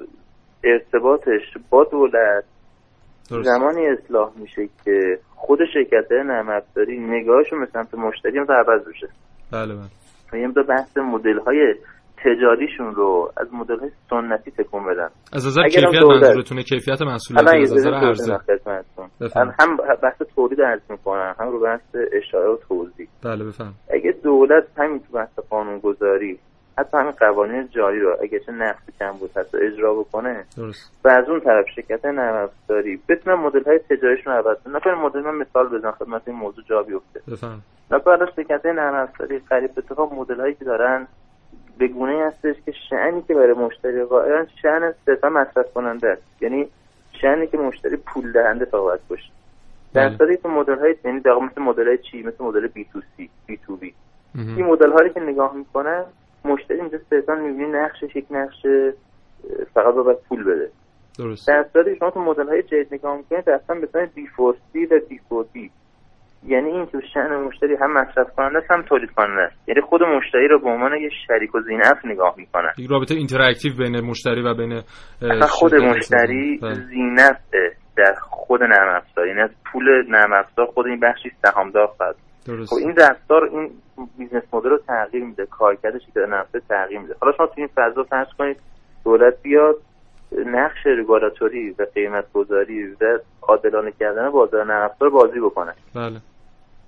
ارتباطش 0.64 1.42
با 1.70 1.84
دولت 1.84 2.44
زمانی 3.30 3.88
اصلاح 3.88 4.32
میشه 4.40 4.70
که 4.86 5.20
خود 5.36 5.60
شرکت 5.74 6.12
نرم 6.12 6.50
افزاری 6.50 7.00
نگاهشون 7.00 7.60
به 7.60 7.66
سمت 7.66 7.96
مشتری 7.96 8.38
هم 8.38 8.46
عوض 8.50 8.88
بشه. 8.88 9.08
بله 9.52 9.76
بله. 9.76 10.42
یه 10.42 10.48
بحث 10.48 10.98
مدل 10.98 11.40
های 11.40 11.76
تجاریشون 12.18 12.96
رو 12.96 13.32
از 13.38 13.48
مدل 13.54 13.80
های 13.80 13.90
سنتی 14.10 14.52
تکون 14.52 14.86
بدن. 14.86 15.10
از 15.34 15.48
نظر 15.48 15.68
کیفیت 15.68 16.04
منظورتونه 16.10 16.64
کیفیت 16.64 17.02
محصولات 17.02 17.48
از 17.56 17.74
نظر 17.74 17.94
عرضه 17.94 18.38
هم 19.60 19.78
بحث 20.04 20.22
تولید 20.36 20.62
عرض 20.62 20.82
می‌کنن 20.90 21.34
هم 21.40 21.50
رو 21.50 21.60
بحث 21.60 21.96
اشاره 22.14 22.50
و 22.50 22.58
توضیح 22.70 23.08
بله 23.24 23.44
بفهم 23.44 23.74
اگه 23.90 24.12
دولت 24.24 24.64
همین 24.78 25.00
تو 25.00 25.14
بحث 25.14 25.40
قانون 25.50 25.80
گذاری 25.80 26.40
حتی 26.78 26.98
همین 26.98 27.12
قوانین 27.12 27.68
جاری 27.68 28.00
رو 28.00 28.18
اگه 28.22 28.40
چه 28.40 28.52
نقص 28.52 28.84
کم 29.00 29.12
بود 29.12 29.32
حتی 29.38 29.58
اجرا 29.58 29.94
بکنه. 29.94 30.46
درست. 30.58 30.92
و 31.04 31.08
از 31.08 31.30
اون 31.30 31.40
طرف 31.40 31.66
شرکت 31.76 32.06
نرم 32.06 32.36
افزاری 32.44 33.00
بتونن 33.10 33.36
مدل 33.36 33.64
های 33.64 33.80
تجاریشون 33.80 34.34
رو 34.34 34.40
عوض 34.40 34.58
کنن 34.66 34.94
مدل 34.94 35.20
من 35.20 35.36
مثال 35.36 35.68
بزنم 35.68 35.92
خدمت 35.92 36.22
این 36.28 36.36
موضوع 36.36 36.64
جا 36.64 36.84
بیفته. 36.84 37.22
نکنه 37.92 38.32
شرکت 38.36 38.66
نرم 38.66 38.96
افزاری 38.96 39.40
قریب 39.50 39.72
اتفاق 39.78 40.14
مدل 40.14 40.40
هایی 40.40 40.54
که 40.54 40.66
دارن 40.66 41.08
به 41.78 41.88
گونه 41.88 42.26
هستش 42.26 42.56
که 42.66 42.74
شعنی 42.90 43.22
که 43.22 43.34
برای 43.34 43.54
مشتری 43.54 44.04
قائلن 44.04 44.48
شأن 44.62 44.94
صرفا 45.06 45.30
مصرف 45.30 45.74
کننده 45.74 46.08
است. 46.10 46.22
یعنی 46.42 46.68
شأنی 47.22 47.48
که 47.48 47.58
مشتری 47.58 47.98
پول 47.98 48.32
دهنده 48.32 48.66
فقط 48.66 49.00
باشه. 49.10 49.30
در 49.94 50.08
بله. 50.08 50.18
صورتی 50.18 50.38
که 50.38 50.50
مدل 50.50 50.80
های 50.80 50.96
یعنی 51.06 51.20
مثل 51.20 51.62
مدل 51.62 51.88
های 51.88 51.98
چی؟ 51.98 52.24
مثل 52.24 52.44
مدل 52.44 52.68
بی 52.68 52.86
تو 52.94 53.02
سی 53.18 53.30
بی 53.46 53.58
تو 53.58 53.76
بی. 53.76 53.94
این 54.36 54.66
مدل 54.66 54.92
هایی 54.92 55.10
که 55.10 55.20
نگاه 55.20 55.56
می‌کنن 55.56 56.04
مشتری 56.48 56.80
اینجا 56.80 56.98
صرفا 57.10 57.36
می‌بینی 57.36 57.72
نقشش 57.72 58.16
یک 58.16 58.26
نقش 58.32 58.66
فقط 59.74 59.94
باید 59.94 60.18
پول 60.30 60.44
بده. 60.44 60.70
درست. 61.20 61.48
در 61.48 61.66
صورتی 61.74 61.96
شما 62.00 62.12
تو 62.12 62.20
مدل 62.20 62.48
های 62.48 62.64
جدید 62.64 62.88
نگاه 62.92 63.18
می‌کنید 63.18 63.50
اصلا 63.50 63.80
به 63.80 64.06
B4C 64.16 64.86
و 64.86 65.00
B4B 65.10 65.72
یعنی 66.44 66.70
این 66.70 66.86
تو 66.86 67.02
شأن 67.14 67.36
مشتری 67.36 67.76
هم 67.82 67.94
مصرف 67.94 68.36
کننده 68.36 68.60
هم 68.70 68.82
تولید 68.82 69.12
کننده 69.12 69.42
است. 69.42 69.70
یعنی 69.70 69.82
خود 69.82 70.04
مشتری 70.04 70.48
رو 70.48 70.60
به 70.60 70.70
عنوان 70.70 70.98
یه 70.98 71.10
شریک 71.28 71.56
و 71.56 71.60
ذینفع 71.62 72.06
نگاه 72.06 72.34
می‌کنن 72.38 72.72
یک 72.78 72.90
رابطه 72.92 73.16
interactive 73.16 73.74
بین 73.78 74.02
مشتری 74.02 74.42
و 74.42 74.54
بین 74.54 74.82
خود 75.42 75.76
مشتری 75.76 76.60
بله. 76.62 76.74
ذینفع 76.74 77.38
در 77.98 78.14
خود 78.22 78.64
نرم 78.64 78.96
افزار. 78.96 79.28
یعنی 79.28 79.42
از 79.42 79.50
پول 79.72 79.84
نرم 80.10 80.34
افزار 80.34 80.66
خود 80.66 80.88
این 80.88 81.00
بخشی 81.00 81.30
سهامدار 81.46 81.88
خواهد 81.88 82.16
درست. 82.48 82.70
خب 82.70 82.76
این 82.76 82.96
رفتار 82.96 83.44
این 83.44 83.72
business 84.18 84.44
model 84.54 84.70
رو 84.70 84.78
تغییر 84.78 85.24
میده 85.24 85.46
کارکردش 85.46 86.02
که 86.14 86.20
نفسه 86.20 86.62
تغییر 86.70 87.00
میده. 87.00 87.16
حالا 87.22 87.34
شما 87.38 87.48
تو 87.48 87.54
این 87.58 87.70
فضا 87.76 88.04
فرض 88.04 88.28
کنید 88.38 88.58
دولت 89.04 89.42
بیاد 89.42 89.76
نقش 90.46 90.88
رگولاتوری 90.88 91.76
و 91.80 91.86
قیمت 91.96 92.34
گذاری 92.34 92.88
و 93.02 93.20
عادلانه 93.42 93.92
کردن 94.00 94.30
بازار 94.30 94.66
نرم 94.66 94.92
بازی 95.12 95.40
بکنه. 95.40 95.74
بله. 95.96 96.20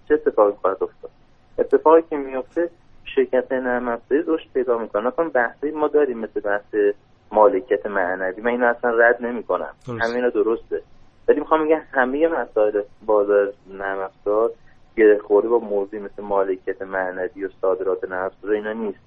چه 0.08 0.14
اتفاقی 0.14 0.54
خواهد 0.62 0.84
افتاد؟ 0.84 1.12
اتفاقی 1.60 2.02
که 2.10 2.18
میفته 2.18 2.70
شرکت 3.16 3.52
نرم 3.52 3.88
افزاری 3.88 4.24
رشد 4.28 4.48
پیدا 4.54 4.78
می‌کنه. 4.78 5.08
مثلا 5.08 5.30
بحثی 5.30 5.72
ما 5.72 5.88
داریم 5.88 6.20
مثل 6.20 6.40
بحث 6.40 6.76
مالکیت 7.32 7.86
معنوی. 7.86 8.42
من 8.42 8.52
اینو 8.52 8.66
اصلا 8.66 8.92
رد 8.92 9.26
نمی‌کنم. 9.26 9.74
همین 9.88 10.30
درسته. 10.30 10.82
ولی 11.28 11.40
می‌خوام 11.40 11.66
بگم 11.66 11.82
همه 11.92 12.28
مسائل 12.28 12.82
بازار 13.06 13.54
نرم 13.68 14.00
افزار 14.00 14.52
گره 15.00 15.18
خورده 15.18 15.48
با 15.50 15.60
موضوعی 15.60 16.02
مثل 16.02 16.24
مالکیت 16.24 16.82
معنوی 16.82 17.46
و 17.46 17.50
صادرات 17.62 18.12
نفت 18.12 18.46
و 18.46 18.48
اینا 18.48 18.74
نیست 18.74 19.00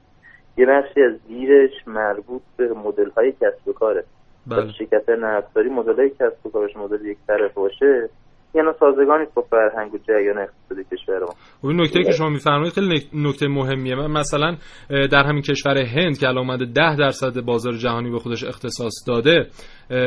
یه 0.57 0.67
بخشی 0.67 1.03
از 1.03 1.13
زیرش 1.29 1.71
مربوط 1.87 2.43
به 2.57 2.73
مدل 2.73 3.11
های 3.11 3.33
کسب 3.33 3.69
و 3.69 3.73
کاره 3.73 4.05
بله. 4.47 4.73
شرکت 4.73 5.09
نفتاری 5.09 5.69
مدل 5.69 5.97
های 5.97 6.11
کسب 6.11 6.47
و 6.47 6.51
کارش 6.51 6.77
مدل 6.77 7.07
یک 7.07 7.19
طرف 7.27 7.55
باشه 7.55 8.09
یعنی 8.55 8.69
سازگانی 8.81 9.27
با 9.35 9.43
فرهنگ 9.43 9.95
و 9.95 9.99
جریان 9.99 10.39
اقتصادی 10.39 10.85
کشور 10.85 11.19
ما. 11.19 11.35
و 11.63 11.67
این 11.67 11.81
نکته 11.81 12.03
که 12.03 12.13
شما 12.13 12.29
میفرمایید 12.29 12.73
خیلی 12.73 13.01
نکته 13.15 13.49
مهمیه. 13.49 13.95
من 13.95 14.11
مثلا 14.11 14.57
در 14.91 15.25
همین 15.25 15.43
کشور 15.43 15.79
هند 15.79 16.19
که 16.19 16.29
الان 16.29 16.51
اومده 16.51 16.65
10 16.65 16.97
درصد 16.97 17.41
بازار 17.41 17.73
جهانی 17.73 18.11
به 18.11 18.19
خودش 18.19 18.45
اختصاص 18.45 18.93
داده 19.09 19.47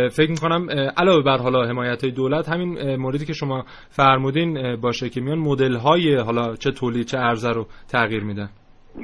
فکر 0.10 0.30
می‌کنم 0.30 0.68
علاوه 0.98 1.24
بر 1.24 1.38
حالا 1.38 1.66
حمایت 1.66 2.04
های 2.04 2.12
دولت 2.14 2.50
همین 2.50 2.96
موردی 2.96 3.26
که 3.26 3.34
شما 3.34 3.64
فرمودین 3.90 4.76
باشه 4.76 5.10
که 5.10 5.22
میان 5.22 5.40
مدل 5.40 5.76
های 5.76 6.16
حالا 6.16 6.56
چه 6.56 6.72
تولید 6.72 7.06
چه 7.06 7.18
ارزه 7.18 7.52
رو 7.52 7.66
تغییر 7.92 8.24
میدن. 8.24 8.50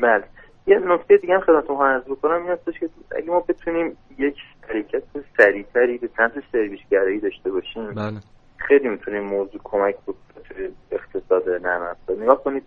بله. 0.02 0.24
یه 0.68 0.80
نکته 0.86 1.18
دیگه 1.18 1.34
هم 1.34 1.42
خدمتتون 1.42 1.78
عرض 1.78 2.04
بکنم. 2.04 2.42
این 2.42 2.52
هستش 2.52 2.80
که 2.80 2.90
اگه 3.18 3.28
ما 3.28 3.40
بتونیم 3.50 3.98
یک 4.20 4.36
حرکت 4.70 5.04
سریعتری 5.38 5.98
به 5.98 6.10
سمت 6.18 6.32
سرویس 6.52 6.80
گرایی 6.92 7.20
داشته 7.20 7.52
باشیم 7.52 7.94
بله. 7.94 8.20
خیلی 8.68 8.90
می‌تونیم 8.90 9.24
موضوع 9.24 9.62
کمک 9.64 9.96
بکنه 9.96 10.44
توی 10.50 10.70
اقتصاد 10.92 11.50
نرم 11.50 11.82
افزار 11.82 12.24
نگاه 12.24 12.44
کنید 12.44 12.64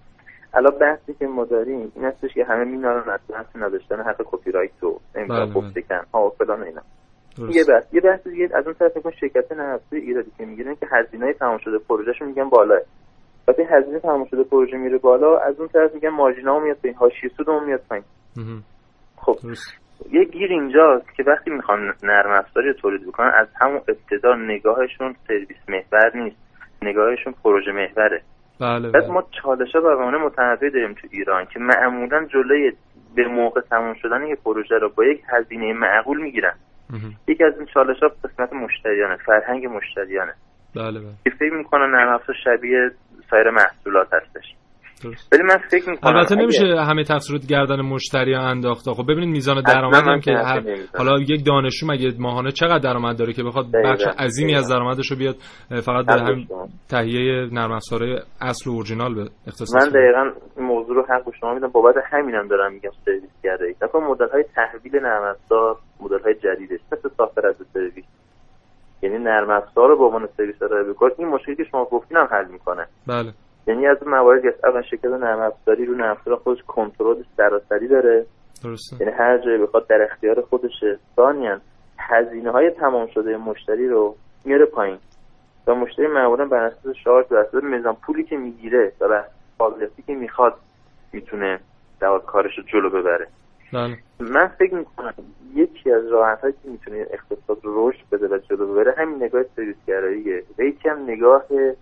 الان 0.55 0.79
بحثی 0.79 1.15
که 1.15 1.27
ما 1.27 1.45
داریم 1.45 1.93
این 1.95 2.05
هستش 2.05 2.35
که 2.35 2.45
همه 2.45 2.65
مینارن 2.65 3.11
از 3.11 3.21
بحث 3.29 3.47
نداشتن 3.55 4.01
حق 4.01 4.23
کپی 4.25 4.51
رایت 4.51 4.85
و 4.85 5.01
نمی‌دونم 5.15 5.45
بله، 5.45 5.55
گفته 5.55 5.83
کن 5.83 6.01
ها 6.15 6.27
و 6.27 6.31
فلان 6.31 6.61
و 6.61 6.65
اینا. 6.65 6.83
درست. 7.37 7.57
یه 7.57 7.65
بحث 7.65 7.85
یه 7.93 8.01
بحث 8.01 8.27
دیگه 8.27 8.49
از 8.55 8.65
اون 8.65 8.75
طرف 8.75 8.97
میگن 8.97 9.11
شرکت 9.11 9.53
نفتی 9.53 9.97
ایرادی 9.97 10.31
که 10.39 10.45
می‌گیرن 10.45 10.75
که 10.75 10.87
هزینه 10.93 11.33
تمام 11.33 11.59
شده 11.59 11.79
پروژهشون 11.79 12.29
میگن 12.29 12.49
بالاه 12.49 12.81
وقتی 13.49 13.63
هزینه 13.63 14.01
تمام 14.01 14.25
شده 14.25 14.45
پروژه 14.45 14.77
میره 14.77 14.99
بالا 14.99 15.39
از 15.39 15.59
اون 15.59 15.69
طرف 15.69 15.95
میگن 15.95 16.09
مارجینال 16.09 16.63
میاد 16.63 16.77
پایین 16.77 16.97
حاشیه 16.97 17.31
سودمون 17.37 17.65
میاد 17.65 17.81
پایین. 17.89 18.05
خب. 19.17 19.39
درست. 19.43 19.84
یه 20.13 20.25
گیر 20.25 20.51
اینجاست 20.51 21.15
که 21.17 21.23
وقتی 21.23 21.51
می‌خوان 21.51 21.95
نرم 22.03 22.31
افزاری 22.31 22.73
تولید 22.73 23.07
بکنن 23.07 23.33
از 23.35 23.49
همون 23.61 23.81
ابتدا 23.89 24.35
نگاهشون 24.35 25.15
سرویس 25.29 25.57
محور 25.69 26.17
نیست. 26.17 26.37
نگاهشون 26.83 27.35
پروژه 27.45 27.73
محوره. 27.73 28.23
بله 28.61 28.91
بله. 28.91 29.09
ما 29.09 29.25
چالش 29.43 29.75
ها 29.75 29.81
برنامه 29.81 30.19
متنوع 30.19 30.71
داریم 30.71 30.93
تو 30.93 31.09
ایران 31.11 31.45
که 31.45 31.61
معمولا 31.61 32.25
جلوی 32.25 32.73
به 33.15 33.29
موقع 33.29 33.61
تموم 33.61 33.95
شدن 33.95 34.27
یک 34.27 34.39
پروژه 34.45 34.79
رو 34.79 34.89
با 34.89 35.05
یک 35.05 35.23
هزینه 35.29 35.73
معقول 35.73 36.21
می‌گیرن. 36.21 36.55
یکی 37.29 37.45
از 37.45 37.59
این 37.59 37.67
چالش 37.67 38.03
ها 38.03 38.13
قسمت 38.25 38.53
مشتریانه 38.53 39.17
فرهنگ 39.17 39.67
مشتریانه. 39.67 40.35
بله 40.77 41.01
بله. 41.01 41.09
که 41.25 41.31
فکر 41.31 41.53
می‌کنن 41.53 41.91
نرم 41.91 42.09
افزار 42.09 42.37
شبیه 42.45 42.91
سایر 43.31 43.51
محصولات 43.51 44.15
هستش. 44.15 44.55
ولی 45.33 45.43
من 45.43 45.57
فکر 45.71 45.91
می‌کنم 45.91 46.17
البته 46.17 46.35
نمیشه 46.35 46.65
همه 46.89 47.05
تقصیرات 47.05 47.47
گردن 47.47 47.81
مشتری 47.81 48.35
انداخته. 48.35 48.93
خب 48.93 49.03
ببینید 49.03 49.29
میزان 49.29 49.63
درآمد 49.63 50.05
من 50.05 50.13
هم 50.13 50.21
که 50.21 50.33
هر-. 50.33 50.63
حالا 50.99 51.19
یک 51.21 51.47
دانشجو 51.47 51.87
مگه 51.87 52.13
ماهانه 52.19 52.53
چقدر 52.53 52.79
درآمد 52.79 53.19
داره 53.19 53.33
که 53.33 53.43
بخواد 53.43 53.67
بخش 53.85 54.03
عظیمی 54.19 54.55
از. 54.55 54.69
درآمدش 54.69 55.11
رو 55.11 55.17
بیاد 55.17 55.37
فقط 55.83 56.07
به 56.07 56.13
هم. 56.13 56.47
تهیه 56.91 57.49
نرم 57.53 57.73
افزارهای 57.73 58.19
اصل 58.41 58.71
و 58.71 58.73
اورجینال 58.73 59.15
به 59.15 59.31
اختصاص 59.47 59.75
من. 59.75 59.89
دقیقا 59.89 60.31
این 60.57 60.67
موضوع 60.67 60.97
رو 60.97 61.03
حق 61.03 61.35
شما 61.41 61.55
میدم. 61.55 61.69
بابت 61.69 61.95
همینم 62.13 62.49
دارم 62.49 62.73
میگم 62.73 62.91
سرویس 63.05 63.31
کرده 63.43 63.75
نکن 63.83 63.99
مدل 63.99 64.29
های 64.33 64.45
تحویل 64.55 65.03
نرم 65.03 65.23
افزار 65.23 65.77
مدل 66.01 66.19
های 66.25 66.35
جدیدش. 66.35 66.81
مثل 66.93 67.09
سافر 67.17 67.47
از 67.47 67.57
سرویس. 67.75 68.05
یعنی 69.03 69.19
نرم 69.19 69.51
افزار 69.51 69.89
رو 69.89 69.99
به 69.99 70.05
عنوان 70.05 70.29
سرویس 70.37 70.63
ارائه 70.63 70.85
بکنه 70.85 71.11
این 71.19 71.29
مشکلی 71.29 71.57
که 71.57 71.65
شما 71.71 71.85
گفتین 71.85 72.17
هم 72.17 72.29
حل 72.31 72.47
می‌کنه. 72.53 72.87
بله. 73.07 73.33
یعنی 73.67 73.87
از 73.87 73.97
مواردی 74.07 74.49
است 74.49 74.65
اول 74.65 74.83
شرکت 74.83 75.05
نرم 75.05 75.41
افزاری 75.41 75.87
رو 75.87 75.95
نرم 75.95 76.11
افزار 76.11 76.37
خودش 76.37 76.63
کنترل 76.67 77.23
سراسری 77.37 77.89
داره. 77.89 78.27
درسته. 78.65 78.97
یعنی 79.01 79.13
هر 79.13 79.39
جایی 79.39 79.59
بخواد 79.59 79.87
در 79.87 80.03
اختیار 80.03 80.41
خودشه. 80.41 80.99
ثانیا 81.17 81.61
هزینه 81.99 82.51
های 82.51 82.71
تمام 82.71 83.07
شده 83.07 83.37
مشتری 83.37 83.89
رو 83.89 84.17
میاره 84.45 84.65
پایین. 84.65 84.99
و 85.67 85.75
مشتری 85.75 86.07
معمولا 86.07 86.45
بر 86.45 86.65
اساس 86.65 86.97
شارژ 87.05 87.27
بر 87.27 87.37
اساس 87.37 87.65
میزان 87.65 87.97
پولی 88.07 88.25
که 88.25 88.37
می‌گیره 88.37 88.93
و 89.01 89.09
بر 89.09 89.25
قابلیتی 89.59 90.03
که 90.03 90.15
می‌خواد 90.15 90.55
می‌تونه 91.13 91.61
در 92.01 92.19
کارش 92.19 92.59
رو 92.59 92.65
جلو 92.65 92.91
ببره. 92.91 93.27
بله. 93.73 93.97
من 94.21 94.47
فکر 94.47 94.75
می‌کنم 94.75 95.15
یکی 95.55 95.93
از 95.93 96.07
راحت 96.07 96.41
که 96.41 96.69
می‌تونه 96.69 97.07
اقتصاد 97.11 97.59
رو 97.63 97.89
رشد 97.89 98.05
بده 98.13 98.29
و 98.29 98.39
جلو 98.39 98.73
ببره 98.73 98.95
همین 98.99 99.23
نگاه 99.23 99.43
سرویس 99.57 99.77
گراییه 99.87 100.43
و 100.59 100.63
یکی 100.63 100.89
هم 100.89 101.03
نگاه 101.03 101.45
اه، 101.51 101.75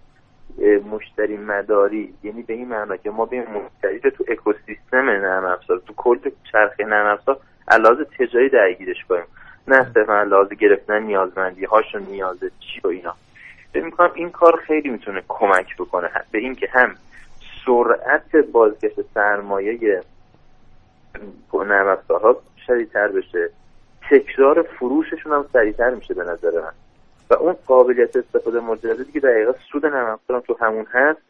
مشتری 0.91 1.37
مداری. 1.37 2.15
یعنی 2.23 2.43
به 2.43 2.55
این 2.55 2.69
معنا 2.69 2.97
که 2.97 3.11
ما 3.11 3.27
به 3.27 3.41
مشتری 3.41 3.99
رو 3.99 4.11
تو 4.11 4.25
اکوسیستم 4.29 5.11
نرم 5.11 5.45
افزار 5.45 5.79
تو 5.87 5.95
کل 5.97 6.31
چرخه 6.53 6.85
نرم 6.85 7.07
افزار 7.07 7.41
علاوه 7.69 8.05
تجاری 8.05 8.49
درگیرش 8.49 9.05
کنیم. 9.09 9.25
نه 9.69 9.93
صرفا 9.95 10.21
علاوه 10.21 10.55
گرفتن 10.55 11.03
نیازمندی 11.03 11.65
هاشون 11.65 12.03
نیازه 12.03 12.51
چی 12.61 12.81
و 12.85 12.89
اینا. 12.89 13.15
فکر 13.73 13.85
می‌کنم 13.85 14.11
این 14.15 14.31
کار 14.31 14.61
خیلی 14.67 14.89
می‌تونه 14.89 15.23
کمک 15.29 15.77
بکنه. 15.77 16.11
به 16.31 16.39
اینکه 16.39 16.69
هم 16.73 16.95
سرعت 17.67 18.37
بازگشت 18.37 19.01
سرمایه 19.15 20.01
نرم 21.55 21.89
افزارها 21.89 22.43
شدیدتر 22.67 23.09
بشه. 23.09 23.51
تکرار 24.11 24.63
فروششون 24.63 25.33
هم 25.33 25.45
سریعتر 25.53 25.91
میشه 25.91 26.15
به 26.15 26.25
نظر 26.25 26.51
من. 26.51 26.73
و 27.33 27.35
اون 27.35 27.57
قابلیت 27.67 28.17
استفاده 28.17 28.61
مجددی 28.61 29.13
که 29.13 29.21
دقیقا 29.21 29.53
سود 29.73 29.87
نرم 29.87 30.19
تو 30.47 30.57
همون 30.61 30.87
هست 30.91 31.21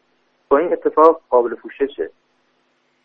با 0.49 0.57
این 0.57 0.73
اتفاق 0.73 1.21
قابل 1.29 1.55
پوششه 1.55 2.09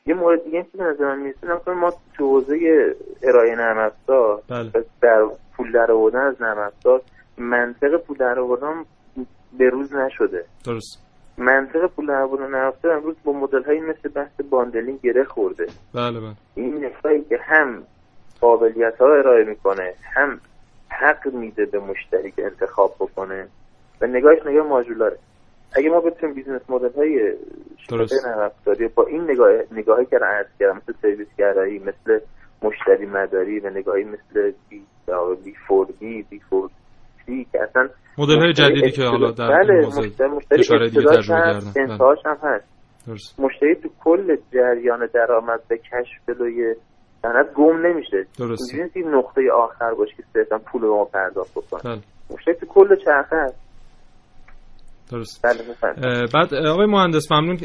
یه 0.07 0.15
مورد 0.15 0.45
دیگه 0.45 0.63
که 0.63 0.79
به 0.79 0.85
نظر 0.85 1.05
من 1.05 1.19
می‌رسه 1.19 1.73
ما 1.73 1.93
تو 2.15 2.27
حوزه 2.27 2.57
ارائه 3.23 3.57
نرم 3.57 3.79
افزار 3.79 4.43
بله 4.49 4.71
در 5.01 5.27
پول 5.57 5.73
در 5.73 5.93
آوردن 5.93 6.21
از 6.21 6.43
نرم 6.43 6.59
افزار 6.59 7.03
منطق 7.39 7.97
پول 7.97 8.17
در 8.17 8.39
آوردن 8.39 8.85
به 9.59 9.71
روز 9.71 9.95
نشده. 9.95 10.45
درست. 10.65 10.99
منطق 11.39 11.87
پول 11.87 12.07
در 12.07 12.23
آوردن 12.23 12.51
نرم 12.51 12.69
افزار 12.69 12.93
امروز 12.93 13.17
با 13.25 13.33
مدل 13.33 13.63
هایی 13.63 13.81
مثل 13.81 14.09
بحث 14.09 14.41
bundling 14.51 15.01
گره 15.01 15.25
خورده. 15.25 15.67
بله 15.95 16.21
بله. 16.21 16.35
این 16.55 16.85
نفایی 16.85 17.25
که 17.25 17.39
هم 17.43 17.83
قابلیت 18.41 18.97
ها 19.01 19.15
ارائه 19.15 19.45
می‌کنه 19.45 19.95
هم 20.15 20.41
حق 20.99 21.35
میده 21.35 21.67
به 21.67 21.79
مشتری 21.79 22.31
که 22.31 22.45
انتخاب 22.45 22.95
بکنه 23.01 23.49
و 24.01 24.07
نگاهش 24.07 24.39
نگاه 24.47 24.67
ماژولاره 24.67 25.19
اگه 25.77 25.91
ما 25.91 26.01
بتونیم 26.01 26.35
business 26.35 26.61
model 26.69 26.93
های 26.97 27.35
افزاری 28.45 28.89
با 28.89 29.07
این 29.07 29.31
نگاه 29.31 29.51
نگاهی 29.73 30.07
که 30.07 30.17
عرض 30.17 30.47
کردم 30.61 30.77
مثل 30.77 30.93
سرویس 31.03 31.29
گرایی 31.39 31.79
مثل 31.79 32.21
مشتری 32.63 33.07
مداری 33.07 33.61
و 33.61 33.71
نگاهی 33.71 34.05
مثل 34.05 34.53
بی 34.71 34.83
بی 35.45 35.55
فور 35.69 35.87
بی 36.01 36.23
بی 36.23 36.41
فور 36.51 36.71
سی 37.27 37.47
که 37.53 37.63
اصلا 37.63 37.89
مدل 38.19 38.39
های 38.39 38.53
جدیدی 38.53 38.91
که 38.91 39.03
حالا 39.03 39.31
در 39.31 39.49
بله 39.49 39.87
مشتری 39.87 40.29
مشتری 40.29 40.91
دیگه 40.91 41.03
تجربه 41.03 41.23
کردن. 41.23 41.73
بله. 41.75 41.91
انتهاش 41.91 42.19
هم 42.25 42.39
هست 42.43 42.65
درست 43.07 43.41
مشتری 43.41 43.75
تو 43.75 43.89
کل 44.05 44.37
جریان 44.53 45.09
درآمد 45.15 45.61
به 45.69 45.79
کشف 45.79 46.29
بلوی 46.29 46.75
سند 47.23 47.47
گم 47.57 47.87
نمیشه. 47.87 48.27
درسته. 48.39 48.64
اینجوری 48.64 48.83
نیست 48.83 48.95
که 48.95 49.01
نقطه 49.01 49.41
آخر 49.55 49.95
باشه 49.95 50.12
که 50.16 50.23
صرفا 50.33 50.59
پول 50.59 50.83
رو 50.83 50.97
ما 50.97 51.05
پرداخت 51.05 51.51
بکنه 51.55 51.83
بله. 52.47 52.55
تو 52.55 52.66
کل 52.66 52.97
چرخه 53.05 53.37
هست. 53.37 53.69
درست 55.11 55.47
بله 55.47 55.59
بعد 56.35 56.55
آقای 56.55 56.87
مهندس 56.87 57.33
ممنون 57.33 57.59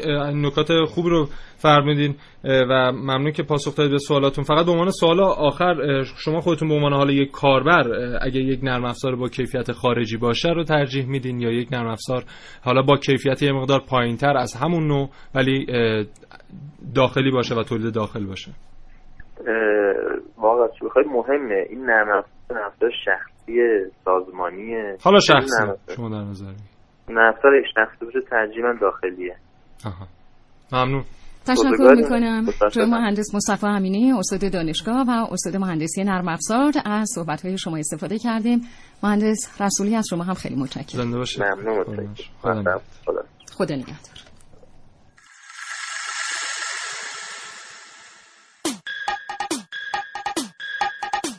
نکات 0.46 0.68
خوب 0.88 1.06
رو 1.06 1.26
فرمودین 1.56 2.14
و 2.44 2.92
ممنون 2.92 3.32
که 3.32 3.42
پاسخ 3.42 3.76
دادید 3.76 3.92
به 3.92 3.98
سوالاتون. 3.98 4.44
فقط 4.44 4.66
به 4.66 4.72
عنوان 4.72 4.90
سوال 4.90 5.20
آخر 5.20 6.02
شما 6.16 6.40
خودتون 6.40 6.68
به 6.68 6.74
عنوان 6.74 6.92
حالا 6.92 7.12
یک 7.12 7.30
کاربر 7.30 8.16
اگه 8.20 8.40
یک 8.40 8.60
نرم 8.62 8.84
افزار 8.84 9.16
با 9.16 9.28
کیفیت 9.28 9.72
خارجی 9.72 10.16
باشه 10.16 10.48
رو 10.48 10.64
ترجیح 10.64 11.06
میدین 11.06 11.40
یا 11.40 11.50
یک 11.50 11.72
نرم 11.72 11.88
افزار 11.88 12.24
حالا 12.62 12.82
با 12.82 12.96
کیفیت 12.96 13.42
یه 13.42 13.52
مقدار 13.52 13.80
پایینتر 13.88 14.36
از 14.36 14.54
همون 14.54 14.86
نوع 14.86 15.10
ولی 15.34 15.66
داخلی 16.94 17.30
باشه 17.30 17.54
و 17.54 17.62
تولید 17.62 17.94
داخل 17.94 18.26
باشه؟ 18.26 18.50
واقعا 20.38 20.68
چی 20.68 20.84
بخواید 20.84 21.08
مهمه 21.08 21.66
این 21.70 21.84
نرم 21.84 22.24
افزار 22.50 22.90
شخصی 23.04 23.52
سازمانی 24.04 24.74
حالا 25.02 25.20
شخصی 25.20 25.56
شما 25.96 26.08
در 26.08 26.24
نظر. 26.24 26.52
نرم 27.08 27.34
شخصی 27.74 28.04
باشه 28.04 28.20
ترجیحاً 28.30 28.72
داخلیه 28.80 29.36
آها 29.86 30.06
ممنون 30.72 31.04
تشکر. 31.46 31.94
می‌کنم. 31.94 32.46
جای 32.72 32.86
مهندس 32.86 33.34
مصطفی 33.34 33.66
امینی 33.66 34.12
استاد 34.12 34.52
دانشگاه 34.52 35.06
و 35.08 35.10
استاد 35.32 35.56
مهندسی 35.56 36.04
نرم 36.04 36.28
افزار 36.28 36.72
از 36.84 37.08
صحبت 37.14 37.46
های 37.46 37.58
شما 37.58 37.76
استفاده 37.76 38.18
کردیم 38.18 38.60
مهندس 39.02 39.62
رسولی 39.62 39.96
از 39.96 40.06
شما 40.10 40.24
هم 40.24 40.34
خیلی 40.34 40.56
متشکرم 40.56 41.02
زنده 41.02 41.16
باشید 41.18 41.42
ممنون. 41.42 42.08
خدا 43.56 43.74
نگهدار. 43.74 44.33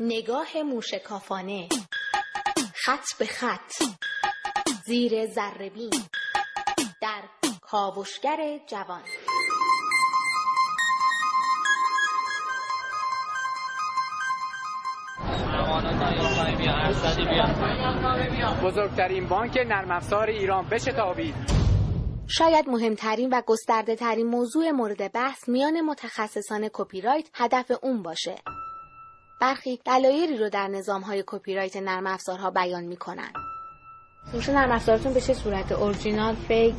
نگاه 0.08 0.64
موشکافانه. 0.64 1.70
خط 2.74 3.06
به 3.20 3.26
خط. 3.26 3.72
زیر 4.86 5.26
ذربین 5.26 5.93
در 7.01 7.22
کاوشگر 7.62 8.60
جوان. 8.68 9.01
بزرگترین 18.64 19.28
بانک 19.28 19.58
نرم 19.58 19.91
افزار 19.91 20.30
ایران 20.30 20.66
بشتابید 20.70 21.36
شاید 22.28 22.70
مهمترین 22.70 23.30
و 23.30 23.41
گسترده 23.41 23.95
ترین 23.95 24.28
موضوع 24.28 24.72
مورد 24.72 25.12
بحث 25.12 25.49
میان 25.49 25.82
متخصصان 25.82 26.70
کپی 26.74 27.01
رایت 27.01 27.26
هدف 27.34 27.72
اون 27.82 28.03
باشه. 28.03 28.36
برخی 29.41 29.79
دلایلی 29.86 30.38
رو 30.38 30.49
در 30.49 30.67
نظام 30.67 31.01
های 31.01 31.23
کپی 31.27 31.55
رایت 31.55 31.77
نرم 31.77 32.07
افزارها 32.07 32.51
بیان 32.51 32.83
می‌کنن. 32.83 33.33
فروش 34.32 34.49
نرم 34.49 34.71
افزارتون 34.71 35.13
به 35.13 35.21
چه 35.21 35.34
صورت؟ 35.34 35.71
original 35.72 36.36
fake 36.36 36.76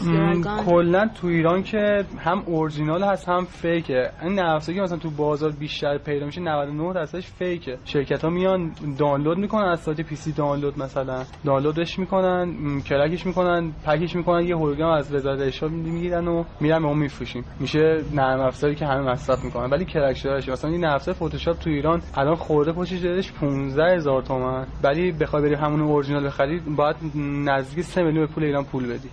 کلا 0.67 1.09
تو 1.21 1.27
ایران 1.27 1.63
که 1.63 2.05
هم 2.19 2.43
اورجینال 2.47 3.03
هست 3.03 3.29
هم 3.29 3.45
fake 3.45 3.97
ه 3.97 4.11
این 4.23 4.35
نرم 4.35 4.61
که 4.61 4.81
مثلا 4.81 4.99
تو 4.99 5.11
بازار 5.11 5.51
بیشتر 5.51 5.99
پیدا 5.99 6.27
میشه 6.27 6.41
99 6.41 6.93
درصدش 6.93 7.27
fake 7.27 7.68
ه 7.68 7.79
شرکت 7.85 8.25
ها 8.25 8.31
میان 8.31 8.73
دانلود 8.99 9.39
می‌کنن 9.39 9.65
از 9.69 9.81
سایت 9.81 10.01
PC 10.01 10.33
Download 10.33 10.79
مثلا. 10.79 11.25
دانلودش 11.45 11.99
می‌کنن 11.99 12.81
crack 12.81 13.14
ش 13.14 13.27
می‌کنن 13.27 13.73
pack 13.87 14.07
ش 14.07 14.17
می‌کنن 14.17 14.47
یه 14.47 14.57
هولوگرام 14.57 14.93
از 14.93 15.15
وزارت 15.15 15.41
ارشاد 15.41 15.71
می‌گیرن 15.71 16.29
و 16.29 16.45
میرن 16.61 16.83
به 16.83 16.89
اون 16.89 16.99
میفروشیم. 16.99 17.45
میشه 17.61 18.03
نرم 18.15 18.41
افزاری 18.41 18.75
که 18.75 18.87
همه 18.87 19.11
مصرف 19.11 19.45
می‌کنن. 19.45 19.71
ولی 19.71 19.85
crack 19.85 20.17
شده 20.17 20.51
مثلا 20.51 20.71
این 20.71 20.81
نرم 20.81 20.95
افزار 20.95 21.15
فتوشاپ 21.15 21.59
تو 21.59 21.71
ایران 21.71 22.03
الان 22.15 22.35
خورده 22.35 22.73
پشت 22.73 22.95
جلدش 22.95 23.33
15000 23.33 24.23
تومان 24.23 24.67
ولی 24.83 25.13
بخوای 25.13 25.43
بری 25.43 25.55
همون 25.55 25.81
اورجینال 25.81 26.27
بخرید 26.27 26.77
باید 26.77 26.97
نزدیک 27.45 27.85
3 27.85 28.03
میلیون 28.03 28.27
به 28.27 28.33
پول 28.33 28.45
ایران 28.45 28.65
پول 28.65 28.87
بدی. 28.87 29.11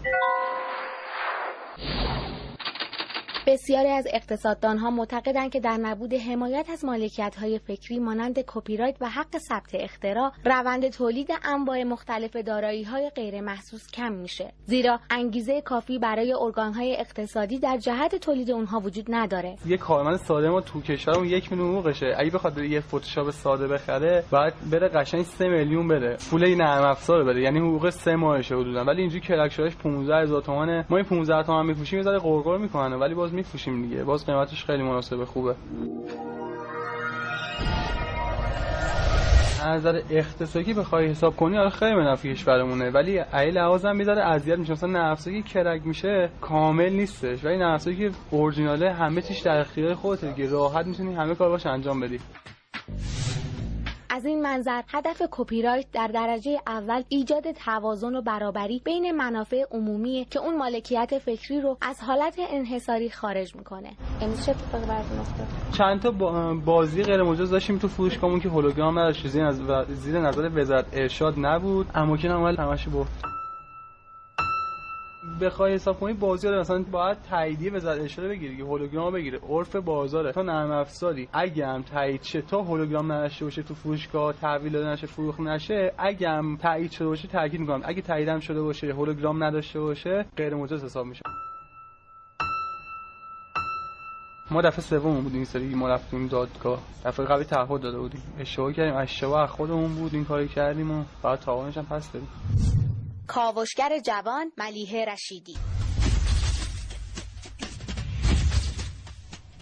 بسیاری 3.47 3.89
از 3.89 4.07
اقتصاددانها 4.13 4.89
معتقدند 4.89 5.51
که 5.51 5.59
در 5.59 5.77
نبود 5.77 6.13
حمایت 6.13 6.69
از 6.69 6.85
های 7.41 7.59
فکری 7.59 7.99
مانند 7.99 8.39
کپی 8.47 8.77
رایت 8.77 8.95
و 9.01 9.09
حق 9.09 9.37
ثبت 9.37 9.69
اختراع 9.73 10.31
روند 10.45 10.89
تولید 10.89 11.29
انواع 11.43 11.83
مختلف 11.83 12.35
های 12.87 13.09
غیر 13.15 13.41
محسوس 13.41 13.91
کم 13.91 14.11
میشه. 14.11 14.53
زیرا 14.65 14.99
انگیزه 15.09 15.61
کافی 15.61 15.99
برای 15.99 16.35
های 16.75 16.95
اقتصادی 16.99 17.59
در 17.59 17.77
جهت 17.77 18.15
تولید 18.15 18.51
اونها 18.51 18.79
وجود 18.79 19.05
نداره. 19.09 19.55
یک 19.65 19.79
کارمند 19.79 20.17
ساده 20.17 20.49
ما 20.49 20.61
تو 20.61 20.81
کشورمون 20.81 21.27
یک 21.27 21.51
میلیون 21.51 21.71
حقوقشه. 21.71 22.13
اگه 22.17 22.31
بخواد 22.31 22.57
یه 22.57 22.79
فتوشاپ 22.79 23.29
ساده 23.29 23.67
بخره 23.67 24.23
بعد 24.31 24.53
بره 24.71 24.87
قشنگ 24.87 25.23
3 25.23 25.47
میلیون 25.47 25.87
بده. 25.87 26.17
پول 26.29 26.45
این 26.45 26.61
نرم 26.61 26.83
افزار 26.83 27.23
بده. 27.23 27.41
یعنی 27.41 27.59
حقوق 27.59 27.89
3 27.89 28.15
ماهشه 28.15 28.55
حدودا. 28.55 28.83
ولی 28.85 29.01
اینجوری 29.01 29.21
کلکشاش 29.21 29.75
15000 29.75 30.41
تومانه 30.41 30.85
ما 30.89 30.97
این 30.97 31.05
15 31.05 31.43
تومن 31.43 31.65
میفروشیم 31.65 31.99
یه 31.99 32.03
ذره 32.03 32.19
قرقر 32.19 32.57
می‌کنه 32.57 32.95
ولی 32.95 33.13
باز 33.15 33.32
میفروشیم 33.34 33.81
دیگه. 33.81 34.03
باز 34.03 34.25
قیمتش 34.25 34.65
خیلی 34.65 34.84
مناسب 34.84 35.23
خوبه. 35.23 35.55
از 39.63 39.79
نظر 39.79 40.01
اقتصادی 40.09 40.73
بخوای 40.73 41.07
حساب 41.07 41.36
کنی 41.36 41.57
آره 41.57 41.69
خیلی 41.69 41.95
نفع 41.95 42.34
کشورمونه. 42.34 42.89
ولی 42.89 43.19
ای 43.19 43.51
لحاظ 43.51 43.86
هم 43.86 43.95
می‌ذاره 43.95 44.21
اذیت 44.21 44.57
میشه. 44.57 44.71
مثلا 44.71 45.11
نفسی 45.11 45.41
که 45.41 45.49
کرک 45.49 45.81
میشه 45.86 46.29
کامل 46.41 46.89
نیستش. 46.89 47.45
ولی 47.45 47.57
نفسی 47.57 47.95
که 47.95 48.11
اورجیناله 48.31 48.93
همه 48.93 49.21
چیش 49.21 49.39
در 49.39 49.59
اختیار 49.59 49.93
خودته 49.93 50.31
دیگه. 50.31 50.49
راحت 50.49 50.86
می‌تونی 50.86 51.13
همه 51.13 51.36
کار 51.36 51.49
باش 51.49 51.65
انجام 51.65 51.99
بدی. 51.99 52.19
از 54.14 54.26
این 54.26 54.41
منظر 54.41 54.82
هدف 54.88 55.22
کپی 55.32 55.61
رایت 55.61 55.86
در 55.93 56.07
درجه 56.07 56.59
اول 56.68 57.03
ایجاد 57.09 57.51
توازن 57.51 58.16
و 58.16 58.22
برابری 58.22 58.82
بین 58.86 59.11
منافع 59.11 59.64
عمومی 59.72 60.28
که 60.30 60.39
اون 60.39 60.57
مالکیت 60.57 61.18
فکری 61.20 61.61
رو 61.61 61.78
از 61.82 62.01
حالت 62.01 62.36
انحصاری 62.49 63.09
خارج 63.09 63.55
می‌کنه. 63.55 63.91
امروز 64.22 64.45
چه 64.45 64.51
اتفاقی 64.51 64.86
براتون 64.86 65.20
افتاد؟ 65.20 65.47
چند 65.78 66.01
تا 66.01 66.11
بازی 66.66 67.03
غیر 67.03 67.24
مجاز 67.24 67.51
داشتیم 67.51 67.78
تو 67.78 67.88
فروشگاهمون 67.88 68.39
که 68.39 68.49
هولوگرام 68.49 68.99
نداشت. 68.99 69.28
زیر 69.28 70.20
نظر 70.20 70.49
وزارت 70.55 70.86
ارشاد 70.93 71.34
نبود. 71.38 71.88
اما 71.95 72.18
که 72.18 72.28
عمل 72.28 72.57
همش 72.57 72.88
برد. 72.88 73.32
بخوای 75.41 75.73
حساب 75.73 75.99
کنی 75.99 76.13
بازی 76.13 76.47
رو 76.47 76.59
مثلا 76.59 76.86
باید 76.91 77.17
تاییدیه 77.29 77.71
وزارت 77.71 78.01
اشاره 78.01 78.29
بگیری 78.29 78.57
که 78.57 78.63
هولوگرام 78.63 79.13
بگیره 79.13 79.39
عرف 79.49 79.75
بازاره. 79.75 80.31
تا 80.31 80.41
نرم 80.41 80.71
افزاری. 80.71 81.29
اگه 81.34 81.67
هم 81.67 81.81
تایید 81.81 82.23
شه 82.23 82.41
تا 82.41 82.61
هولوگرام 82.61 83.11
نشه 83.11 83.45
باشه 83.45 83.63
تو 83.63 83.73
فروشگاه 83.73 84.34
تحویل 84.34 84.71
داده 84.71 84.88
نشه 84.88 85.07
فروخت 85.07 85.39
نشه 85.39 85.93
اگه 85.97 86.29
هم 86.29 86.57
تایید 86.57 86.91
شده 86.91 87.07
باشه 87.07 87.27
تاکید 87.27 87.59
می‌کنم. 87.59 87.81
اگه 87.86 88.01
تایید 88.01 88.29
هم 88.29 88.39
شده 88.39 88.61
باشه 88.61 88.93
هولوگرام 88.93 89.43
نداشته 89.43 89.79
باشه 89.79 90.25
غیر 90.38 90.55
مجاز 90.55 90.84
حساب 90.84 91.05
میشه. 91.05 91.21
ما 94.51 94.61
دفعه 94.61 94.81
سوم 94.81 95.21
بود 95.21 95.34
این 95.34 95.45
سری 95.45 95.75
ما 95.75 95.99
دادگاه. 96.31 96.79
دفعه 97.05 97.25
قبلی 97.25 97.45
تعهد 97.45 97.81
داده 97.81 97.97
بودیم. 97.99 98.21
اشتباه 98.39 98.73
کردیم. 98.73 98.95
اشتباه 98.95 99.47
خودمون 99.47 99.95
بود 99.95 100.13
این 100.13 100.25
کاری 100.25 100.47
کردیم 100.47 100.91
و 100.91 101.03
بعد 101.23 101.39
تاوانش 101.39 101.77
هم 101.77 101.86
پس 101.86 102.11
دادیم. 102.11 102.29
کاوشگر 103.34 103.99
جوان 104.05 104.51
ملیه 104.57 105.05
رشیدی. 105.05 105.53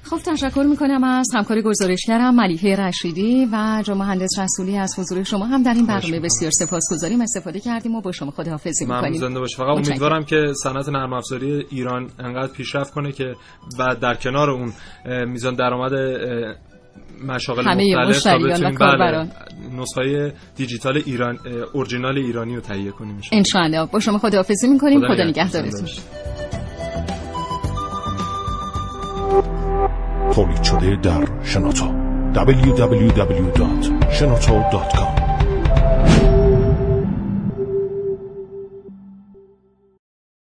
خب 0.03 0.17
تشکر 0.17 0.65
می‌کنم 0.69 1.03
از 1.03 1.27
همکار 1.33 1.61
گزارشگرم 1.61 2.35
ملیحه 2.35 2.75
رشیدی 2.75 3.49
و 3.51 3.83
جو 3.85 3.95
مهندس 3.95 4.39
رسولی 4.39 4.77
از 4.77 4.99
حضور 4.99 5.23
شما 5.23 5.45
هم 5.45 5.63
در 5.63 5.73
این 5.73 5.85
برنامه 5.85 6.19
بسیار 6.19 6.51
سپاسگزاریم. 6.51 7.21
استفاده 7.21 7.59
کردیم 7.59 7.95
و 7.95 8.01
با 8.01 8.11
شما 8.11 8.31
خداحافظی 8.31 8.85
می‌کنیم. 8.85 9.13
زنده 9.13 9.39
باش 9.39 9.55
فقط 9.55 9.77
امیدوارم 9.77 10.25
که 10.25 10.53
صنعت 10.63 10.89
نرم 10.89 11.13
افزاری 11.13 11.65
ایران 11.69 12.11
انقدر 12.19 12.51
پیشرفت 12.51 12.93
کنه 12.93 13.11
که 13.11 13.35
بعد 13.79 13.99
در 13.99 14.13
کنار 14.15 14.49
اون 14.49 14.73
میزان 15.25 15.55
درآمد 15.55 15.91
مشاغل 17.27 17.63
همه 17.63 17.95
مختلف 17.95 18.23
تا 18.23 18.37
بتونیم 18.37 18.77
بله 18.79 19.27
نسخه 19.77 20.33
دیجیتال 20.55 21.01
ایران 21.05 21.39
اورجینال 21.73 22.17
ایرانی 22.17 22.55
رو 22.55 22.61
تهیه 22.61 22.91
کنیم 22.91 23.21
ان 23.31 23.43
شاء 23.43 23.85
با 23.85 23.99
شما 23.99 24.17
خداحافظی 24.17 24.67
می‌کنیم. 24.67 25.07
خدا 25.07 25.23
نگهدارتون. 25.23 25.87
تولید 30.35 30.63
شده 30.63 30.95
در 30.95 31.27
شنوتو. 31.43 31.85
www.shenoto.com 32.33 35.20